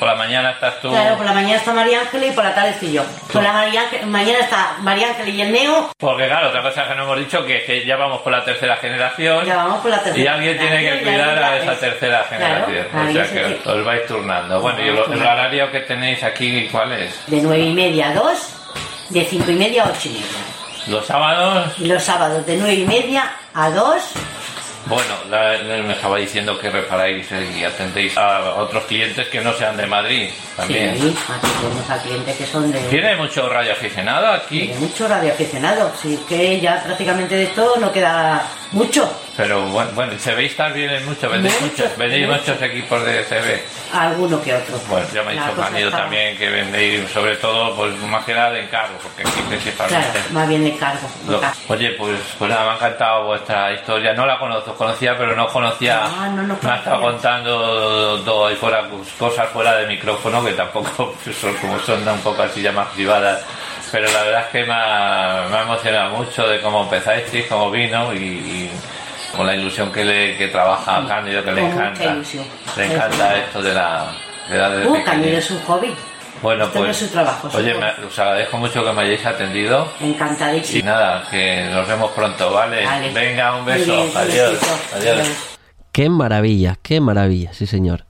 por 0.00 0.08
la 0.08 0.14
mañana 0.16 0.50
estás 0.52 0.80
tú. 0.80 0.88
Claro, 0.88 1.16
por 1.18 1.26
la 1.26 1.32
mañana 1.34 1.56
está 1.56 1.72
María 1.72 2.00
Ángeles 2.00 2.32
y 2.32 2.34
por 2.34 2.42
la 2.42 2.54
tarde 2.54 2.70
estoy 2.70 2.92
yo. 2.92 3.02
Por 3.32 3.42
la 3.42 3.52
María 3.52 3.82
Ángel- 3.82 4.06
mañana 4.06 4.38
está 4.40 4.76
María 4.80 5.08
Ángeles 5.10 5.34
y 5.34 5.42
el 5.42 5.52
Neo. 5.52 5.90
Porque 5.98 6.26
claro, 6.26 6.48
otra 6.48 6.62
cosa 6.62 6.88
que 6.88 6.94
no 6.94 7.02
hemos 7.04 7.18
dicho 7.18 7.44
que 7.44 7.58
es 7.58 7.64
que 7.64 7.84
ya 7.86 7.96
vamos 7.96 8.22
por 8.22 8.32
la 8.32 8.42
tercera 8.44 8.76
generación. 8.78 9.44
Ya 9.44 9.56
vamos 9.56 9.80
por 9.80 9.90
la 9.90 9.98
tercera 10.02 10.18
Y 10.18 10.26
alguien 10.26 10.58
tiene 10.58 10.76
que 10.78 10.98
generación, 10.98 11.14
cuidar 11.14 11.42
a 11.44 11.56
es- 11.58 11.62
esa 11.64 11.78
tercera 11.78 12.24
Claro, 12.28 12.66
generación. 12.66 13.08
o 13.08 13.12
sea 13.12 13.24
se 13.26 13.34
que 13.62 13.68
os 13.68 13.84
vais 13.84 14.06
turnando. 14.06 14.60
Bueno, 14.62 14.80
¿y 14.80 14.88
el, 14.88 14.96
el 14.96 15.20
horario 15.22 15.70
que 15.70 15.80
tenéis 15.80 16.22
aquí 16.24 16.66
cuál 16.72 16.92
es? 16.92 17.26
De 17.28 17.42
nueve 17.42 17.62
y 17.64 17.74
media 17.74 18.08
a 18.08 18.14
dos, 18.14 18.54
de 19.10 19.24
cinco 19.26 19.50
y 19.50 19.54
media 19.56 19.84
a 19.84 19.88
ocho 19.90 20.08
y 20.08 20.12
media. 20.12 20.26
Los 20.86 21.06
sábados, 21.06 21.74
Y 21.78 21.84
los 21.86 22.02
sábados 22.02 22.46
de 22.46 22.56
nueve 22.56 22.72
y 22.74 22.86
media 22.86 23.30
a 23.54 23.68
dos, 23.70 24.02
bueno, 24.90 25.14
la- 25.30 25.82
me 25.82 25.92
estaba 25.94 26.18
diciendo 26.18 26.58
que 26.58 26.68
reparáis 26.70 27.26
y 27.56 27.64
atendéis 27.64 28.16
a 28.18 28.54
otros 28.56 28.84
clientes 28.84 29.28
que 29.28 29.40
no 29.40 29.52
sean 29.54 29.76
de 29.76 29.86
Madrid 29.86 30.28
también. 30.56 30.98
sí, 30.98 31.16
atendemos 31.28 31.88
a 31.90 32.02
clientes 32.02 32.36
que 32.36 32.46
son 32.46 32.70
de... 32.70 32.80
¿Tiene 32.80 33.16
mucho 33.16 33.48
radio 33.48 33.72
aficionado 33.72 34.26
aquí? 34.32 34.66
de 34.68 34.74
mucho 34.78 35.08
radioaficionado, 35.08 35.92
sí 36.00 36.18
que 36.28 36.60
ya 36.60 36.82
prácticamente 36.82 37.34
de 37.36 37.44
esto 37.44 37.74
no 37.80 37.92
queda 37.92 38.42
mucho. 38.72 39.12
Pero 39.36 39.62
bueno, 39.68 39.90
bueno, 39.94 40.12
se 40.18 40.34
veis 40.34 40.54
también 40.56 40.90
en 40.90 41.06
mucho, 41.06 41.28
vendéis 41.30 41.54
Mucho, 41.62 41.82
muchos, 41.84 41.96
vendéis 41.96 42.26
mucho. 42.28 42.40
muchos 42.40 42.62
equipos 42.62 43.04
de 43.06 43.24
CB. 43.24 43.62
Alguno 43.96 44.42
que 44.42 44.54
otro. 44.54 44.78
Bueno, 44.88 45.06
ya 45.14 45.22
me 45.22 45.30
ha 45.30 45.32
dicho 45.32 45.44
está- 45.86 45.96
también 45.98 46.36
que 46.36 46.48
vendéis 46.50 47.08
sobre 47.10 47.36
todo, 47.36 47.74
pues 47.74 47.96
más 48.02 48.24
que 48.24 48.34
nada 48.34 48.50
de 48.50 48.64
encargo, 48.64 48.94
porque 49.02 49.22
aquí 49.22 49.30
Claro, 49.32 49.48
principalmente... 49.48 50.20
más 50.32 50.48
bien 50.48 50.64
de 50.64 50.76
cargo. 50.76 51.08
de 51.24 51.32
Lo- 51.32 51.40
cargo. 51.40 51.56
Oye, 51.68 51.90
pues, 51.92 52.18
pues 52.38 52.50
nada, 52.50 52.64
me 52.64 52.70
ha 52.70 52.74
encantado 52.74 53.24
vuestra 53.24 53.72
historia. 53.72 54.12
No 54.14 54.26
la 54.26 54.38
conozco, 54.38 54.74
conocía, 54.74 55.16
pero 55.16 55.34
no 55.34 55.46
conocía. 55.48 56.00
Ah, 56.04 56.28
no 56.28 56.42
me 56.42 56.70
ha 56.70 56.76
estado 56.76 57.00
contando 57.00 58.20
todo 58.24 58.46
ahí 58.46 58.56
fuera, 58.56 58.84
cosas 59.18 59.48
fuera 59.48 59.76
de 59.76 59.86
micrófono 59.86 60.44
que 60.44 60.52
tampoco 60.52 61.14
son 61.40 61.54
como 61.54 61.78
son 61.80 62.06
un 62.06 62.20
poco 62.20 62.42
así 62.42 62.60
ya 62.62 62.72
más 62.72 62.88
privadas. 62.88 63.42
Pero 63.92 64.10
la 64.12 64.22
verdad 64.22 64.40
es 64.42 64.46
que 64.48 64.64
me 64.64 64.72
ha, 64.72 65.46
me 65.50 65.56
ha 65.56 65.62
emocionado 65.62 66.16
mucho 66.16 66.46
de 66.48 66.60
cómo 66.60 66.84
empezasteis, 66.84 67.46
cómo 67.46 67.70
vino 67.70 68.12
y, 68.14 68.18
y 68.18 68.70
con 69.36 69.46
la 69.46 69.54
ilusión 69.56 69.90
que 69.92 70.04
le 70.04 70.36
que 70.36 70.48
trabaja 70.48 70.98
a 70.98 71.06
Cándido, 71.08 71.42
que 71.42 71.52
le 71.52 71.60
Con 71.62 71.70
encanta. 71.72 72.16
Le 72.76 72.84
encanta 72.94 73.36
esto 73.38 73.62
de 73.62 73.74
la. 73.74 74.06
De 74.48 74.58
la 74.58 74.70
de 74.70 74.86
Uh. 74.86 75.04
Cándido 75.04 75.38
es 75.38 75.50
un 75.50 75.60
hobby. 75.62 75.94
Bueno, 76.42 76.64
Esto 76.64 76.78
no 76.78 76.84
pues. 76.86 77.02
es 77.02 77.06
su 77.08 77.12
trabajo, 77.12 77.50
su 77.50 77.56
oye, 77.58 77.74
me- 77.74 78.06
os 78.06 78.18
agradezco 78.18 78.56
mucho 78.56 78.82
que 78.82 78.92
me 78.92 79.02
hayáis 79.02 79.26
atendido. 79.26 79.86
Y 80.00 80.04
Encantadísimo. 80.06 80.86
nada, 80.90 81.22
que 81.30 81.68
nos 81.70 81.86
vemos 81.86 82.10
pronto, 82.12 82.50
¿vale? 82.52 82.86
Vale. 82.86 83.12
Venga, 83.12 83.56
un 83.56 83.66
beso. 83.66 83.84
bien, 84.04 84.16
Adiós. 84.16 84.58
Adiós. 84.96 85.28
Qué 85.92 86.08
maravilla, 86.08 86.76
qué 86.82 87.00
maravilla, 87.00 87.52
sí 87.52 87.66
señor. 87.66 88.06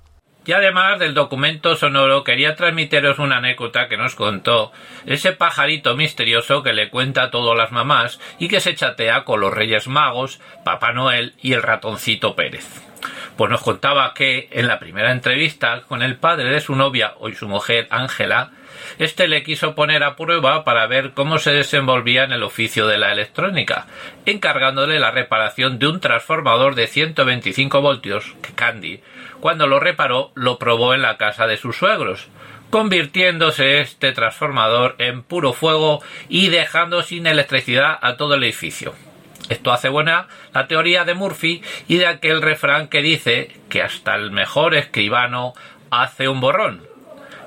Y 0.47 0.53
además 0.53 0.99
del 0.99 1.14
documento 1.14 1.76
sonoro, 1.76 2.24
quería 2.24 2.57
transmitiros 2.57 3.18
una 3.18 3.36
anécdota 3.36 3.88
que 3.88 3.99
nos 3.99 4.14
contó 4.14 4.72
ese 5.07 5.32
pajarito 5.32 5.97
misterioso 5.97 6.62
que 6.62 6.72
le 6.72 6.88
cuenta 6.88 7.24
a 7.24 7.30
todas 7.30 7.57
las 7.57 7.72
mamás 7.72 8.18
y 8.38 8.49
que 8.49 8.61
se 8.61 8.74
chatea 8.74 9.24
con 9.24 9.41
los 9.41 9.53
Reyes 9.53 9.86
Magos, 9.86 10.41
Papá 10.64 10.93
Noel 10.93 11.34
y 11.43 11.53
el 11.53 11.62
ratoncito 11.62 12.34
Pérez. 12.34 12.66
Pues 13.36 13.51
nos 13.51 13.62
contaba 13.62 14.12
que 14.14 14.49
en 14.51 14.66
la 14.66 14.78
primera 14.78 15.12
entrevista 15.12 15.82
con 15.82 16.03
el 16.03 16.16
padre 16.16 16.51
de 16.51 16.61
su 16.61 16.74
novia, 16.74 17.14
hoy 17.18 17.34
su 17.34 17.47
mujer 17.49 17.86
Ángela, 17.91 18.51
este 18.99 19.28
le 19.28 19.43
quiso 19.43 19.74
poner 19.74 20.03
a 20.03 20.16
prueba 20.16 20.64
para 20.64 20.86
ver 20.86 21.12
cómo 21.12 21.38
se 21.38 21.53
desenvolvía 21.53 22.24
en 22.24 22.32
el 22.32 22.43
oficio 22.43 22.86
de 22.86 22.99
la 22.99 23.12
electrónica, 23.12 23.86
encargándole 24.26 24.99
la 24.99 25.11
reparación 25.11 25.78
de 25.78 25.86
un 25.86 26.01
transformador 26.01 26.74
de 26.74 26.86
125 26.86 27.80
voltios 27.80 28.34
que 28.43 28.53
Candy, 28.53 29.01
cuando 29.41 29.66
lo 29.66 29.80
reparó, 29.80 30.32
lo 30.34 30.59
probó 30.59 30.95
en 30.95 31.03
la 31.03 31.16
casa 31.16 31.47
de 31.47 31.57
sus 31.57 31.76
suegros, 31.76 32.28
convirtiéndose 32.70 33.80
este 33.80 34.12
transformador 34.12 34.95
en 34.99 35.22
puro 35.22 35.53
fuego 35.53 36.03
y 36.28 36.49
dejando 36.49 37.03
sin 37.03 37.26
electricidad 37.26 37.99
a 38.01 38.16
todo 38.16 38.34
el 38.34 38.45
edificio. 38.45 38.95
Esto 39.49 39.72
hace 39.72 39.88
buena 39.88 40.28
la 40.55 40.68
teoría 40.68 41.05
de 41.05 41.14
Murphy 41.14 41.62
y 41.88 41.97
de 41.97 42.07
aquel 42.07 42.41
refrán 42.41 42.88
que 42.88 43.03
dice 43.03 43.57
que 43.68 43.82
hasta 43.82 44.14
el 44.14 44.30
mejor 44.30 44.76
escribano 44.76 45.55
hace 45.91 46.28
un 46.28 46.41
borrón. 46.41 46.86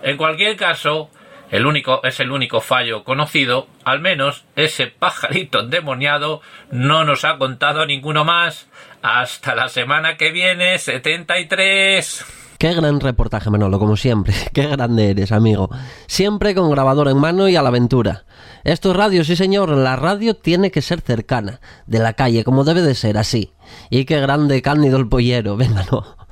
En 0.02 0.18
cualquier 0.18 0.58
caso, 0.58 1.10
el 1.54 1.68
único 1.68 2.04
es 2.04 2.20
el 2.20 2.32
único 2.32 2.62
fallo 2.62 3.04
conocido, 3.04 3.68
al 3.84 4.00
menos 4.00 4.44
ese 4.56 4.88
pajarito 4.88 5.60
endemoniado 5.60 6.42
no 6.72 7.06
nos 7.06 7.26
ha 7.26 7.38
contado 7.38 7.86
ninguno 7.86 8.26
más. 8.26 8.68
Hasta 9.04 9.54
la 9.54 9.70
semana 9.70 10.18
que 10.18 10.32
viene, 10.32 10.80
73. 10.80 12.26
Qué 12.58 12.74
gran 12.74 13.00
reportaje, 13.00 13.52
Manolo, 13.52 13.78
como 13.78 13.96
siempre. 13.98 14.34
Qué 14.54 14.66
grande 14.66 15.12
eres, 15.12 15.32
amigo. 15.32 15.70
Siempre 16.08 16.56
con 16.56 16.72
grabador 16.72 17.08
en 17.08 17.20
mano 17.20 17.48
y 17.48 17.56
a 17.56 17.62
la 17.62 17.70
aventura. 17.70 18.26
Esto 18.64 18.90
es 18.90 18.98
radio, 18.98 19.24
sí 19.24 19.36
señor. 19.36 19.70
La 19.78 19.96
radio 19.96 20.36
tiene 20.36 20.72
que 20.72 20.82
ser 20.82 21.02
cercana, 21.02 21.62
de 21.86 22.00
la 22.00 22.14
calle, 22.14 22.44
como 22.44 22.64
debe 22.64 22.82
de 22.82 22.96
ser, 22.96 23.16
así. 23.20 23.54
Y 23.92 24.06
qué 24.06 24.20
grande 24.20 24.64
Cándido 24.64 24.98
el 24.98 25.08
pollero, 25.08 25.56
venga, 25.58 25.86
no. 25.92 26.23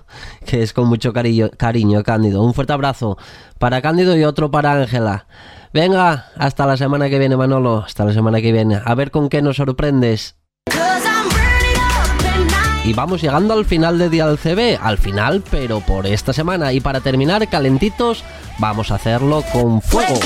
Que 0.46 0.64
es 0.64 0.74
con 0.74 0.88
mucho 0.88 1.14
cariño, 1.14 1.50
cariño, 1.56 2.04
Cándido. 2.04 2.44
Un 2.44 2.54
fuerte 2.54 2.74
abrazo 2.74 3.18
para 3.60 3.82
Cándido 3.82 4.18
y 4.18 4.24
otro 4.24 4.52
para 4.52 4.74
Ángela. 4.74 5.28
Venga, 5.74 6.28
hasta 6.36 6.66
la 6.66 6.76
semana 6.78 7.10
que 7.10 7.20
viene, 7.20 7.38
Manolo. 7.38 7.84
Hasta 7.86 8.04
la 8.06 8.14
semana 8.14 8.42
que 8.42 8.52
viene. 8.52 8.82
A 8.84 8.96
ver 8.96 9.12
con 9.12 9.30
qué 9.30 9.42
nos 9.42 9.58
sorprendes. 9.58 10.36
Y 12.84 12.94
vamos 12.94 13.22
llegando 13.22 13.54
al 13.54 13.66
final 13.66 14.00
de 14.00 14.10
Dial 14.10 14.40
CB, 14.40 14.80
al 14.82 14.98
final, 14.98 15.44
pero 15.52 15.82
por 15.82 16.08
esta 16.08 16.34
semana. 16.34 16.74
Y 16.74 16.82
para 16.82 17.00
terminar, 17.00 17.48
calentitos, 17.48 18.24
vamos 18.58 18.92
a 18.92 18.96
hacerlo 18.96 19.44
con. 19.54 19.82
Fuego. 19.82 20.20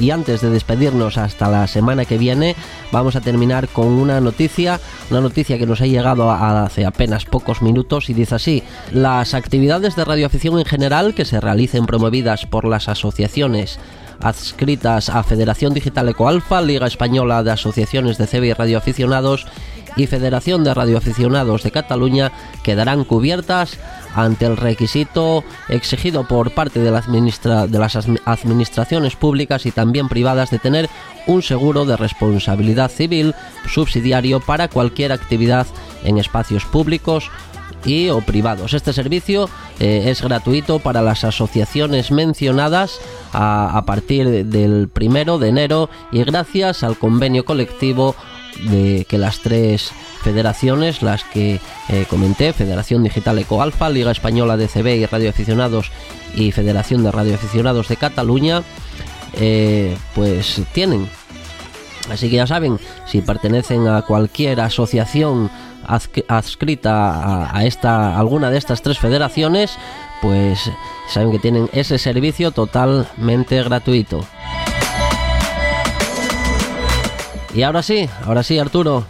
Y 0.00 0.10
antes 0.10 0.40
de 0.40 0.48
despedirnos 0.48 1.18
hasta 1.18 1.50
la 1.50 1.66
semana 1.66 2.06
que 2.06 2.16
viene, 2.16 2.56
vamos 2.90 3.16
a 3.16 3.20
terminar 3.20 3.68
con 3.68 3.86
una 3.86 4.18
noticia, 4.20 4.80
una 5.10 5.20
noticia 5.20 5.58
que 5.58 5.66
nos 5.66 5.82
ha 5.82 5.86
llegado 5.86 6.30
hace 6.30 6.86
apenas 6.86 7.26
pocos 7.26 7.60
minutos 7.60 8.08
y 8.08 8.14
dice 8.14 8.34
así, 8.34 8.62
las 8.92 9.34
actividades 9.34 9.96
de 9.96 10.06
radioafición 10.06 10.58
en 10.58 10.64
general 10.64 11.14
que 11.14 11.26
se 11.26 11.38
realicen 11.38 11.84
promovidas 11.84 12.46
por 12.46 12.66
las 12.66 12.88
asociaciones 12.88 13.78
adscritas 14.20 15.08
a 15.08 15.22
Federación 15.22 15.74
Digital 15.74 16.08
Ecoalfa, 16.08 16.62
Liga 16.62 16.86
Española 16.86 17.42
de 17.42 17.52
Asociaciones 17.52 18.18
de 18.18 18.26
CB 18.26 18.56
Radioaficionados 18.56 19.46
y 19.96 20.06
Federación 20.06 20.64
de 20.64 20.74
Radioaficionados 20.74 21.62
de 21.62 21.70
Cataluña 21.70 22.32
quedarán 22.62 23.04
cubiertas 23.04 23.78
ante 24.14 24.46
el 24.46 24.56
requisito 24.56 25.44
exigido 25.68 26.26
por 26.26 26.52
parte 26.52 26.80
de, 26.80 26.90
las 26.90 27.06
admi- 27.06 28.20
administraciones 28.24 29.16
públicas 29.16 29.66
y 29.66 29.70
también 29.70 30.08
privadas 30.08 30.50
de 30.50 30.58
tener 30.58 30.88
un 31.26 31.42
seguro 31.42 31.84
de 31.84 31.96
responsabilidad 31.96 32.90
civil 32.90 33.34
subsidiario 33.68 34.40
para 34.40 34.68
cualquier 34.68 35.12
actividad 35.12 35.66
en 36.02 36.18
espacios 36.18 36.64
públicos 36.64 37.30
y 37.84 38.08
o 38.10 38.20
privados. 38.20 38.74
Este 38.74 38.92
servicio 38.92 39.48
eh, 39.78 40.04
es 40.06 40.20
gratuito 40.22 40.80
para 40.80 41.00
las 41.02 41.24
asociaciones 41.24 42.10
mencionadas 42.10 43.00
a, 43.32 43.82
partir 43.86 44.28
de- 44.28 44.44
del 44.44 44.88
primero 44.88 45.38
de 45.38 45.48
enero 45.48 45.88
y 46.12 46.22
gracias 46.24 46.82
al 46.82 46.98
convenio 46.98 47.44
colectivo 47.44 48.14
de 48.58 49.06
que 49.08 49.18
las 49.18 49.40
tres 49.40 49.92
federaciones, 50.22 51.02
las 51.02 51.24
que 51.24 51.60
eh, 51.88 52.06
comenté, 52.08 52.52
Federación 52.52 53.02
Digital 53.02 53.38
Ecoalfa, 53.38 53.88
Liga 53.88 54.10
Española 54.10 54.56
de 54.56 54.68
CB 54.68 54.96
y 54.96 55.06
Radioaficionados 55.06 55.90
y 56.34 56.52
Federación 56.52 57.02
de 57.02 57.10
Radioaficionados 57.10 57.88
de 57.88 57.96
Cataluña, 57.96 58.62
eh, 59.34 59.96
pues 60.14 60.60
tienen 60.72 61.08
Así 62.10 62.28
que 62.28 62.36
ya 62.36 62.46
saben, 62.46 62.78
si 63.06 63.22
pertenecen 63.22 63.86
a 63.86 64.02
cualquier 64.02 64.60
asociación 64.60 65.50
adscrita 66.28 66.92
a, 66.92 67.56
a 67.56 67.64
esta, 67.64 68.18
alguna 68.18 68.50
de 68.50 68.58
estas 68.58 68.82
tres 68.82 68.98
federaciones, 68.98 69.76
pues 70.20 70.70
saben 71.08 71.30
que 71.30 71.38
tienen 71.38 71.68
ese 71.72 71.98
servicio 71.98 72.50
totalmente 72.50 73.62
gratuito. 73.62 74.24
Y 77.54 77.62
ahora 77.62 77.82
sí, 77.82 78.08
ahora 78.24 78.42
sí, 78.42 78.58
Arturo. 78.58 79.04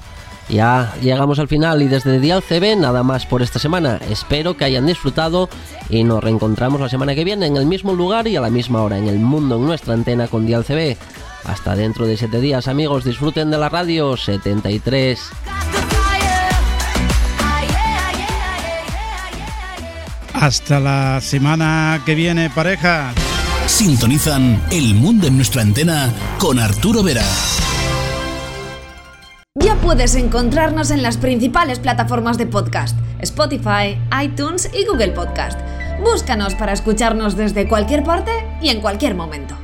Ya 0.48 0.92
llegamos 1.00 1.38
al 1.38 1.46
final 1.46 1.80
y 1.80 1.86
desde 1.86 2.18
Dial 2.18 2.42
CB 2.42 2.76
nada 2.76 3.04
más 3.04 3.24
por 3.24 3.40
esta 3.40 3.60
semana. 3.60 4.00
Espero 4.10 4.56
que 4.56 4.64
hayan 4.64 4.86
disfrutado 4.86 5.48
y 5.88 6.02
nos 6.02 6.22
reencontramos 6.22 6.80
la 6.80 6.88
semana 6.88 7.14
que 7.14 7.22
viene 7.22 7.46
en 7.46 7.56
el 7.56 7.66
mismo 7.66 7.94
lugar 7.94 8.26
y 8.26 8.34
a 8.34 8.40
la 8.40 8.50
misma 8.50 8.82
hora 8.82 8.98
en 8.98 9.06
el 9.06 9.20
mundo 9.20 9.56
en 9.56 9.66
nuestra 9.66 9.94
antena 9.94 10.26
con 10.26 10.46
Dial 10.46 10.64
CB. 10.64 10.96
Hasta 11.44 11.76
dentro 11.76 12.06
de 12.06 12.16
siete 12.16 12.40
días, 12.40 12.66
amigos, 12.66 13.04
disfruten 13.04 13.50
de 13.50 13.58
la 13.58 13.68
radio 13.68 14.16
73. 14.16 15.20
Hasta 20.34 20.80
la 20.80 21.20
semana 21.20 22.02
que 22.04 22.14
viene, 22.14 22.50
pareja. 22.50 23.12
Sintonizan 23.66 24.60
El 24.70 24.94
Mundo 24.94 25.26
en 25.28 25.36
nuestra 25.36 25.62
antena 25.62 26.12
con 26.38 26.58
Arturo 26.58 27.02
Vera. 27.02 27.24
Puedes 29.90 30.14
encontrarnos 30.14 30.92
en 30.92 31.02
las 31.02 31.16
principales 31.16 31.80
plataformas 31.80 32.38
de 32.38 32.46
podcast, 32.46 32.96
Spotify, 33.18 33.98
iTunes 34.22 34.70
y 34.72 34.86
Google 34.86 35.10
Podcast. 35.10 35.58
Búscanos 36.00 36.54
para 36.54 36.72
escucharnos 36.72 37.36
desde 37.36 37.66
cualquier 37.66 38.04
parte 38.04 38.30
y 38.62 38.68
en 38.68 38.80
cualquier 38.80 39.16
momento. 39.16 39.56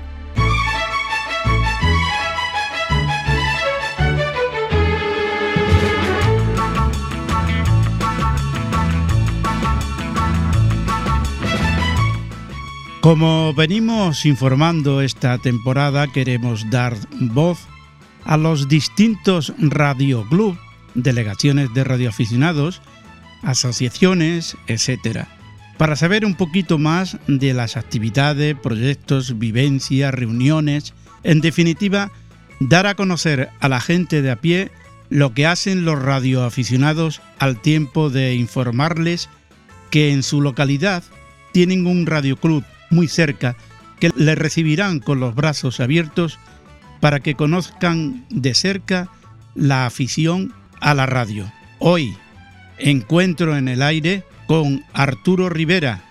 Como 13.01 13.55
venimos 13.55 14.27
informando 14.27 15.03
esta 15.03 15.39
temporada, 15.39 16.09
queremos 16.09 16.69
dar 16.69 16.97
voz 17.13 17.69
a 18.27 18.37
los 18.37 18.69
distintos 18.69 19.55
radioclub, 19.59 20.59
delegaciones 20.95 21.73
de 21.73 21.85
radioaficionados, 21.85 22.83
asociaciones, 23.43 24.57
etc., 24.67 25.25
para 25.79 25.95
saber 25.95 26.25
un 26.25 26.35
poquito 26.35 26.79
más 26.79 27.19
de 27.27 27.53
las 27.53 27.77
actividades, 27.77 28.57
proyectos, 28.59 29.39
vivencias, 29.39 30.13
reuniones, 30.13 30.95
en 31.23 31.41
definitiva, 31.41 32.11
dar 32.61 32.87
a 32.87 32.95
conocer 32.95 33.51
a 33.61 33.69
la 33.69 33.81
gente 33.81 34.23
de 34.23 34.31
a 34.31 34.37
pie 34.37 34.71
lo 35.11 35.35
que 35.35 35.47
hacen 35.47 35.85
los 35.85 36.01
radioaficionados 36.01 37.21
al 37.39 37.61
tiempo 37.61 38.11
de 38.11 38.35
informarles 38.35 39.29
que 39.91 40.13
en 40.13 40.23
su 40.23 40.41
localidad 40.41 41.05
tienen 41.53 41.87
un 41.87 42.07
radioclub 42.07 42.65
muy 42.91 43.07
cerca 43.07 43.57
que 44.01 44.11
le 44.17 44.35
recibirán 44.35 44.99
con 44.99 45.21
los 45.21 45.35
brazos 45.35 45.79
abiertos 45.81 46.39
para 47.01 47.21
que 47.21 47.35
conozcan 47.35 48.25
de 48.31 48.55
cerca 48.55 49.09
la 49.55 49.87
afición 49.87 50.53
a 50.81 50.95
la 50.95 51.07
radio. 51.07 51.51
Hoy, 51.79 52.17
encuentro 52.79 53.57
en 53.57 53.69
el 53.69 53.83
aire 53.83 54.25
con 54.47 54.85
Arturo 54.93 55.49
Rivera, 55.49 56.03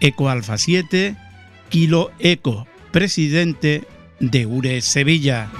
Eco 0.00 0.28
Alfa 0.28 0.58
7, 0.58 1.16
Kilo 1.68 2.10
Eco, 2.18 2.66
presidente 2.92 3.86
de 4.20 4.46
URE 4.46 4.80
Sevilla. 4.80 5.50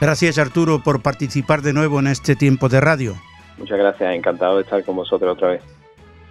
Gracias 0.00 0.36
Arturo 0.36 0.82
por 0.82 1.00
participar 1.00 1.62
de 1.62 1.72
nuevo 1.72 1.98
en 1.98 2.08
este 2.08 2.36
tiempo 2.36 2.68
de 2.68 2.80
radio. 2.80 3.16
Muchas 3.58 3.78
gracias, 3.78 4.14
encantado 4.14 4.56
de 4.56 4.62
estar 4.62 4.84
con 4.84 4.96
vosotros 4.96 5.32
otra 5.32 5.48
vez. 5.50 5.62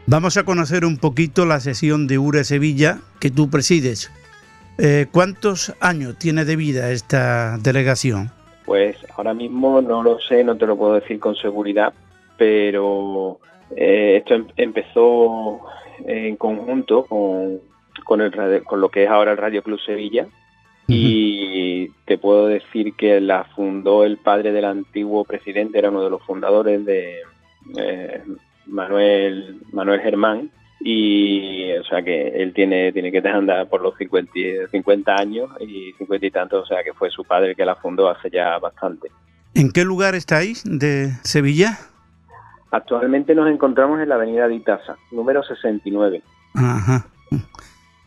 Vamos 0.06 0.36
a 0.38 0.44
conocer 0.44 0.84
un 0.86 0.98
poquito 0.98 1.46
la 1.46 1.60
sesión 1.62 2.08
de 2.08 2.18
URE 2.18 2.44
Sevilla 2.44 3.00
que 3.20 3.32
tú 3.32 3.50
presides. 3.50 4.12
Eh, 4.78 5.06
¿Cuántos 5.12 5.74
años 5.80 6.18
tiene 6.18 6.44
de 6.46 6.56
vida 6.56 6.92
esta 6.92 7.58
delegación? 7.60 8.32
Pues 8.66 8.98
ahora 9.16 9.34
mismo 9.34 9.82
no 9.82 10.04
lo 10.04 10.20
sé, 10.20 10.44
no 10.44 10.58
te 10.58 10.66
lo 10.66 10.76
puedo 10.78 10.96
decir 10.96 11.20
con 11.20 11.36
seguridad, 11.36 11.94
pero 12.38 13.40
eh, 13.76 14.18
esto 14.18 14.34
em- 14.36 14.48
empezó 14.58 15.62
en 16.06 16.36
conjunto 16.36 17.06
con, 17.06 17.60
con, 18.04 18.22
el, 18.22 18.32
radio- 18.32 18.64
con 18.64 18.82
lo 18.82 18.90
que 18.90 19.04
es 19.04 19.10
ahora 19.10 19.32
el 19.32 19.38
Radio 19.38 19.64
Club 19.64 19.80
Sevilla, 19.86 20.28
y 20.88 21.88
te 22.06 22.18
puedo 22.18 22.48
decir 22.48 22.94
que 22.96 23.22
la 23.22 23.46
fundó 23.56 24.04
el 24.04 24.18
padre 24.18 24.52
del 24.52 24.66
antiguo 24.66 25.24
presidente, 25.26 25.78
era 25.78 25.90
uno 25.90 26.04
de 26.04 26.10
los 26.10 26.22
fundadores 26.24 26.86
de 26.86 27.20
eh, 27.78 28.24
Manuel 28.68 29.60
Manuel 29.72 30.02
Germán 30.02 30.50
y 30.82 31.72
o 31.74 31.84
sea 31.86 32.02
que 32.02 32.28
él 32.28 32.54
tiene 32.54 32.92
tiene 32.92 33.12
que 33.12 33.20
andar 33.28 33.68
por 33.70 33.82
los 33.82 33.96
50, 33.98 34.32
y- 34.38 34.68
50 34.72 35.16
años 35.16 35.50
y 35.62 35.94
50 35.98 36.26
y 36.26 36.32
tantos, 36.32 36.64
o 36.64 36.66
sea 36.66 36.84
que 36.84 36.94
fue 36.94 37.10
su 37.10 37.24
padre 37.24 37.52
el 37.52 37.56
que 37.56 37.66
la 37.66 37.76
fundó 37.76 38.10
hace 38.10 38.30
ya 38.30 38.58
bastante. 38.60 39.10
¿En 39.56 39.72
qué 39.72 39.86
lugar 39.86 40.16
estáis 40.16 40.64
de 40.66 41.12
Sevilla? 41.24 41.78
Actualmente 42.72 43.36
nos 43.36 43.50
encontramos 43.50 44.00
en 44.02 44.10
la 44.10 44.16
avenida 44.16 44.48
de 44.48 44.56
Itaza, 44.56 44.98
número 45.12 45.44
69. 45.44 46.24
Ajá. 46.56 47.06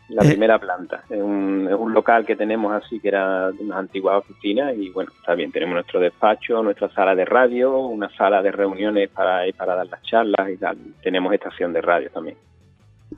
La 0.09 0.23
Eh. 0.23 0.29
primera 0.29 0.57
planta. 0.59 1.03
Es 1.09 1.21
un, 1.21 1.67
es 1.69 1.75
un 1.75 1.93
local 1.93 2.25
que 2.25 2.35
tenemos 2.35 2.71
así 2.73 2.99
que 2.99 3.09
era 3.09 3.51
de 3.51 3.63
unas 3.63 3.77
antiguas 3.79 4.17
oficinas 4.17 4.75
y 4.77 4.89
bueno, 4.89 5.11
está 5.17 5.35
bien, 5.35 5.51
tenemos 5.51 5.73
nuestro 5.75 5.99
despacho, 5.99 6.63
nuestra 6.63 6.89
sala 6.89 7.13
de 7.15 7.25
radio, 7.25 7.77
una 7.77 8.09
sala 8.15 8.41
de 8.41 8.51
reuniones 8.51 9.09
para, 9.09 9.41
para 9.57 9.75
dar 9.75 9.87
las 9.87 10.01
charlas 10.03 10.49
y 10.49 10.57
tal. 10.57 10.77
Tenemos 11.03 11.33
estación 11.33 11.73
de 11.73 11.81
radio 11.81 12.09
también. 12.11 12.37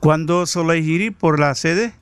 ¿Cuándo 0.00 0.46
soléis 0.46 0.86
ir 0.86 1.16
por 1.16 1.38
la 1.40 1.54
sede? 1.54 1.92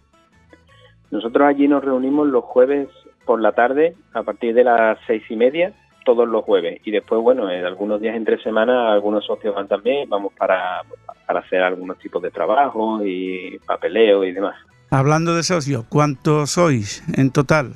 Nosotros 1.10 1.46
allí 1.46 1.68
nos 1.68 1.84
reunimos 1.84 2.26
los 2.28 2.44
jueves 2.44 2.88
por 3.24 3.40
la 3.40 3.52
tarde 3.52 3.94
a 4.14 4.22
partir 4.22 4.54
de 4.54 4.64
las 4.64 4.98
seis 5.06 5.22
y 5.30 5.36
media, 5.36 5.72
todos 6.04 6.28
los 6.28 6.44
jueves. 6.44 6.80
Y 6.84 6.90
después, 6.90 7.20
bueno, 7.22 7.50
en 7.50 7.64
algunos 7.64 8.00
días 8.00 8.16
entre 8.16 8.42
semana, 8.42 8.92
algunos 8.92 9.24
socios 9.26 9.54
van 9.54 9.68
también, 9.68 10.08
vamos 10.08 10.32
para, 10.34 10.82
para 11.26 11.40
hacer 11.40 11.62
algunos 11.62 11.98
tipos 11.98 12.22
de 12.22 12.30
trabajo 12.30 13.00
y 13.04 13.58
papeleo 13.66 14.24
y 14.24 14.32
demás. 14.32 14.56
Hablando 14.90 15.36
de 15.36 15.42
socios, 15.42 15.84
¿cuántos 15.90 16.52
sois 16.52 17.04
en 17.14 17.30
total? 17.30 17.74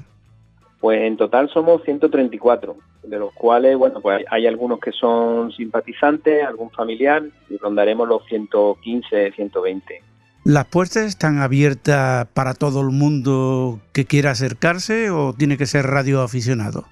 Pues 0.80 1.02
en 1.02 1.18
total 1.18 1.50
somos 1.50 1.82
134, 1.84 2.74
de 3.02 3.18
los 3.18 3.34
cuales, 3.34 3.76
bueno, 3.76 4.00
pues 4.00 4.24
hay 4.30 4.46
algunos 4.46 4.80
que 4.80 4.92
son 4.92 5.52
simpatizantes, 5.52 6.42
algún 6.42 6.70
familiar, 6.70 7.22
y 7.50 7.58
rondaremos 7.58 8.08
los 8.08 8.24
115, 8.24 9.32
120. 9.32 10.02
¿Las 10.44 10.64
puertas 10.64 11.04
están 11.04 11.38
abiertas 11.38 12.26
para 12.32 12.54
todo 12.54 12.80
el 12.80 12.88
mundo 12.88 13.78
que 13.92 14.06
quiera 14.06 14.30
acercarse 14.30 15.10
o 15.10 15.34
tiene 15.34 15.58
que 15.58 15.66
ser 15.66 15.84
radioaficionado? 15.84 16.86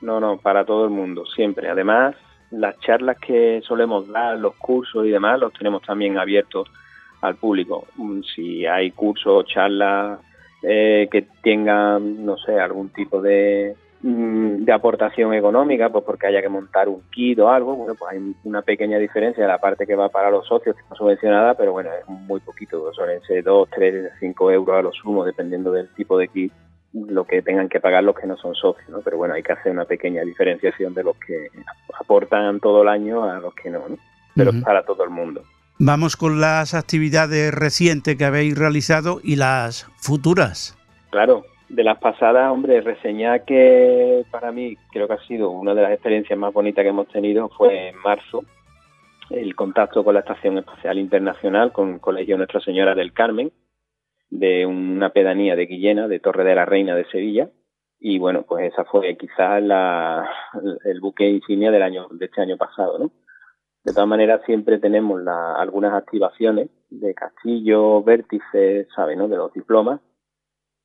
No, 0.00 0.20
no, 0.20 0.38
para 0.38 0.64
todo 0.64 0.84
el 0.84 0.92
mundo, 0.92 1.26
siempre. 1.26 1.68
Además, 1.68 2.14
las 2.52 2.78
charlas 2.78 3.18
que 3.18 3.60
solemos 3.66 4.06
dar, 4.08 4.38
los 4.38 4.54
cursos 4.54 5.04
y 5.04 5.10
demás, 5.10 5.40
los 5.40 5.52
tenemos 5.52 5.82
también 5.82 6.18
abiertos 6.18 6.68
al 7.20 7.36
público. 7.36 7.86
Mm, 7.96 8.20
Si 8.34 8.66
hay 8.66 8.90
cursos 8.90 9.32
o 9.32 9.42
charlas 9.42 10.20
eh, 10.62 11.08
que 11.10 11.26
tengan, 11.42 12.24
no 12.24 12.36
sé, 12.38 12.58
algún 12.58 12.88
tipo 12.88 13.20
de, 13.20 13.76
mm, 14.02 14.64
de 14.64 14.72
aportación 14.72 15.32
económica, 15.34 15.90
pues 15.90 16.02
porque 16.04 16.26
haya 16.26 16.42
que 16.42 16.48
montar 16.48 16.88
un 16.88 17.02
kit 17.10 17.38
o 17.38 17.48
algo, 17.48 17.76
bueno, 17.76 17.94
pues 17.94 18.12
hay 18.12 18.34
una 18.44 18.62
pequeña 18.62 18.98
diferencia 18.98 19.42
de 19.44 19.48
la 19.48 19.58
parte 19.58 19.86
que 19.86 19.94
va 19.94 20.08
para 20.08 20.30
los 20.30 20.46
socios, 20.46 20.74
que 20.74 20.82
está 20.82 20.94
subvencionada, 20.94 21.54
pero 21.54 21.72
bueno, 21.72 21.90
es 21.92 22.08
muy 22.08 22.40
poquito, 22.40 22.92
suelen 22.94 23.20
ser 23.22 23.44
2, 23.44 23.68
3, 23.70 24.12
5 24.18 24.50
euros 24.50 24.76
a 24.78 24.82
lo 24.82 24.92
sumo, 24.92 25.24
dependiendo 25.24 25.70
del 25.72 25.88
tipo 25.94 26.18
de 26.18 26.28
kit 26.28 26.52
lo 26.92 27.24
que 27.24 27.42
tengan 27.42 27.68
que 27.68 27.78
pagar 27.80 28.02
los 28.02 28.16
que 28.16 28.26
no 28.26 28.36
son 28.38 28.54
socios, 28.54 28.88
¿no? 28.88 29.00
Pero 29.02 29.18
bueno, 29.18 29.34
hay 29.34 29.42
que 29.42 29.52
hacer 29.52 29.70
una 29.70 29.84
pequeña 29.84 30.22
diferenciación 30.22 30.94
de 30.94 31.04
los 31.04 31.16
que 31.18 31.48
aportan 32.00 32.58
todo 32.60 32.82
el 32.82 32.88
año 32.88 33.24
a 33.24 33.38
los 33.38 33.54
que 33.54 33.68
no, 33.70 33.86
¿no? 33.86 33.96
Pero 34.34 34.50
Ujú. 34.50 34.62
para 34.62 34.82
todo 34.84 35.04
el 35.04 35.10
mundo. 35.10 35.42
Vamos 35.78 36.16
con 36.16 36.40
las 36.40 36.72
actividades 36.72 37.52
recientes 37.52 38.16
que 38.16 38.24
habéis 38.24 38.58
realizado 38.58 39.20
y 39.22 39.36
las 39.36 39.84
futuras. 39.98 40.74
Claro, 41.10 41.44
de 41.68 41.84
las 41.84 41.98
pasadas, 41.98 42.50
hombre, 42.50 42.80
reseñar 42.80 43.44
que 43.44 44.24
para 44.30 44.52
mí 44.52 44.74
creo 44.90 45.06
que 45.06 45.12
ha 45.12 45.26
sido 45.26 45.50
una 45.50 45.74
de 45.74 45.82
las 45.82 45.92
experiencias 45.92 46.38
más 46.38 46.54
bonitas 46.54 46.82
que 46.82 46.88
hemos 46.88 47.08
tenido 47.08 47.50
fue 47.50 47.90
en 47.90 47.96
marzo, 47.98 48.42
el 49.28 49.54
contacto 49.54 50.02
con 50.02 50.14
la 50.14 50.20
Estación 50.20 50.56
Espacial 50.56 50.98
Internacional, 50.98 51.72
con 51.72 51.98
Colegio 51.98 52.38
Nuestra 52.38 52.60
Señora 52.60 52.94
del 52.94 53.12
Carmen, 53.12 53.52
de 54.30 54.64
una 54.64 55.10
pedanía 55.10 55.56
de 55.56 55.66
Guillena, 55.66 56.08
de 56.08 56.20
Torre 56.20 56.44
de 56.44 56.54
la 56.54 56.64
Reina 56.64 56.94
de 56.94 57.04
Sevilla. 57.10 57.50
Y 58.00 58.18
bueno, 58.18 58.44
pues 58.48 58.72
esa 58.72 58.84
fue 58.86 59.14
quizás 59.18 59.62
la, 59.62 60.26
el 60.84 61.00
buque 61.00 61.28
insignia 61.28 61.70
del 61.70 61.82
año, 61.82 62.06
de 62.12 62.24
este 62.24 62.40
año 62.40 62.56
pasado, 62.56 62.98
¿no? 62.98 63.10
De 63.86 63.92
todas 63.92 64.08
maneras, 64.08 64.40
siempre 64.44 64.80
tenemos 64.80 65.22
la- 65.22 65.54
algunas 65.54 65.94
activaciones 65.94 66.70
de 66.90 67.14
castillo, 67.14 68.02
vértices, 68.02 68.88
¿sabes? 68.96 69.16
¿no? 69.16 69.28
De 69.28 69.36
los 69.36 69.52
diplomas. 69.52 70.00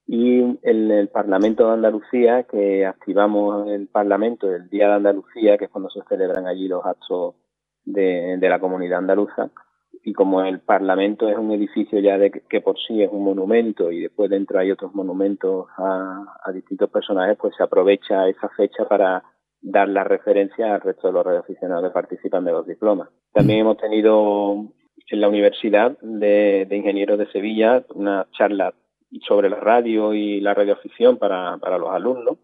Y 0.05 0.39
en 0.61 0.91
el 0.91 1.07
Parlamento 1.07 1.65
de 1.65 1.73
Andalucía, 1.73 2.43
que 2.43 2.85
activamos 2.85 3.67
el 3.69 3.87
Parlamento 3.87 4.53
el 4.53 4.69
Día 4.69 4.87
de 4.87 4.93
Andalucía, 4.93 5.57
que 5.57 5.65
es 5.65 5.71
cuando 5.71 5.89
se 5.89 6.03
celebran 6.07 6.45
allí 6.45 6.67
los 6.67 6.85
actos 6.85 7.33
de, 7.85 8.37
la 8.39 8.59
comunidad 8.59 8.99
andaluza. 8.99 9.49
Y 10.03 10.13
como 10.13 10.43
el 10.43 10.59
Parlamento 10.59 11.27
es 11.27 11.39
un 11.39 11.51
edificio 11.53 11.97
ya 11.99 12.19
de 12.19 12.29
que, 12.29 12.61
por 12.61 12.77
sí 12.77 13.01
es 13.01 13.09
un 13.11 13.23
monumento 13.23 13.91
y 13.91 14.01
después 14.01 14.29
dentro 14.29 14.59
hay 14.59 14.69
otros 14.69 14.93
monumentos 14.93 15.65
a 15.75 16.51
distintos 16.53 16.91
personajes, 16.91 17.35
pues 17.35 17.55
se 17.55 17.63
aprovecha 17.63 18.27
esa 18.27 18.47
fecha 18.49 18.87
para 18.87 19.23
dar 19.62 19.88
la 19.89 20.03
referencia 20.03 20.74
al 20.76 20.82
resto 20.82 21.07
de 21.07 21.14
los 21.14 21.26
radioaficionados 21.26 21.89
que 21.89 21.93
participan 21.93 22.43
de 22.45 22.51
los 22.51 22.66
diplomas. 22.68 23.09
También 23.34 23.59
hemos 23.59 23.78
tenido 23.78 24.66
en 25.09 25.22
la 25.22 25.28
Universidad 25.30 25.97
de, 26.01 26.66
de 26.68 26.76
Ingenieros 26.78 27.20
de 27.20 27.28
Sevilla 27.32 27.84
una 27.93 28.28
charla 28.32 28.74
sobre 29.28 29.49
la 29.49 29.57
radio 29.59 30.14
y 30.14 30.39
la 30.39 30.53
radioafición 30.53 31.18
para, 31.18 31.57
para 31.57 31.78
los 31.78 31.89
alumnos 31.91 32.38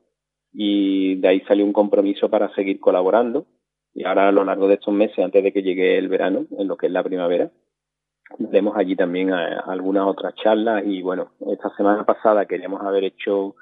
y 0.54 1.16
de 1.16 1.28
ahí 1.28 1.40
salió 1.42 1.66
un 1.66 1.74
compromiso 1.74 2.30
para 2.30 2.54
seguir 2.56 2.80
colaborando. 2.80 3.46
Y 3.94 4.04
ahora 4.06 4.28
a 4.28 4.32
lo 4.32 4.44
largo 4.44 4.68
de 4.68 4.76
estos 4.76 4.94
meses, 4.94 5.18
antes 5.20 5.44
de 5.44 5.52
que 5.52 5.64
llegue 5.64 5.98
el 5.98 6.08
verano, 6.08 6.46
en 6.58 6.68
lo 6.68 6.78
que 6.78 6.86
es 6.88 6.92
la 6.92 7.04
primavera, 7.04 7.50
tenemos 8.52 8.76
allí 8.78 8.96
también 8.96 9.32
a- 9.34 9.60
algunas 9.68 10.06
otras 10.06 10.36
charlas. 10.36 10.84
Y 10.86 11.02
bueno, 11.02 11.32
esta 11.52 11.70
semana 11.76 12.06
pasada 12.06 12.46
queríamos 12.46 12.82
haber 12.82 13.06
hecho 13.06 13.56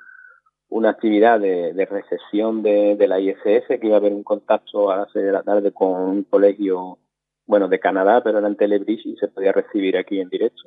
una 0.70 0.90
actividad 0.90 1.40
de, 1.40 1.74
de 1.74 1.86
recepción 1.86 2.64
de, 2.64 2.98
la 3.08 3.20
ISS, 3.20 3.68
que 3.68 3.80
iba 3.84 3.96
a 3.96 4.00
haber 4.00 4.14
un 4.14 4.24
contacto 4.24 4.90
a 4.92 4.98
las 4.98 5.14
de 5.14 5.32
la 5.32 5.44
tarde 5.44 5.72
con 5.72 6.02
un 6.02 6.24
colegio, 6.24 6.98
bueno, 7.46 7.68
de 7.68 7.80
Canadá, 7.80 8.22
pero 8.24 8.40
era 8.40 8.48
en 8.48 8.56
Telebridge 8.56 9.06
y 9.06 9.16
se 9.18 9.28
podía 9.28 9.52
recibir 9.52 9.96
aquí 9.98 10.20
en 10.20 10.30
directo. 10.30 10.64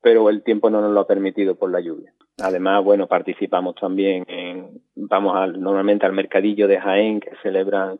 Pero 0.00 0.28
el 0.30 0.42
tiempo 0.42 0.70
no 0.70 0.80
nos 0.80 0.92
lo 0.92 1.00
ha 1.00 1.06
permitido 1.06 1.54
por 1.56 1.70
la 1.70 1.80
lluvia. 1.80 2.12
Además, 2.42 2.84
bueno, 2.84 3.06
participamos 3.06 3.74
también 3.76 4.24
en, 4.28 4.80
vamos 4.94 5.36
al, 5.36 5.60
normalmente 5.60 6.06
al 6.06 6.12
mercadillo 6.12 6.68
de 6.68 6.78
Jaén 6.80 7.20
que 7.20 7.30
celebran 7.42 7.98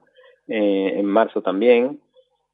eh, 0.49 0.93
en 0.99 1.07
marzo 1.07 1.43
también 1.43 2.01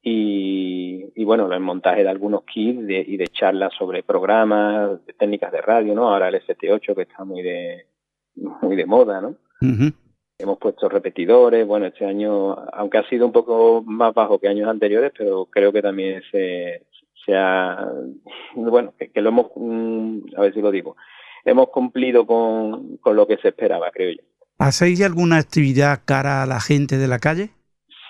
y, 0.01 1.05
y 1.15 1.23
bueno, 1.23 1.51
el 1.51 1.59
montaje 1.59 2.03
de 2.03 2.09
algunos 2.09 2.43
kits 2.43 2.85
de- 2.85 3.05
y 3.07 3.17
de 3.17 3.27
charlas 3.27 3.73
sobre 3.77 4.03
programas, 4.03 5.05
de 5.05 5.13
técnicas 5.13 5.51
de 5.51 5.61
radio, 5.61 5.93
¿no? 5.95 6.09
Ahora 6.11 6.27
el 6.29 6.35
ST8 6.35 6.95
que 6.95 7.03
está 7.03 7.23
muy 7.23 7.41
de 7.41 7.85
muy 8.35 8.75
de 8.75 8.85
moda, 8.85 9.21
¿no? 9.21 9.35
Hemos 10.37 10.57
puesto 10.57 10.89
repetidores, 10.89 11.65
bueno, 11.65 11.85
este 11.85 12.05
año, 12.05 12.53
aunque 12.73 12.97
ha 12.97 13.07
sido 13.09 13.25
un 13.25 13.31
poco 13.31 13.83
más 13.85 14.13
bajo 14.13 14.39
que 14.39 14.49
años 14.49 14.67
anteriores, 14.67 15.13
pero 15.17 15.45
creo 15.45 15.71
que 15.71 15.81
también 15.81 16.21
se, 16.31 16.85
se 17.25 17.35
ha, 17.35 17.87
bueno, 18.55 18.93
que, 18.97 19.09
que 19.11 19.21
lo 19.21 19.29
hemos, 19.29 19.47
mm, 19.55 20.35
a 20.35 20.41
ver 20.41 20.53
si 20.53 20.61
lo 20.61 20.71
digo, 20.71 20.95
hemos 21.45 21.69
cumplido 21.69 22.25
con, 22.25 22.97
con 22.97 23.15
lo 23.15 23.27
que 23.27 23.37
se 23.37 23.49
esperaba, 23.49 23.91
creo 23.91 24.11
yo. 24.11 24.23
¿Hacéis 24.57 25.01
alguna 25.01 25.37
actividad 25.37 26.01
cara 26.05 26.43
a 26.43 26.45
la 26.45 26.59
gente 26.59 26.97
de 26.97 27.07
la 27.07 27.19
calle? 27.19 27.51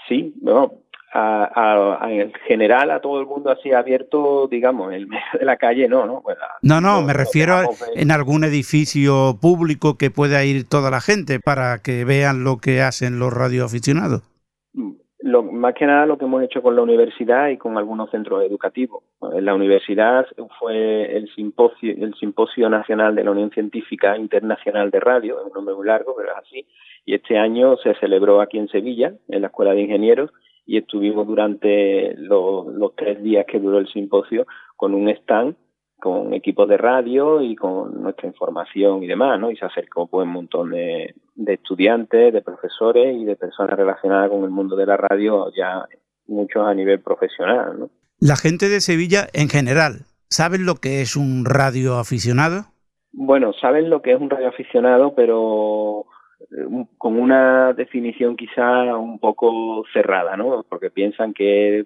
Sí, 0.07 0.33
bueno, 0.41 0.82
a, 1.13 1.43
a- 1.45 2.05
a- 2.05 2.11
en 2.11 2.33
general 2.47 2.89
a 2.91 2.99
todo 2.99 3.19
el 3.19 3.27
mundo 3.27 3.51
así 3.51 3.71
abierto, 3.71 4.47
digamos, 4.49 4.89
en 4.89 4.95
el 4.95 5.07
medio 5.07 5.23
de 5.39 5.45
la 5.45 5.57
calle, 5.57 5.87
no, 5.87 6.05
¿no? 6.05 6.21
Bueno, 6.21 6.41
No, 6.61 6.81
no, 6.81 7.01
me 7.01 7.13
refiero 7.13 7.53
a- 7.53 7.67
en 7.95 8.11
algún 8.11 8.43
edificio 8.43 9.37
público 9.41 9.97
que 9.97 10.09
pueda 10.11 10.43
ir 10.43 10.67
toda 10.67 10.89
la 10.91 11.01
gente 11.01 11.39
para 11.39 11.77
que 11.83 12.03
vean 12.05 12.43
lo 12.43 12.57
que 12.57 12.81
hacen 12.81 13.19
los 13.19 13.31
radioaficionados. 13.33 14.21
Lo, 15.25 15.41
más 15.41 15.73
que 15.73 15.85
nada 15.85 16.05
lo 16.05 16.17
que 16.17 16.25
hemos 16.25 16.43
hecho 16.43 16.61
con 16.61 16.75
la 16.75 16.81
universidad 16.81 17.47
y 17.47 17.57
con 17.57 17.77
algunos 17.77 18.09
centros 18.11 18.43
educativos. 18.43 19.03
En 19.33 19.45
la 19.45 19.55
universidad 19.55 20.25
fue 20.59 21.15
el 21.15 21.29
simposio, 21.33 21.93
el 21.93 22.13
simposio 22.15 22.69
nacional 22.69 23.15
de 23.15 23.23
la 23.23 23.31
Unión 23.31 23.49
Científica 23.51 24.17
Internacional 24.17 24.91
de 24.91 24.99
Radio, 24.99 25.39
es 25.39 25.45
un 25.45 25.53
nombre 25.53 25.75
muy 25.75 25.87
largo, 25.87 26.13
pero 26.17 26.29
es 26.31 26.37
así. 26.45 26.65
Y 27.05 27.15
este 27.15 27.37
año 27.37 27.77
se 27.77 27.93
celebró 28.01 28.41
aquí 28.41 28.57
en 28.57 28.67
Sevilla, 28.67 29.13
en 29.29 29.41
la 29.41 29.47
Escuela 29.47 29.71
de 29.73 29.81
Ingenieros, 29.83 30.29
y 30.65 30.77
estuvimos 30.77 31.27
durante 31.27 32.15
lo- 32.17 32.69
los 32.71 32.95
tres 32.95 33.21
días 33.21 33.45
que 33.47 33.59
duró 33.59 33.77
el 33.79 33.87
simposio 33.87 34.45
con 34.75 34.93
un 34.93 35.09
stand 35.09 35.55
con 35.99 36.33
equipos 36.33 36.67
de 36.67 36.75
radio 36.75 37.41
y 37.41 37.55
con 37.55 38.01
nuestra 38.01 38.27
información 38.27 39.03
y 39.03 39.07
demás, 39.07 39.39
¿no? 39.39 39.49
Y 39.51 39.55
se 39.55 39.63
acercó 39.65 40.05
pues 40.07 40.25
un 40.27 40.33
montón 40.33 40.71
de, 40.71 41.15
de 41.35 41.53
estudiantes, 41.53 42.33
de 42.33 42.41
profesores 42.41 43.15
y 43.15 43.23
de 43.23 43.37
personas 43.37 43.77
relacionadas 43.77 44.29
con 44.29 44.43
el 44.43 44.49
mundo 44.49 44.75
de 44.75 44.85
la 44.85 44.97
radio, 44.97 45.49
ya 45.55 45.85
muchos 46.27 46.67
a 46.67 46.73
nivel 46.73 46.99
profesional, 46.99 47.79
¿no? 47.79 47.89
La 48.19 48.35
gente 48.35 48.67
de 48.67 48.81
Sevilla 48.81 49.27
en 49.31 49.47
general, 49.47 50.01
¿saben 50.29 50.65
lo 50.65 50.75
que 50.75 50.99
es 51.01 51.15
un 51.15 51.45
radioaficionado? 51.45 52.65
Bueno, 53.13 53.53
saben 53.53 53.89
lo 53.89 54.01
que 54.01 54.11
es 54.13 54.19
un 54.19 54.29
radioaficionado, 54.29 55.13
pero 55.15 56.01
eh, 56.01 56.03
un- 56.03 56.12
con 56.97 57.19
una 57.19 57.73
definición 57.73 58.35
quizá 58.35 58.95
un 58.97 59.19
poco 59.19 59.83
cerrada, 59.93 60.37
¿no? 60.37 60.65
Porque 60.67 60.89
piensan 60.89 61.33
que 61.33 61.85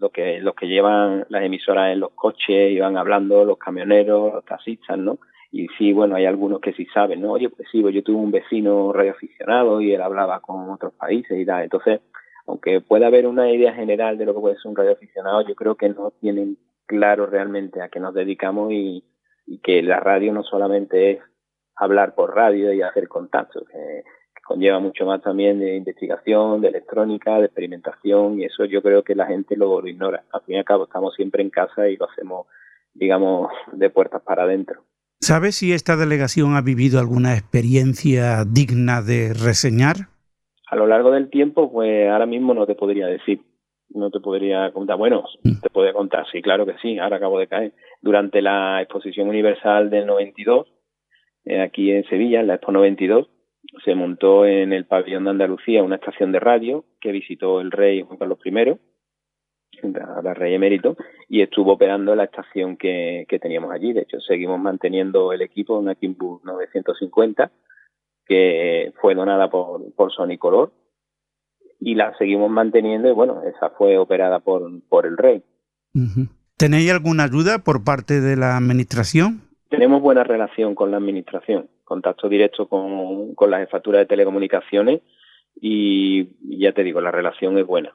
lo 0.00 0.10
que 0.10 0.40
los 0.40 0.54
que 0.54 0.68
llevan 0.68 1.24
las 1.28 1.42
emisoras 1.42 1.92
en 1.92 2.00
los 2.00 2.12
coches 2.12 2.70
y 2.70 2.78
van 2.78 2.96
hablando 2.96 3.44
los 3.44 3.58
camioneros, 3.58 4.34
los 4.34 4.44
taxistas, 4.44 4.98
¿no? 4.98 5.18
Y 5.52 5.68
sí, 5.78 5.92
bueno, 5.92 6.16
hay 6.16 6.26
algunos 6.26 6.60
que 6.60 6.72
sí 6.72 6.86
saben, 6.92 7.22
¿no? 7.22 7.32
Oye, 7.32 7.48
pues 7.48 7.68
sí, 7.70 7.80
pues 7.80 7.94
yo 7.94 8.02
tuve 8.02 8.16
un 8.16 8.30
vecino 8.30 8.92
radioaficionado 8.92 9.80
y 9.80 9.92
él 9.92 10.02
hablaba 10.02 10.40
con 10.40 10.68
otros 10.70 10.92
países 10.94 11.38
y 11.38 11.46
tal. 11.46 11.62
Entonces, 11.64 12.00
aunque 12.46 12.80
pueda 12.80 13.06
haber 13.06 13.26
una 13.26 13.50
idea 13.50 13.72
general 13.72 14.18
de 14.18 14.26
lo 14.26 14.34
que 14.34 14.40
puede 14.40 14.56
ser 14.56 14.70
un 14.70 14.76
radioaficionado, 14.76 15.46
yo 15.46 15.54
creo 15.54 15.76
que 15.76 15.88
no 15.88 16.12
tienen 16.20 16.58
claro 16.86 17.26
realmente 17.26 17.80
a 17.80 17.88
qué 17.88 18.00
nos 18.00 18.14
dedicamos 18.14 18.72
y, 18.72 19.04
y 19.46 19.58
que 19.58 19.82
la 19.82 20.00
radio 20.00 20.32
no 20.32 20.42
solamente 20.42 21.12
es 21.12 21.18
hablar 21.76 22.14
por 22.14 22.34
radio 22.34 22.72
y 22.72 22.82
hacer 22.82 23.08
contactos, 23.08 23.64
que, 23.68 24.02
que 24.34 24.42
conlleva 24.42 24.78
mucho 24.78 25.04
más 25.06 25.22
también 25.22 25.60
de 25.60 25.76
investigación, 25.76 26.60
de 26.60 26.68
electrónica, 26.68 27.38
de 27.38 27.46
experimentación 27.46 28.40
y 28.40 28.44
eso 28.44 28.64
yo 28.64 28.82
creo 28.82 29.02
que 29.02 29.14
la 29.14 29.26
gente 29.26 29.56
lo, 29.56 29.80
lo 29.80 29.88
ignora. 29.88 30.24
Al 30.32 30.42
fin 30.42 30.56
y 30.56 30.58
al 30.58 30.64
cabo 30.64 30.84
estamos 30.84 31.14
siempre 31.14 31.42
en 31.42 31.50
casa 31.50 31.88
y 31.88 31.96
lo 31.96 32.08
hacemos, 32.10 32.46
digamos, 32.94 33.50
de 33.72 33.90
puertas 33.90 34.22
para 34.22 34.44
adentro. 34.44 34.82
¿Sabes 35.20 35.56
si 35.56 35.72
esta 35.72 35.96
delegación 35.96 36.56
ha 36.56 36.60
vivido 36.60 37.00
alguna 37.00 37.34
experiencia 37.34 38.44
digna 38.44 39.00
de 39.00 39.32
reseñar? 39.32 40.08
A 40.68 40.76
lo 40.76 40.86
largo 40.86 41.10
del 41.10 41.30
tiempo, 41.30 41.72
pues 41.72 42.08
ahora 42.08 42.26
mismo 42.26 42.52
no 42.52 42.66
te 42.66 42.74
podría 42.74 43.06
decir, 43.06 43.40
no 43.90 44.10
te 44.10 44.20
podría 44.20 44.70
contar. 44.72 44.96
Bueno, 44.98 45.24
te 45.42 45.70
podría 45.70 45.92
contar, 45.92 46.26
sí, 46.30 46.42
claro 46.42 46.66
que 46.66 46.76
sí, 46.82 46.98
ahora 46.98 47.16
acabo 47.16 47.38
de 47.38 47.46
caer. 47.46 47.72
Durante 48.02 48.42
la 48.42 48.82
Exposición 48.82 49.28
Universal 49.28 49.90
del 49.90 50.06
92, 50.06 50.66
eh, 51.46 51.60
aquí 51.60 51.90
en 51.92 52.04
Sevilla, 52.04 52.40
en 52.40 52.48
la 52.48 52.54
Expo 52.56 52.72
92, 52.72 53.28
se 53.84 53.94
montó 53.94 54.44
en 54.46 54.72
el 54.72 54.84
pabellón 54.86 55.24
de 55.24 55.30
Andalucía 55.30 55.82
una 55.82 55.96
estación 55.96 56.32
de 56.32 56.40
radio 56.40 56.84
que 57.00 57.12
visitó 57.12 57.60
el 57.60 57.70
rey 57.70 58.02
Juan 58.02 58.18
Carlos 58.18 58.38
I, 58.44 58.78
la 59.82 60.34
rey 60.34 60.54
emérito, 60.54 60.96
y 61.28 61.42
estuvo 61.42 61.72
operando 61.72 62.14
la 62.14 62.24
estación 62.24 62.76
que, 62.76 63.26
que 63.28 63.38
teníamos 63.38 63.72
allí. 63.72 63.92
De 63.92 64.02
hecho, 64.02 64.20
seguimos 64.20 64.60
manteniendo 64.60 65.32
el 65.32 65.42
equipo, 65.42 65.78
una 65.78 65.94
Kimbus 65.94 66.42
950, 66.44 67.50
que 68.26 68.92
fue 69.00 69.14
donada 69.14 69.50
por, 69.50 69.94
por 69.94 70.12
Sonicolor, 70.12 70.72
y 71.78 71.94
la 71.94 72.16
seguimos 72.16 72.50
manteniendo, 72.50 73.08
y 73.08 73.12
bueno, 73.12 73.42
esa 73.42 73.70
fue 73.70 73.98
operada 73.98 74.40
por, 74.40 74.68
por 74.88 75.06
el 75.06 75.16
rey. 75.16 75.42
¿Tenéis 76.56 76.90
alguna 76.90 77.24
ayuda 77.24 77.58
por 77.58 77.84
parte 77.84 78.20
de 78.20 78.36
la 78.36 78.56
administración? 78.56 79.45
Tenemos 79.68 80.00
buena 80.00 80.24
relación 80.24 80.74
con 80.74 80.90
la 80.90 80.96
administración, 80.98 81.68
contacto 81.84 82.28
directo 82.28 82.68
con, 82.68 83.34
con 83.34 83.50
la 83.50 83.58
jefatura 83.58 83.98
de 83.98 84.06
telecomunicaciones 84.06 85.02
y 85.60 86.28
ya 86.58 86.72
te 86.72 86.84
digo, 86.84 87.00
la 87.00 87.10
relación 87.10 87.58
es 87.58 87.66
buena. 87.66 87.94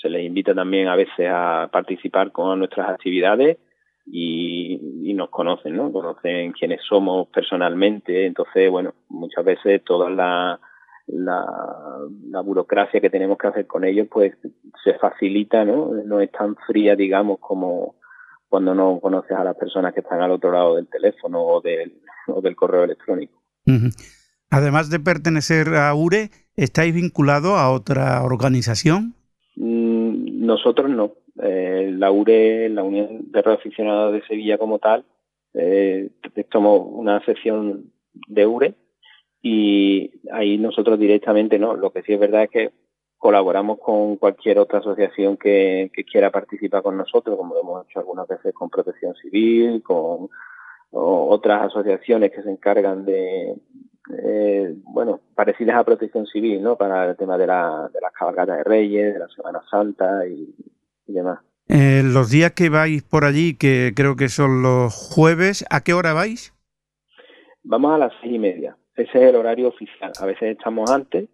Se 0.00 0.08
les 0.08 0.24
invita 0.24 0.54
también 0.54 0.88
a 0.88 0.96
veces 0.96 1.28
a 1.28 1.68
participar 1.72 2.30
con 2.30 2.60
nuestras 2.60 2.88
actividades 2.88 3.58
y, 4.06 4.80
nos 5.14 5.30
conocen, 5.30 5.74
¿no? 5.74 5.90
Conocen 5.90 6.52
quiénes 6.52 6.80
somos 6.88 7.26
personalmente. 7.28 8.24
Entonces, 8.24 8.70
bueno, 8.70 8.94
muchas 9.08 9.44
veces 9.44 9.82
toda 9.82 10.08
la, 10.08 10.60
la 11.08 12.40
burocracia 12.40 13.00
que 13.00 13.10
tenemos 13.10 13.36
que 13.36 13.48
hacer 13.48 13.66
con 13.66 13.84
ellos, 13.84 14.06
pues 14.08 14.38
se 14.84 14.94
facilita, 14.94 15.64
¿no? 15.64 15.90
No 16.04 16.20
es 16.20 16.30
tan 16.30 16.54
fría, 16.68 16.94
digamos, 16.94 17.40
como 17.40 17.96
cuando 18.48 18.74
no 18.74 18.98
conoces 19.00 19.32
a 19.32 19.44
las 19.44 19.56
personas 19.56 19.92
que 19.92 20.00
están 20.00 20.20
al 20.20 20.30
otro 20.30 20.50
lado 20.50 20.76
del 20.76 20.88
teléfono 20.88 21.40
o 21.42 21.60
del, 21.60 22.00
o 22.28 22.40
del 22.40 22.56
correo 22.56 22.84
electrónico. 22.84 23.42
Además 24.50 24.88
de 24.88 24.98
pertenecer 24.98 25.74
a 25.74 25.94
URE, 25.94 26.30
¿estáis 26.56 26.94
vinculados 26.94 27.52
a 27.58 27.70
otra 27.70 28.22
organización? 28.22 29.14
Mm, 29.56 30.46
Nosotros 30.46 30.88
no. 30.88 31.12
Eh, 31.42 31.92
la 31.96 32.10
URE, 32.10 32.68
la 32.70 32.82
Unión 32.82 33.30
de 33.30 33.42
Radioaficionados 33.42 34.14
de 34.14 34.26
Sevilla 34.26 34.56
como 34.56 34.78
tal, 34.78 35.04
eh, 35.54 36.10
somos 36.50 36.88
una 36.90 37.22
sección 37.24 37.92
de 38.26 38.46
URE 38.46 38.74
y 39.42 40.10
ahí 40.32 40.58
nosotros 40.58 40.98
directamente 40.98 41.58
no. 41.58 41.76
Lo 41.76 41.90
que 41.90 42.02
sí 42.02 42.14
es 42.14 42.20
verdad 42.20 42.44
es 42.44 42.50
que 42.50 42.70
colaboramos 43.18 43.78
con 43.80 44.16
cualquier 44.16 44.58
otra 44.58 44.78
asociación 44.78 45.36
que, 45.36 45.90
que 45.92 46.04
quiera 46.04 46.30
participar 46.30 46.82
con 46.82 46.96
nosotros, 46.96 47.36
como 47.36 47.54
lo 47.54 47.60
hemos 47.60 47.86
hecho 47.86 47.98
algunas 47.98 48.26
veces 48.28 48.54
con 48.54 48.70
Protección 48.70 49.14
Civil, 49.16 49.82
con 49.82 50.28
o 50.90 51.28
otras 51.28 51.66
asociaciones 51.66 52.32
que 52.32 52.42
se 52.42 52.50
encargan 52.50 53.04
de, 53.04 53.54
eh, 54.22 54.74
bueno, 54.84 55.20
parecidas 55.34 55.76
a 55.76 55.84
Protección 55.84 56.26
Civil, 56.26 56.62
¿no? 56.62 56.76
Para 56.76 57.10
el 57.10 57.16
tema 57.16 57.36
de, 57.36 57.46
la, 57.46 57.90
de 57.92 58.00
las 58.00 58.12
cabalgatas 58.12 58.58
de 58.58 58.64
Reyes, 58.64 59.12
de 59.12 59.18
la 59.18 59.28
Semana 59.28 59.60
Santa 59.70 60.26
y, 60.26 60.54
y 61.06 61.12
demás. 61.12 61.40
Eh, 61.68 62.02
los 62.02 62.30
días 62.30 62.52
que 62.52 62.70
vais 62.70 63.02
por 63.02 63.24
allí, 63.24 63.54
que 63.54 63.92
creo 63.94 64.16
que 64.16 64.28
son 64.28 64.62
los 64.62 64.94
jueves, 64.94 65.66
¿a 65.68 65.82
qué 65.82 65.92
hora 65.92 66.14
vais? 66.14 66.54
Vamos 67.64 67.92
a 67.92 67.98
las 67.98 68.12
seis 68.22 68.34
y 68.34 68.38
media. 68.38 68.76
Ese 68.96 69.18
es 69.18 69.28
el 69.28 69.36
horario 69.36 69.68
oficial. 69.68 70.12
A 70.18 70.24
veces 70.24 70.56
estamos 70.56 70.90
antes 70.90 71.28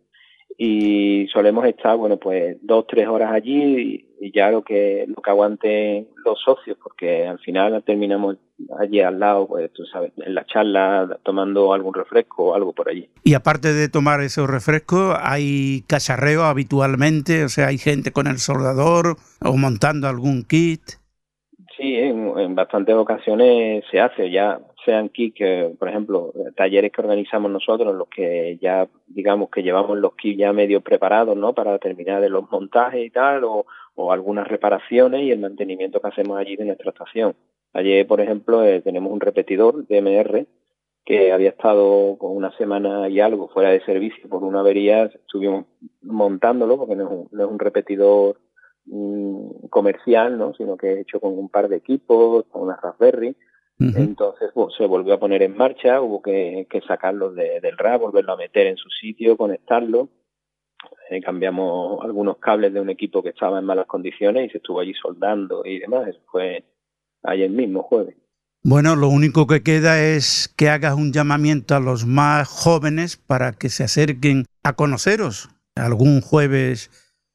y 0.56 1.26
solemos 1.32 1.66
estar, 1.66 1.96
bueno, 1.96 2.16
pues 2.16 2.56
dos, 2.62 2.86
tres 2.86 3.08
horas 3.08 3.32
allí 3.32 4.06
y, 4.20 4.26
y 4.26 4.32
ya 4.32 4.50
lo 4.50 4.62
que, 4.62 5.04
lo 5.08 5.20
que 5.20 5.30
aguanten 5.30 6.08
los 6.24 6.40
socios, 6.40 6.78
porque 6.82 7.26
al 7.26 7.38
final 7.40 7.82
terminamos 7.84 8.36
allí 8.78 9.00
al 9.00 9.18
lado, 9.18 9.46
pues 9.46 9.72
tú 9.72 9.84
sabes, 9.86 10.12
en 10.16 10.34
la 10.34 10.46
charla, 10.46 11.18
tomando 11.22 11.72
algún 11.72 11.94
refresco 11.94 12.46
o 12.46 12.54
algo 12.54 12.72
por 12.72 12.88
allí. 12.88 13.08
Y 13.24 13.34
aparte 13.34 13.72
de 13.72 13.88
tomar 13.88 14.20
esos 14.20 14.48
refrescos, 14.48 15.16
hay 15.20 15.82
cacharreo 15.88 16.44
habitualmente, 16.44 17.44
o 17.44 17.48
sea, 17.48 17.68
hay 17.68 17.78
gente 17.78 18.12
con 18.12 18.26
el 18.26 18.38
soldador 18.38 19.16
o 19.42 19.56
montando 19.56 20.08
algún 20.08 20.44
kit. 20.44 20.82
Sí, 21.76 21.96
en, 21.96 22.38
en 22.38 22.54
bastantes 22.54 22.94
ocasiones 22.94 23.84
se 23.90 24.00
hace, 24.00 24.30
ya 24.30 24.60
sean 24.84 25.08
kits 25.08 25.36
que, 25.36 25.74
por 25.78 25.88
ejemplo, 25.88 26.32
talleres 26.56 26.92
que 26.92 27.00
organizamos 27.00 27.50
nosotros, 27.50 27.94
los 27.94 28.08
que 28.08 28.58
ya, 28.60 28.88
digamos, 29.06 29.50
que 29.50 29.62
llevamos 29.62 29.98
los 29.98 30.14
kits 30.16 30.38
ya 30.38 30.52
medio 30.52 30.80
preparados, 30.80 31.36
¿no? 31.36 31.54
Para 31.54 31.78
terminar 31.78 32.20
de 32.20 32.28
los 32.28 32.50
montajes 32.50 33.04
y 33.04 33.10
tal, 33.10 33.44
o, 33.44 33.66
o 33.94 34.12
algunas 34.12 34.48
reparaciones 34.48 35.22
y 35.22 35.30
el 35.30 35.40
mantenimiento 35.40 36.00
que 36.00 36.08
hacemos 36.08 36.38
allí 36.38 36.56
de 36.56 36.64
nuestra 36.64 36.90
estación. 36.90 37.34
Ayer, 37.72 38.06
por 38.06 38.20
ejemplo, 38.20 38.64
eh, 38.64 38.80
tenemos 38.82 39.12
un 39.12 39.20
repetidor 39.20 39.86
de 39.86 40.00
MR 40.00 40.46
que 41.04 41.32
había 41.32 41.50
estado 41.50 42.16
con 42.18 42.34
una 42.36 42.56
semana 42.56 43.08
y 43.08 43.20
algo 43.20 43.48
fuera 43.48 43.70
de 43.70 43.84
servicio 43.84 44.28
por 44.28 44.42
una 44.42 44.60
avería, 44.60 45.04
estuvimos 45.04 45.66
montándolo 46.02 46.78
porque 46.78 46.96
no 46.96 47.04
es 47.04 47.10
un, 47.10 47.28
no 47.30 47.44
es 47.44 47.50
un 47.50 47.58
repetidor 47.58 48.40
mm, 48.86 49.66
comercial, 49.68 50.38
¿no? 50.38 50.54
sino 50.54 50.76
que 50.76 50.92
es 50.92 50.98
hecho 51.00 51.20
con 51.20 51.36
un 51.38 51.50
par 51.50 51.68
de 51.68 51.76
equipos, 51.76 52.44
con 52.46 52.62
una 52.62 52.76
Raspberry. 52.76 53.36
Entonces 53.78 54.50
bueno, 54.54 54.70
se 54.70 54.86
volvió 54.86 55.14
a 55.14 55.20
poner 55.20 55.42
en 55.42 55.56
marcha, 55.56 56.00
hubo 56.00 56.22
que, 56.22 56.66
que 56.70 56.80
sacarlo 56.82 57.32
de, 57.32 57.60
del 57.60 57.76
RAP, 57.76 58.00
volverlo 58.00 58.32
a 58.32 58.36
meter 58.36 58.68
en 58.68 58.76
su 58.76 58.88
sitio, 58.88 59.36
conectarlo. 59.36 60.08
Eh, 61.10 61.20
cambiamos 61.20 62.02
algunos 62.04 62.38
cables 62.38 62.72
de 62.72 62.80
un 62.80 62.90
equipo 62.90 63.22
que 63.22 63.30
estaba 63.30 63.58
en 63.58 63.64
malas 63.64 63.86
condiciones 63.86 64.46
y 64.46 64.50
se 64.50 64.58
estuvo 64.58 64.80
allí 64.80 64.94
soldando 64.94 65.64
y 65.64 65.80
demás. 65.80 66.08
Eso 66.08 66.20
fue 66.30 66.64
ayer 67.24 67.50
mismo, 67.50 67.82
jueves. 67.82 68.16
Bueno, 68.62 68.96
lo 68.96 69.08
único 69.08 69.46
que 69.46 69.62
queda 69.62 70.02
es 70.02 70.48
que 70.56 70.70
hagas 70.70 70.94
un 70.94 71.12
llamamiento 71.12 71.74
a 71.74 71.80
los 71.80 72.06
más 72.06 72.48
jóvenes 72.48 73.18
para 73.18 73.52
que 73.52 73.68
se 73.68 73.84
acerquen 73.84 74.46
a 74.62 74.72
conoceros 74.74 75.50
algún 75.74 76.22
jueves 76.22 76.90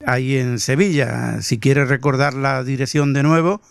ahí 0.05 0.37
en 0.37 0.59
Sevilla. 0.59 1.41
Si 1.41 1.59
quieres 1.59 1.89
recordar 1.89 2.33
la 2.33 2.63
dirección 2.63 3.13
de 3.13 3.23
nuevo. 3.23 3.61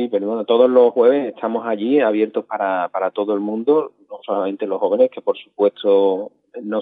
Sí, 0.00 0.08
todos 0.46 0.70
los 0.70 0.92
jueves 0.92 1.34
estamos 1.34 1.66
allí 1.66 2.00
abiertos 2.00 2.46
para, 2.46 2.88
para 2.88 3.10
todo 3.10 3.34
el 3.34 3.40
mundo, 3.40 3.92
no 4.08 4.18
solamente 4.24 4.66
los 4.66 4.80
jóvenes, 4.80 5.10
que 5.10 5.20
por 5.20 5.36
supuesto, 5.36 6.32
no 6.62 6.80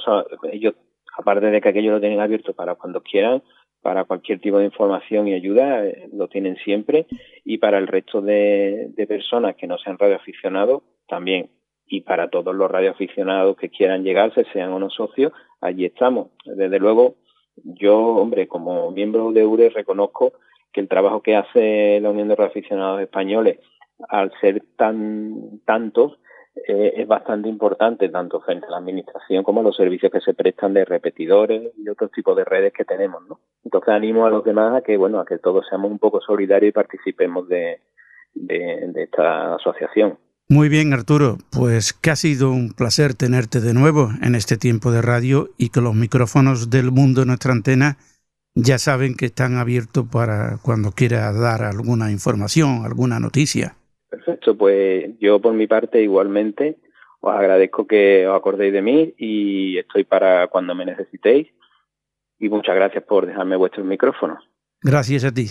ellos, 0.53 0.75
aparte 1.17 1.47
de 1.47 1.61
que 1.61 1.69
aquellos 1.69 1.95
lo 1.95 2.01
tienen 2.01 2.21
abierto 2.21 2.53
para 2.53 2.77
cuando 2.77 3.03
quieran, 3.03 3.43
para 3.83 4.05
cualquier 4.05 4.39
tipo 4.39 4.59
de 4.59 4.67
información 4.67 5.27
y 5.27 5.35
ayuda, 5.35 5.85
eh, 5.85 6.09
lo 6.13 6.29
tienen 6.29 6.59
siempre, 6.59 7.07
y 7.45 7.59
para 7.59 7.79
el 7.79 7.89
resto 7.89 8.21
de, 8.21 8.91
de 8.95 9.07
personas 9.09 9.57
que 9.57 9.67
no 9.67 9.79
sean 9.79 9.99
radioaficionados, 9.99 10.83
también. 11.09 11.51
Y 11.89 12.03
para 12.03 12.29
todos 12.29 12.55
los 12.55 12.71
radioaficionados 12.71 13.57
que 13.57 13.69
quieran 13.69 14.05
llegarse, 14.05 14.45
sean 14.53 14.71
o 14.71 14.79
no 14.79 14.91
socios, 14.91 15.33
allí 15.61 15.87
estamos. 15.87 16.29
Desde 16.45 16.79
luego, 16.79 17.17
yo, 17.65 17.99
hombre, 17.99 18.47
como 18.47 18.93
miembro 18.93 19.33
de 19.33 19.45
URE 19.45 19.71
reconozco 19.71 20.35
que 20.73 20.81
el 20.81 20.89
trabajo 20.89 21.23
que 21.23 21.37
hace 21.37 22.01
la 22.01 22.11
Unión 22.11 22.29
de 22.29 22.37
Radioaficionados 22.37 23.01
Españoles, 23.01 23.59
al 24.09 24.33
ser 24.41 24.63
tan 24.77 25.61
tantos, 25.65 26.19
eh, 26.67 26.95
es 26.97 27.07
bastante 27.07 27.49
importante, 27.49 28.09
tanto 28.09 28.41
frente 28.41 28.67
a 28.67 28.71
la 28.71 28.79
administración 28.79 29.45
como 29.45 29.61
a 29.61 29.65
los 29.65 29.77
servicios 29.77 30.11
que 30.11 30.21
se 30.21 30.35
prestan 30.35 30.75
de 30.75 30.85
repetidores 30.85 31.73
y 31.77 31.89
otros 31.89 32.11
tipos 32.11 32.37
de 32.37 32.45
redes 32.45 32.73
que 32.73 32.85
tenemos, 32.85 33.23
¿no? 33.29 33.41
Entonces 33.65 33.91
animo 33.91 34.27
a 34.27 34.31
los 34.31 34.45
demás 34.45 34.75
a 34.77 34.83
que, 34.83 34.97
bueno, 34.97 35.21
a 35.21 35.25
que 35.25 35.39
todos 35.39 35.67
seamos 35.69 35.91
un 35.91 35.99
poco 35.99 36.21
solidarios 36.21 36.71
y 36.71 36.73
participemos 36.73 37.49
de, 37.49 37.81
de, 38.35 38.91
de 38.93 39.03
esta 39.03 39.55
asociación. 39.55 40.19
Muy 40.51 40.71
bien, 40.71 40.95
Arturo, 40.95 41.37
pues 41.53 41.93
que 41.93 42.11
ha 42.11 42.17
sido 42.17 42.51
un 42.51 42.73
placer 42.73 43.15
tenerte 43.15 43.61
de 43.61 43.75
nuevo 43.75 44.09
en 44.23 44.35
este 44.35 44.57
tiempo 44.57 44.91
de 44.91 45.03
radio 45.03 45.51
y 45.59 45.69
que 45.69 45.83
los 45.83 45.95
micrófonos 45.95 46.71
del 46.71 46.91
mundo 46.91 47.23
en 47.23 47.29
nuestra 47.29 47.53
antena 47.53 47.99
ya 48.61 48.79
saben 48.79 49.15
que 49.15 49.27
están 49.27 49.57
abiertos 49.57 50.07
para 50.11 50.59
cuando 50.63 50.91
quiera 50.91 51.33
dar 51.33 51.63
alguna 51.63 52.11
información, 52.11 52.85
alguna 52.85 53.21
noticia. 53.21 53.77
Perfecto, 54.11 54.57
pues 54.57 55.11
yo 55.21 55.41
por 55.41 55.55
mi 55.55 55.67
parte 55.67 56.03
igualmente 56.03 56.79
os 57.21 57.35
agradezco 57.35 57.87
que 57.87 58.27
os 58.27 58.37
acordéis 58.37 58.73
de 58.73 58.83
mí 58.83 59.15
y 59.19 59.79
estoy 59.79 60.05
para 60.05 60.49
cuando 60.49 60.75
me 60.75 60.85
necesitéis 60.85 61.49
y 62.39 62.49
muchas 62.49 62.75
gracias 62.75 63.05
por 63.05 63.27
dejarme 63.27 63.57
vuestros 63.57 63.87
micrófonos. 63.87 64.39
Gracias 64.83 65.25
a 65.25 65.33
ti. 65.33 65.47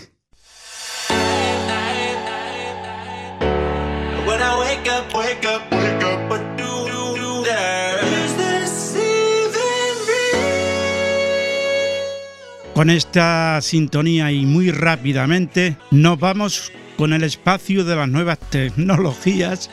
Con 12.78 12.92
esta 12.92 13.60
sintonía 13.64 14.32
y 14.32 14.46
muy 14.46 14.70
rápidamente 14.70 15.78
nos 15.90 16.20
vamos 16.20 16.72
con 16.96 17.12
el 17.12 17.24
espacio 17.24 17.84
de 17.84 17.96
las 17.96 18.08
nuevas 18.08 18.38
tecnologías, 18.38 19.72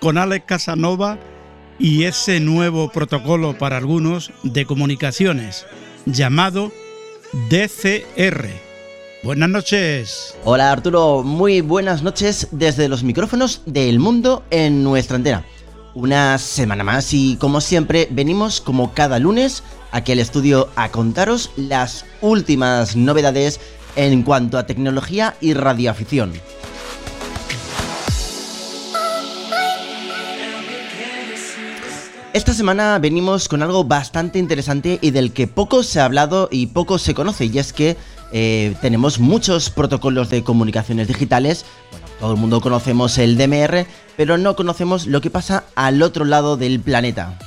con 0.00 0.16
Alex 0.16 0.44
Casanova 0.46 1.18
y 1.80 2.04
ese 2.04 2.38
nuevo 2.38 2.88
protocolo 2.92 3.58
para 3.58 3.78
algunos 3.78 4.30
de 4.44 4.64
comunicaciones 4.64 5.66
llamado 6.04 6.70
DCR. 7.50 8.46
Buenas 9.24 9.48
noches. 9.48 10.36
Hola 10.44 10.70
Arturo, 10.70 11.24
muy 11.24 11.62
buenas 11.62 12.04
noches 12.04 12.46
desde 12.52 12.88
los 12.88 13.02
micrófonos 13.02 13.62
del 13.66 13.98
mundo 13.98 14.44
en 14.50 14.84
nuestra 14.84 15.16
antena. 15.16 15.44
Una 15.96 16.36
semana 16.36 16.84
más 16.84 17.14
y 17.14 17.36
como 17.36 17.62
siempre 17.62 18.06
venimos 18.10 18.60
como 18.60 18.92
cada 18.92 19.18
lunes 19.18 19.62
aquí 19.92 20.12
al 20.12 20.18
estudio 20.18 20.68
a 20.76 20.90
contaros 20.90 21.50
las 21.56 22.04
últimas 22.20 22.96
novedades 22.96 23.60
en 23.96 24.22
cuanto 24.22 24.58
a 24.58 24.66
tecnología 24.66 25.36
y 25.40 25.54
radioafición. 25.54 26.34
Esta 32.34 32.52
semana 32.52 32.98
venimos 32.98 33.48
con 33.48 33.62
algo 33.62 33.82
bastante 33.82 34.38
interesante 34.38 34.98
y 35.00 35.12
del 35.12 35.32
que 35.32 35.46
poco 35.46 35.82
se 35.82 36.00
ha 36.00 36.04
hablado 36.04 36.50
y 36.52 36.66
poco 36.66 36.98
se 36.98 37.14
conoce, 37.14 37.46
y 37.46 37.58
es 37.58 37.72
que 37.72 37.96
eh, 38.32 38.74
tenemos 38.82 39.18
muchos 39.18 39.70
protocolos 39.70 40.28
de 40.28 40.44
comunicaciones 40.44 41.08
digitales. 41.08 41.64
Todo 42.20 42.32
el 42.32 42.38
mundo 42.38 42.60
conocemos 42.60 43.18
el 43.18 43.36
DMR, 43.36 43.86
pero 44.16 44.38
no 44.38 44.56
conocemos 44.56 45.06
lo 45.06 45.20
que 45.20 45.30
pasa 45.30 45.64
al 45.74 46.02
otro 46.02 46.24
lado 46.24 46.56
del 46.56 46.80
planeta. 46.80 47.38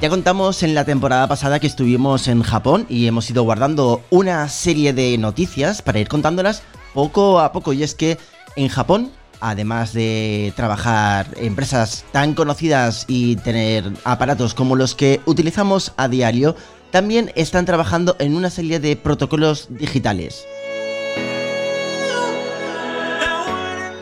Ya 0.00 0.08
contamos 0.08 0.62
en 0.62 0.74
la 0.74 0.86
temporada 0.86 1.28
pasada 1.28 1.60
que 1.60 1.66
estuvimos 1.66 2.26
en 2.26 2.42
Japón 2.42 2.86
y 2.88 3.06
hemos 3.06 3.28
ido 3.28 3.42
guardando 3.42 4.00
una 4.08 4.48
serie 4.48 4.94
de 4.94 5.18
noticias 5.18 5.82
para 5.82 5.98
ir 5.98 6.08
contándolas 6.08 6.62
poco 6.94 7.38
a 7.38 7.52
poco. 7.52 7.74
Y 7.74 7.82
es 7.82 7.94
que 7.94 8.16
en 8.56 8.68
Japón, 8.68 9.10
además 9.40 9.92
de 9.92 10.54
trabajar 10.56 11.26
empresas 11.36 12.06
tan 12.12 12.32
conocidas 12.32 13.04
y 13.08 13.36
tener 13.36 13.92
aparatos 14.04 14.54
como 14.54 14.74
los 14.74 14.94
que 14.94 15.20
utilizamos 15.26 15.92
a 15.98 16.08
diario, 16.08 16.56
también 16.90 17.30
están 17.34 17.66
trabajando 17.66 18.16
en 18.20 18.36
una 18.36 18.48
serie 18.48 18.80
de 18.80 18.96
protocolos 18.96 19.68
digitales. 19.68 20.46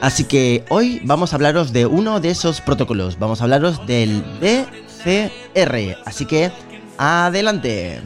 Así 0.00 0.24
que 0.24 0.64
hoy 0.68 1.00
vamos 1.04 1.32
a 1.32 1.36
hablaros 1.36 1.72
de 1.72 1.86
uno 1.86 2.20
de 2.20 2.30
esos 2.30 2.60
protocolos, 2.60 3.18
vamos 3.18 3.40
a 3.40 3.44
hablaros 3.44 3.84
del 3.86 4.22
DCR. 4.40 5.96
Así 6.04 6.24
que, 6.24 6.52
adelante. 6.98 8.00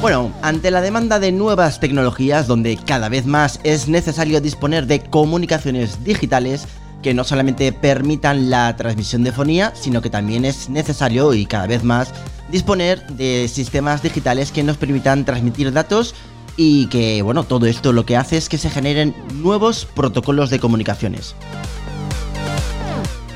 Bueno, 0.00 0.32
ante 0.42 0.70
la 0.70 0.80
demanda 0.80 1.18
de 1.18 1.32
nuevas 1.32 1.78
tecnologías 1.78 2.46
donde 2.46 2.76
cada 2.76 3.08
vez 3.08 3.26
más 3.26 3.60
es 3.64 3.88
necesario 3.88 4.40
disponer 4.40 4.86
de 4.86 5.00
comunicaciones 5.00 6.04
digitales 6.04 6.66
que 7.02 7.14
no 7.14 7.24
solamente 7.24 7.72
permitan 7.72 8.50
la 8.50 8.76
transmisión 8.76 9.24
de 9.24 9.32
fonía, 9.32 9.72
sino 9.74 10.02
que 10.02 10.10
también 10.10 10.44
es 10.44 10.68
necesario 10.68 11.34
y 11.34 11.46
cada 11.46 11.66
vez 11.66 11.82
más 11.84 12.12
disponer 12.50 13.06
de 13.08 13.48
sistemas 13.48 14.02
digitales 14.02 14.52
que 14.52 14.62
nos 14.62 14.76
permitan 14.76 15.24
transmitir 15.24 15.72
datos 15.72 16.14
y 16.56 16.86
que, 16.86 17.22
bueno, 17.22 17.44
todo 17.44 17.66
esto 17.66 17.92
lo 17.92 18.04
que 18.04 18.16
hace 18.16 18.36
es 18.36 18.48
que 18.48 18.58
se 18.58 18.70
generen 18.70 19.14
nuevos 19.34 19.86
protocolos 19.86 20.50
de 20.50 20.58
comunicaciones. 20.60 21.34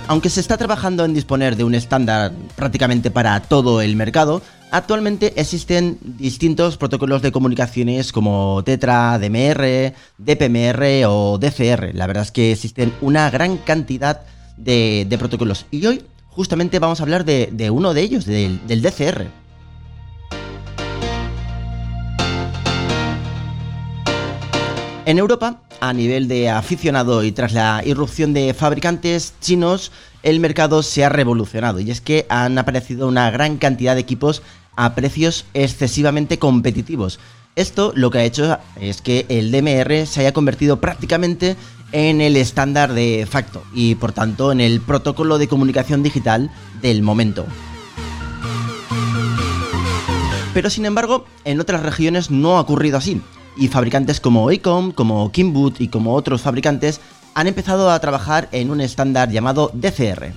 Aunque 0.07 0.29
se 0.29 0.41
está 0.41 0.59
trabajando 0.59 1.05
en 1.07 1.15
disponer 1.15 1.57
de 1.57 1.65
un 1.65 1.75
estándar 1.75 2.33
prácticamente 2.57 3.11
para 3.11 3.41
todo 3.41 3.81
el 3.81 3.97
mercado, 3.97 4.43
Actualmente 4.75 5.41
existen 5.41 5.99
distintos 6.03 6.77
protocolos 6.77 7.23
de 7.23 7.31
comunicaciones 7.31 8.11
como 8.11 8.61
Tetra, 8.65 9.21
DMR, 9.21 9.95
DPMR 10.19 11.07
o 11.07 11.39
DCR. 11.39 11.95
La 11.95 12.09
verdad 12.09 12.25
es 12.25 12.33
que 12.33 12.51
existen 12.51 12.93
una 13.01 13.31
gran 13.31 13.57
cantidad 13.59 14.23
de, 14.57 15.07
protocolos. 15.17 15.67
Y 15.71 15.87
hoy 15.87 16.03
justamente 16.27 16.81
vamos 16.81 16.99
a 16.99 17.05
hablar 17.05 17.25
de, 17.25 17.71
uno 17.71 17.95
de 17.95 18.01
ellos, 18.01 18.25
del 18.25 18.83
DCR. 18.83 19.29
En 25.07 25.19
Europa, 25.19 25.61
a 25.81 25.93
nivel 25.93 26.27
de 26.27 26.51
aficionado 26.51 27.23
y 27.23 27.31
tras 27.31 27.53
la 27.53 27.83
irrupción 27.85 28.33
de 28.33 28.55
fabricantes 28.55 29.35
chinos, 29.41 29.93
el 30.23 30.41
mercado 30.41 30.83
se 30.83 31.05
ha 31.05 31.11
revolucionado 31.11 31.79
y 31.79 31.91
es 31.91 32.01
que 32.01 32.25
han 32.31 32.57
aparecido 32.57 33.07
una 33.07 33.31
gran 33.31 33.59
cantidad 33.59 33.95
de 33.95 34.01
equipos 34.01 34.43
a 34.77 34.95
precios 34.95 35.47
excesivamente 35.55 36.39
competitivos. 36.39 37.21
Esto 37.57 37.93
lo 37.95 38.11
que 38.11 38.19
ha 38.19 38.25
hecho 38.25 38.59
es 38.81 39.01
que 39.01 39.27
el 39.29 39.53
DMR 39.53 40.07
se 40.07 40.21
haya 40.21 40.33
convertido 40.33 40.81
prácticamente 40.81 41.57
en 41.93 42.21
el 42.21 42.37
estándar 42.37 42.93
de 42.93 43.27
facto 43.31 43.63
y 43.73 43.95
por 43.95 44.13
tanto 44.13 44.51
en 44.51 44.61
el 44.61 44.81
protocolo 44.81 45.39
de 45.39 45.47
comunicación 45.47 46.03
digital 46.03 46.51
del 46.83 47.03
momento. 47.03 47.47
Pero 50.53 50.71
sin 50.71 50.87
embargo, 50.87 51.27
en 51.45 51.61
otras 51.61 51.83
regiones 51.83 52.31
no 52.31 52.57
ha 52.57 52.61
ocurrido 52.61 52.99
así 52.99 53.21
y 53.57 53.69
fabricantes 53.69 54.21
como 54.21 54.51
Icom, 54.51 54.93
como 54.93 55.31
Kimboot 55.31 55.81
y 55.81 55.89
como 55.89 56.15
otros 56.15 56.43
fabricantes 56.43 57.01
han 57.35 57.47
empezado 57.47 57.91
a 57.91 57.99
trabajar 58.01 58.49
en 58.53 58.71
un 58.71 58.81
estándar 58.81 59.31
llamado 59.31 59.71
DCR. 59.75 60.33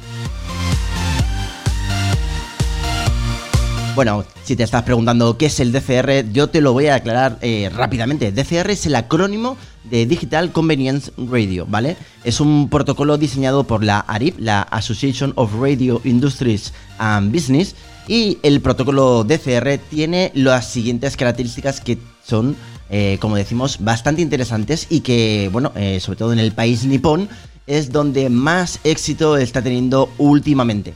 Bueno, 3.97 4.23
si 4.43 4.55
te 4.55 4.61
estás 4.61 4.83
preguntando 4.83 5.39
qué 5.39 5.47
es 5.47 5.59
el 5.59 5.71
DCR, 5.71 6.31
yo 6.31 6.51
te 6.51 6.61
lo 6.61 6.71
voy 6.71 6.85
a 6.85 6.93
aclarar 6.93 7.39
eh, 7.41 7.67
rápidamente. 7.73 8.31
DCR 8.31 8.69
es 8.69 8.85
el 8.85 8.93
acrónimo 8.93 9.57
de 9.85 10.05
Digital 10.05 10.51
Convenience 10.51 11.11
Radio, 11.17 11.65
¿vale? 11.67 11.97
Es 12.23 12.39
un 12.39 12.69
protocolo 12.69 13.17
diseñado 13.17 13.63
por 13.63 13.83
la 13.83 14.01
ARIP, 14.01 14.35
la 14.37 14.61
Association 14.61 15.33
of 15.35 15.51
Radio 15.59 15.99
Industries 16.03 16.73
and 16.99 17.33
Business, 17.33 17.73
y 18.07 18.37
el 18.43 18.61
protocolo 18.61 19.23
DCR 19.23 19.79
tiene 19.89 20.31
las 20.35 20.69
siguientes 20.69 21.17
características 21.17 21.81
que 21.81 21.97
son, 22.23 22.55
eh, 22.91 23.17
como 23.19 23.35
decimos, 23.35 23.79
bastante 23.79 24.21
interesantes 24.21 24.85
y 24.91 24.99
que, 24.99 25.49
bueno, 25.51 25.71
eh, 25.75 25.99
sobre 26.01 26.19
todo 26.19 26.33
en 26.33 26.39
el 26.39 26.51
país 26.51 26.85
nipón, 26.85 27.29
es 27.65 27.91
donde 27.91 28.29
más 28.29 28.79
éxito 28.83 29.37
está 29.37 29.63
teniendo 29.63 30.11
últimamente. 30.19 30.93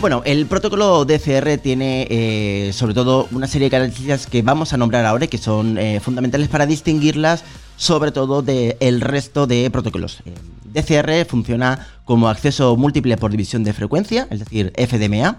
Bueno, 0.00 0.22
el 0.24 0.46
protocolo 0.46 1.04
DCR 1.04 1.58
tiene 1.58 2.06
eh, 2.08 2.70
sobre 2.72 2.94
todo 2.94 3.26
una 3.32 3.48
serie 3.48 3.66
de 3.66 3.70
características 3.70 4.28
que 4.28 4.42
vamos 4.42 4.72
a 4.72 4.76
nombrar 4.76 5.04
ahora 5.04 5.24
y 5.24 5.28
que 5.28 5.38
son 5.38 5.76
eh, 5.76 5.98
fundamentales 5.98 6.46
para 6.46 6.66
distinguirlas 6.66 7.42
sobre 7.76 8.12
todo 8.12 8.40
del 8.42 9.00
resto 9.00 9.48
de 9.48 9.68
protocolos. 9.72 10.20
Eh, 10.24 10.34
DCR 10.72 11.28
funciona 11.28 11.88
como 12.04 12.28
acceso 12.28 12.76
múltiple 12.76 13.16
por 13.16 13.32
división 13.32 13.64
de 13.64 13.72
frecuencia, 13.72 14.28
es 14.30 14.38
decir, 14.38 14.72
FDMA. 14.76 15.38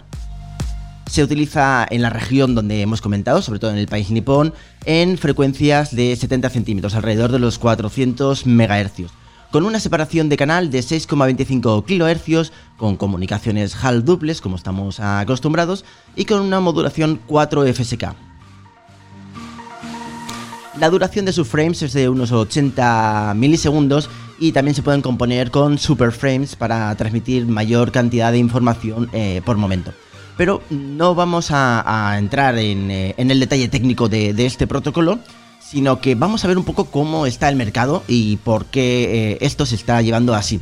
Se 1.09 1.23
utiliza 1.23 1.87
en 1.89 2.01
la 2.01 2.09
región 2.09 2.53
donde 2.53 2.81
hemos 2.81 2.99
comentado, 2.99 3.41
sobre 3.41 3.59
todo 3.59 3.71
en 3.71 3.77
el 3.77 3.87
país 3.87 4.11
nipón, 4.11 4.53
en 4.83 5.17
frecuencias 5.17 5.95
de 5.95 6.13
70 6.17 6.49
centímetros, 6.49 6.95
alrededor 6.95 7.31
de 7.31 7.39
los 7.39 7.59
400 7.59 8.45
MHz 8.45 9.09
con 9.51 9.65
una 9.65 9.79
separación 9.79 10.29
de 10.29 10.37
canal 10.37 10.69
de 10.69 10.79
6,25 10.79 11.83
kHz, 11.85 12.51
con 12.77 12.95
comunicaciones 12.97 13.75
HAL 13.83 14.05
duples, 14.05 14.41
como 14.41 14.55
estamos 14.55 14.99
acostumbrados, 14.99 15.85
y 16.15 16.25
con 16.25 16.41
una 16.41 16.59
modulación 16.59 17.19
4 17.25 17.73
FSK. 17.73 18.15
La 20.79 20.89
duración 20.89 21.25
de 21.25 21.33
sus 21.33 21.47
frames 21.47 21.81
es 21.81 21.93
de 21.93 22.07
unos 22.07 22.31
80 22.31 23.33
milisegundos 23.35 24.09
y 24.39 24.53
también 24.53 24.75
se 24.75 24.83
pueden 24.83 25.01
componer 25.01 25.51
con 25.51 25.77
super 25.77 26.11
frames 26.11 26.55
para 26.55 26.95
transmitir 26.95 27.45
mayor 27.47 27.91
cantidad 27.91 28.31
de 28.31 28.37
información 28.37 29.09
eh, 29.11 29.41
por 29.43 29.57
momento. 29.57 29.91
Pero 30.37 30.61
no 30.69 31.15
vamos 31.15 31.49
a, 31.51 32.15
entrar 32.17 32.57
en, 32.57 32.89
eh, 32.91 33.13
en, 33.17 33.29
el 33.29 33.41
detalle 33.41 33.67
técnico 33.67 34.07
de 34.07 34.33
este 34.45 34.67
protocolo, 34.67 35.19
sino 35.69 36.01
que 36.01 36.15
vamos 36.15 36.43
a 36.43 36.47
ver 36.47 36.57
un 36.57 36.63
poco 36.63 36.85
cómo 36.85 37.27
está 37.27 37.47
el 37.47 37.55
mercado 37.55 38.03
y 38.07 38.37
por 38.37 38.65
qué 38.65 39.33
eh, 39.33 39.37
esto 39.41 39.67
se 39.67 39.75
está 39.75 40.01
llevando 40.01 40.33
así. 40.33 40.59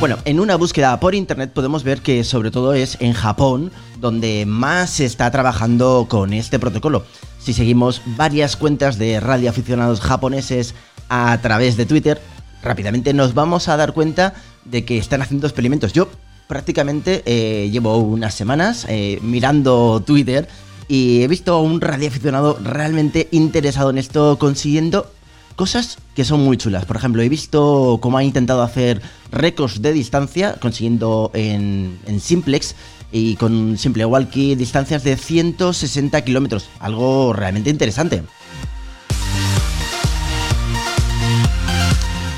Bueno, 0.00 0.16
en 0.24 0.40
una 0.40 0.56
búsqueda 0.56 0.98
por 0.98 1.14
internet 1.14 1.52
podemos 1.52 1.82
ver 1.82 2.00
que 2.00 2.24
sobre 2.24 2.50
todo 2.50 2.74
es 2.74 2.96
en 3.00 3.12
Japón 3.12 3.70
donde 4.00 4.44
más 4.46 4.90
se 4.90 5.04
está 5.04 5.30
trabajando 5.30 6.06
con 6.08 6.32
este 6.32 6.58
protocolo. 6.58 7.04
Si 7.38 7.52
seguimos 7.52 8.00
varias 8.04 8.56
cuentas 8.56 8.98
de 8.98 9.20
radioaficionados 9.20 10.00
japoneses 10.00 10.74
a 11.08 11.38
través 11.42 11.76
de 11.76 11.86
Twitter, 11.86 12.20
rápidamente 12.62 13.12
nos 13.12 13.34
vamos 13.34 13.68
a 13.68 13.76
dar 13.76 13.92
cuenta 13.92 14.34
de 14.64 14.84
que 14.84 14.98
están 14.98 15.22
haciendo 15.22 15.46
experimentos. 15.46 15.92
Yo 15.92 16.08
prácticamente 16.46 17.22
eh, 17.26 17.68
llevo 17.70 17.98
unas 17.98 18.34
semanas 18.34 18.86
eh, 18.88 19.18
mirando 19.22 20.02
Twitter 20.04 20.48
y 20.88 21.22
he 21.22 21.28
visto 21.28 21.54
a 21.54 21.60
un 21.60 21.80
radioaficionado 21.80 22.58
realmente 22.62 23.28
interesado 23.32 23.90
en 23.90 23.98
esto 23.98 24.38
consiguiendo 24.38 25.10
cosas 25.56 25.98
que 26.14 26.24
son 26.24 26.40
muy 26.44 26.56
chulas. 26.56 26.84
Por 26.84 26.96
ejemplo, 26.96 27.22
he 27.22 27.28
visto 27.28 27.98
cómo 28.00 28.18
ha 28.18 28.24
intentado 28.24 28.62
hacer 28.62 29.02
récords 29.32 29.82
de 29.82 29.92
distancia 29.92 30.56
consiguiendo 30.60 31.30
en, 31.34 31.98
simplex 32.20 32.76
y 33.10 33.36
con 33.36 33.78
simple 33.78 34.04
walkie 34.04 34.54
distancias 34.54 35.02
de 35.02 35.16
160 35.16 36.22
kilómetros. 36.22 36.68
Algo 36.78 37.32
realmente 37.32 37.70
interesante. 37.70 38.22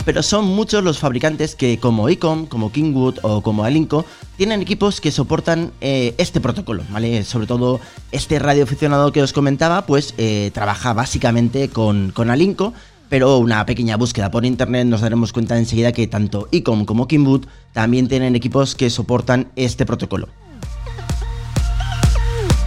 pero 0.04 0.22
son 0.22 0.46
muchos 0.46 0.82
los 0.82 0.98
fabricantes 0.98 1.54
que 1.54 1.78
como 1.78 2.08
Icom, 2.08 2.46
como 2.46 2.72
Kingwood 2.72 3.18
o 3.20 3.42
como 3.42 3.64
Alinco 3.64 4.06
tienen 4.38 4.62
equipos 4.62 5.00
que 5.00 5.10
soportan 5.10 5.72
eh, 5.80 6.14
este 6.16 6.40
protocolo, 6.40 6.84
¿vale? 6.90 7.24
Sobre 7.24 7.48
todo 7.48 7.80
este 8.12 8.38
radioaficionado 8.38 9.10
que 9.10 9.20
os 9.20 9.32
comentaba, 9.32 9.84
pues 9.84 10.14
eh, 10.16 10.52
trabaja 10.54 10.92
básicamente 10.92 11.68
con, 11.68 12.12
con 12.12 12.30
Alinco, 12.30 12.72
pero 13.08 13.36
una 13.38 13.66
pequeña 13.66 13.96
búsqueda 13.96 14.30
por 14.30 14.46
internet 14.46 14.86
nos 14.86 15.00
daremos 15.00 15.32
cuenta 15.32 15.58
enseguida 15.58 15.90
que 15.90 16.06
tanto 16.06 16.46
Icom 16.52 16.84
como 16.84 17.08
Kingwood 17.08 17.46
también 17.72 18.06
tienen 18.06 18.36
equipos 18.36 18.76
que 18.76 18.90
soportan 18.90 19.48
este 19.56 19.84
protocolo. 19.84 20.28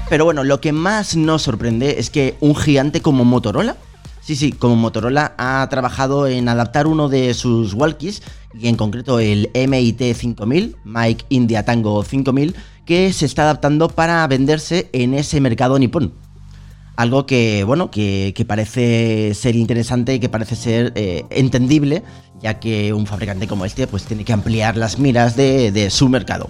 Pero 0.09 0.25
bueno, 0.25 0.43
lo 0.43 0.59
que 0.59 0.73
más 0.73 1.15
nos 1.15 1.43
sorprende 1.43 1.99
es 1.99 2.09
que 2.09 2.35
un 2.41 2.53
gigante 2.53 3.01
como 3.01 3.23
Motorola 3.23 3.77
Sí, 4.21 4.35
sí, 4.35 4.51
como 4.51 4.75
Motorola 4.75 5.33
ha 5.37 5.67
trabajado 5.69 6.27
en 6.27 6.47
adaptar 6.47 6.85
uno 6.85 7.09
de 7.09 7.33
sus 7.33 7.73
walkies, 7.73 8.21
y 8.53 8.67
en 8.67 8.75
concreto 8.75 9.19
el 9.19 9.49
MIT 9.53 10.15
5000, 10.15 10.77
Mike 10.83 11.25
India 11.29 11.65
Tango 11.65 12.03
5000, 12.03 12.55
que 12.85 13.11
se 13.13 13.25
está 13.25 13.43
adaptando 13.43 13.89
para 13.89 14.25
venderse 14.27 14.89
en 14.93 15.15
ese 15.15 15.41
mercado 15.41 15.79
nipón. 15.79 16.13
Algo 16.97 17.25
que, 17.25 17.63
bueno, 17.63 17.89
que, 17.89 18.33
que 18.35 18.45
parece 18.45 19.33
ser 19.33 19.55
interesante 19.55 20.13
y 20.13 20.19
que 20.19 20.29
parece 20.29 20.55
ser 20.55 20.91
eh, 20.95 21.25
entendible, 21.31 22.03
ya 22.41 22.59
que 22.59 22.93
un 22.93 23.07
fabricante 23.07 23.47
como 23.47 23.65
este 23.65 23.87
pues 23.87 24.03
tiene 24.03 24.23
que 24.23 24.33
ampliar 24.33 24.77
las 24.77 24.99
miras 24.99 25.35
de, 25.35 25.71
de 25.71 25.89
su 25.89 26.09
mercado. 26.09 26.47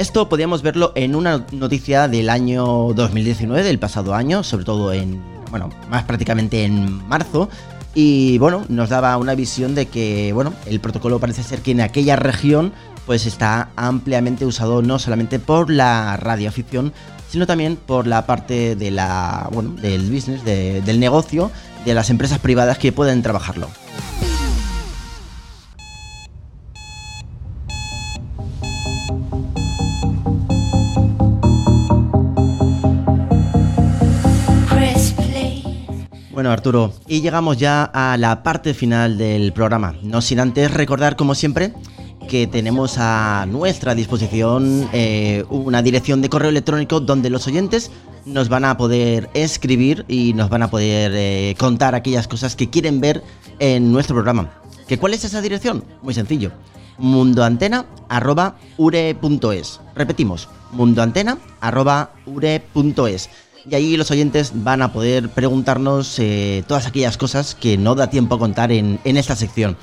Esto 0.00 0.30
podíamos 0.30 0.62
verlo 0.62 0.92
en 0.94 1.14
una 1.14 1.44
noticia 1.52 2.08
del 2.08 2.30
año 2.30 2.94
2019, 2.94 3.62
del 3.62 3.78
pasado 3.78 4.14
año, 4.14 4.42
sobre 4.42 4.64
todo 4.64 4.94
en, 4.94 5.22
bueno, 5.50 5.68
más 5.90 6.04
prácticamente 6.04 6.64
en 6.64 7.06
marzo. 7.06 7.50
Y 7.94 8.38
bueno, 8.38 8.64
nos 8.70 8.88
daba 8.88 9.18
una 9.18 9.34
visión 9.34 9.74
de 9.74 9.88
que, 9.88 10.32
bueno, 10.32 10.54
el 10.64 10.80
protocolo 10.80 11.18
parece 11.20 11.42
ser 11.42 11.60
que 11.60 11.72
en 11.72 11.82
aquella 11.82 12.16
región 12.16 12.72
pues 13.04 13.26
está 13.26 13.68
ampliamente 13.76 14.46
usado 14.46 14.80
no 14.80 14.98
solamente 14.98 15.38
por 15.38 15.68
la 15.70 16.16
radioafición, 16.16 16.94
sino 17.28 17.46
también 17.46 17.76
por 17.76 18.06
la 18.06 18.24
parte 18.24 18.76
de 18.76 18.90
la, 18.90 19.50
bueno, 19.52 19.72
del 19.72 20.10
business, 20.10 20.42
de, 20.46 20.80
del 20.80 20.98
negocio, 20.98 21.50
de 21.84 21.92
las 21.92 22.08
empresas 22.08 22.38
privadas 22.38 22.78
que 22.78 22.90
pueden 22.90 23.20
trabajarlo. 23.20 23.68
Bueno, 36.40 36.52
Arturo, 36.52 36.94
y 37.06 37.20
llegamos 37.20 37.58
ya 37.58 37.84
a 37.84 38.16
la 38.16 38.42
parte 38.42 38.72
final 38.72 39.18
del 39.18 39.52
programa. 39.52 39.94
No 40.02 40.22
sin 40.22 40.40
antes 40.40 40.72
recordar, 40.72 41.14
como 41.14 41.34
siempre, 41.34 41.74
que 42.30 42.46
tenemos 42.46 42.94
a 42.96 43.44
nuestra 43.46 43.94
disposición 43.94 44.88
eh, 44.94 45.44
una 45.50 45.82
dirección 45.82 46.22
de 46.22 46.30
correo 46.30 46.48
electrónico 46.48 47.00
donde 47.00 47.28
los 47.28 47.46
oyentes 47.46 47.90
nos 48.24 48.48
van 48.48 48.64
a 48.64 48.78
poder 48.78 49.28
escribir 49.34 50.06
y 50.08 50.32
nos 50.32 50.48
van 50.48 50.62
a 50.62 50.70
poder 50.70 51.12
eh, 51.14 51.54
contar 51.58 51.94
aquellas 51.94 52.26
cosas 52.26 52.56
que 52.56 52.70
quieren 52.70 53.02
ver 53.02 53.22
en 53.58 53.92
nuestro 53.92 54.16
programa. 54.16 54.48
¿Que 54.88 54.96
¿Cuál 54.96 55.12
es 55.12 55.26
esa 55.26 55.42
dirección? 55.42 55.84
Muy 56.00 56.14
sencillo. 56.14 56.52
mundoantena.ure.es. 56.96 59.80
Repetimos, 59.94 60.48
mundoantena.ure.es. 60.72 63.30
Y 63.68 63.74
ahí 63.74 63.96
los 63.96 64.10
oyentes 64.10 64.52
van 64.54 64.82
a 64.82 64.92
poder 64.92 65.28
preguntarnos 65.28 66.18
eh, 66.18 66.64
todas 66.66 66.86
aquellas 66.86 67.16
cosas 67.16 67.54
que 67.54 67.76
no 67.76 67.94
da 67.94 68.08
tiempo 68.08 68.36
a 68.36 68.38
contar 68.38 68.72
en, 68.72 68.98
en 69.04 69.16
esta 69.16 69.36
sección. 69.36 69.76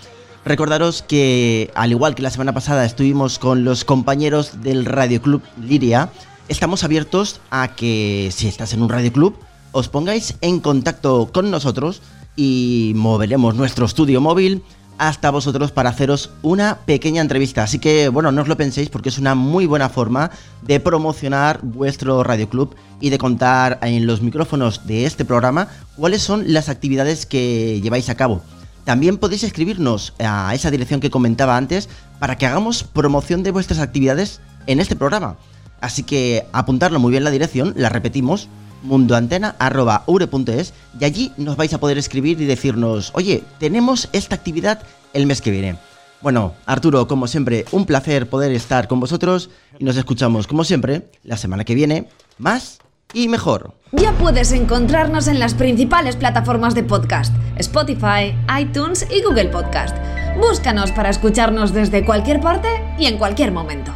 Recordaros 0.45 1.01
que, 1.01 1.71
al 1.75 1.91
igual 1.91 2.15
que 2.15 2.21
la 2.21 2.29
semana 2.29 2.53
pasada 2.53 2.85
estuvimos 2.85 3.37
con 3.37 3.65
los 3.65 3.83
compañeros 3.83 4.61
del 4.61 4.85
Radio 4.85 5.21
Club 5.21 5.41
Liria, 5.61 6.09
estamos 6.47 6.83
abiertos 6.83 7.41
a 7.51 7.75
que 7.75 8.29
si 8.33 8.47
estás 8.47 8.73
en 8.73 8.81
un 8.81 8.89
Radio 8.89 9.11
Club, 9.11 9.35
os 9.73 9.89
pongáis 9.89 10.35
en 10.41 10.59
contacto 10.59 11.29
con 11.33 11.51
nosotros 11.51 12.01
y 12.35 12.93
moveremos 12.95 13.55
nuestro 13.55 13.85
estudio 13.85 14.21
móvil 14.21 14.63
hasta 14.97 15.31
vosotros 15.31 15.71
para 15.71 15.89
haceros 15.89 16.31
una 16.41 16.79
pequeña 16.85 17.21
entrevista. 17.21 17.63
Así 17.63 17.79
que, 17.79 18.09
bueno, 18.09 18.31
no 18.31 18.41
os 18.41 18.47
lo 18.47 18.57
penséis 18.57 18.89
porque 18.89 19.09
es 19.09 19.17
una 19.17 19.35
muy 19.35 19.65
buena 19.65 19.89
forma 19.89 20.31
de 20.63 20.79
promocionar 20.79 21.59
vuestro 21.61 22.23
Radio 22.23 22.49
Club 22.49 22.75
y 22.99 23.09
de 23.09 23.17
contar 23.17 23.79
en 23.81 24.07
los 24.07 24.21
micrófonos 24.21 24.87
de 24.87 25.05
este 25.05 25.25
programa 25.25 25.67
cuáles 25.95 26.21
son 26.21 26.51
las 26.53 26.69
actividades 26.69 27.25
que 27.25 27.79
lleváis 27.81 28.09
a 28.09 28.15
cabo. 28.15 28.41
También 28.85 29.17
podéis 29.17 29.43
escribirnos 29.43 30.13
a 30.19 30.53
esa 30.55 30.71
dirección 30.71 31.01
que 31.01 31.09
comentaba 31.09 31.57
antes 31.57 31.89
para 32.19 32.37
que 32.37 32.45
hagamos 32.45 32.83
promoción 32.83 33.43
de 33.43 33.51
vuestras 33.51 33.79
actividades 33.79 34.39
en 34.65 34.79
este 34.79 34.95
programa. 34.95 35.35
Así 35.81 36.03
que 36.03 36.45
apuntarlo 36.53 36.99
muy 36.99 37.11
bien 37.11 37.23
la 37.23 37.31
dirección, 37.31 37.73
la 37.75 37.89
repetimos, 37.89 38.47
mundoantena.ure.es 38.83 40.73
y 40.99 41.05
allí 41.05 41.31
nos 41.37 41.57
vais 41.57 41.73
a 41.73 41.79
poder 41.79 41.97
escribir 41.97 42.41
y 42.41 42.45
decirnos, 42.45 43.11
oye, 43.13 43.43
tenemos 43.59 44.09
esta 44.13 44.35
actividad 44.35 44.81
el 45.13 45.25
mes 45.25 45.41
que 45.41 45.51
viene. 45.51 45.77
Bueno, 46.21 46.53
Arturo, 46.65 47.07
como 47.07 47.27
siempre, 47.27 47.65
un 47.71 47.85
placer 47.85 48.27
poder 48.27 48.51
estar 48.51 48.87
con 48.87 48.99
vosotros 48.99 49.49
y 49.77 49.83
nos 49.83 49.97
escuchamos, 49.97 50.47
como 50.47 50.63
siempre, 50.63 51.09
la 51.23 51.37
semana 51.37 51.63
que 51.63 51.75
viene, 51.75 52.09
más 52.37 52.79
y 53.13 53.27
mejor. 53.27 53.73
Ya 53.91 54.13
puedes 54.17 54.51
encontrarnos 54.51 55.27
en 55.27 55.39
las 55.39 55.53
principales 55.53 56.15
plataformas 56.15 56.75
de 56.75 56.83
podcast, 56.83 57.33
Spotify, 57.57 58.35
iTunes 58.59 59.07
y 59.11 59.21
Google 59.21 59.49
Podcast. 59.49 59.95
Búscanos 60.37 60.91
para 60.91 61.09
escucharnos 61.09 61.73
desde 61.73 62.05
cualquier 62.05 62.41
parte 62.41 62.67
y 62.99 63.05
en 63.05 63.17
cualquier 63.17 63.51
momento. 63.51 63.93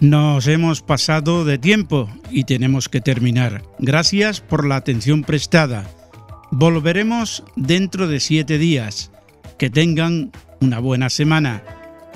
Nos 0.00 0.46
hemos 0.46 0.80
pasado 0.80 1.44
de 1.44 1.58
tiempo 1.58 2.08
y 2.30 2.44
tenemos 2.44 2.88
que 2.88 3.02
terminar. 3.02 3.62
Gracias 3.78 4.40
por 4.40 4.66
la 4.66 4.76
atención 4.76 5.24
prestada. 5.24 5.84
Volveremos 6.50 7.44
dentro 7.54 8.08
de 8.08 8.18
siete 8.20 8.56
días. 8.56 9.10
Que 9.58 9.68
tengan 9.68 10.32
una 10.62 10.78
buena 10.78 11.10
semana. 11.10 11.62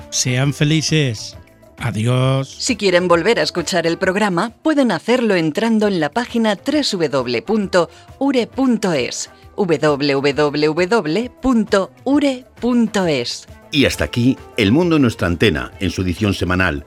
Sean 0.09 0.55
felices. 0.55 1.37
Adiós. 1.77 2.49
Si 2.59 2.77
quieren 2.77 3.07
volver 3.07 3.39
a 3.39 3.43
escuchar 3.43 3.87
el 3.87 3.99
programa, 3.99 4.55
pueden 4.63 4.91
hacerlo 4.91 5.35
entrando 5.35 5.87
en 5.87 6.01
la 6.01 6.11
página 6.11 6.57
www.ure.es 6.57 7.91
www.ure.es 9.57 10.27
Y 13.71 13.85
hasta 13.85 14.05
aquí 14.05 14.39
El 14.57 14.73
Mundo 14.73 14.97
en 14.97 15.03
nuestra 15.03 15.29
antena, 15.29 15.71
en 15.81 15.91
su 15.91 16.03
edición 16.03 16.35
semanal, 16.35 16.87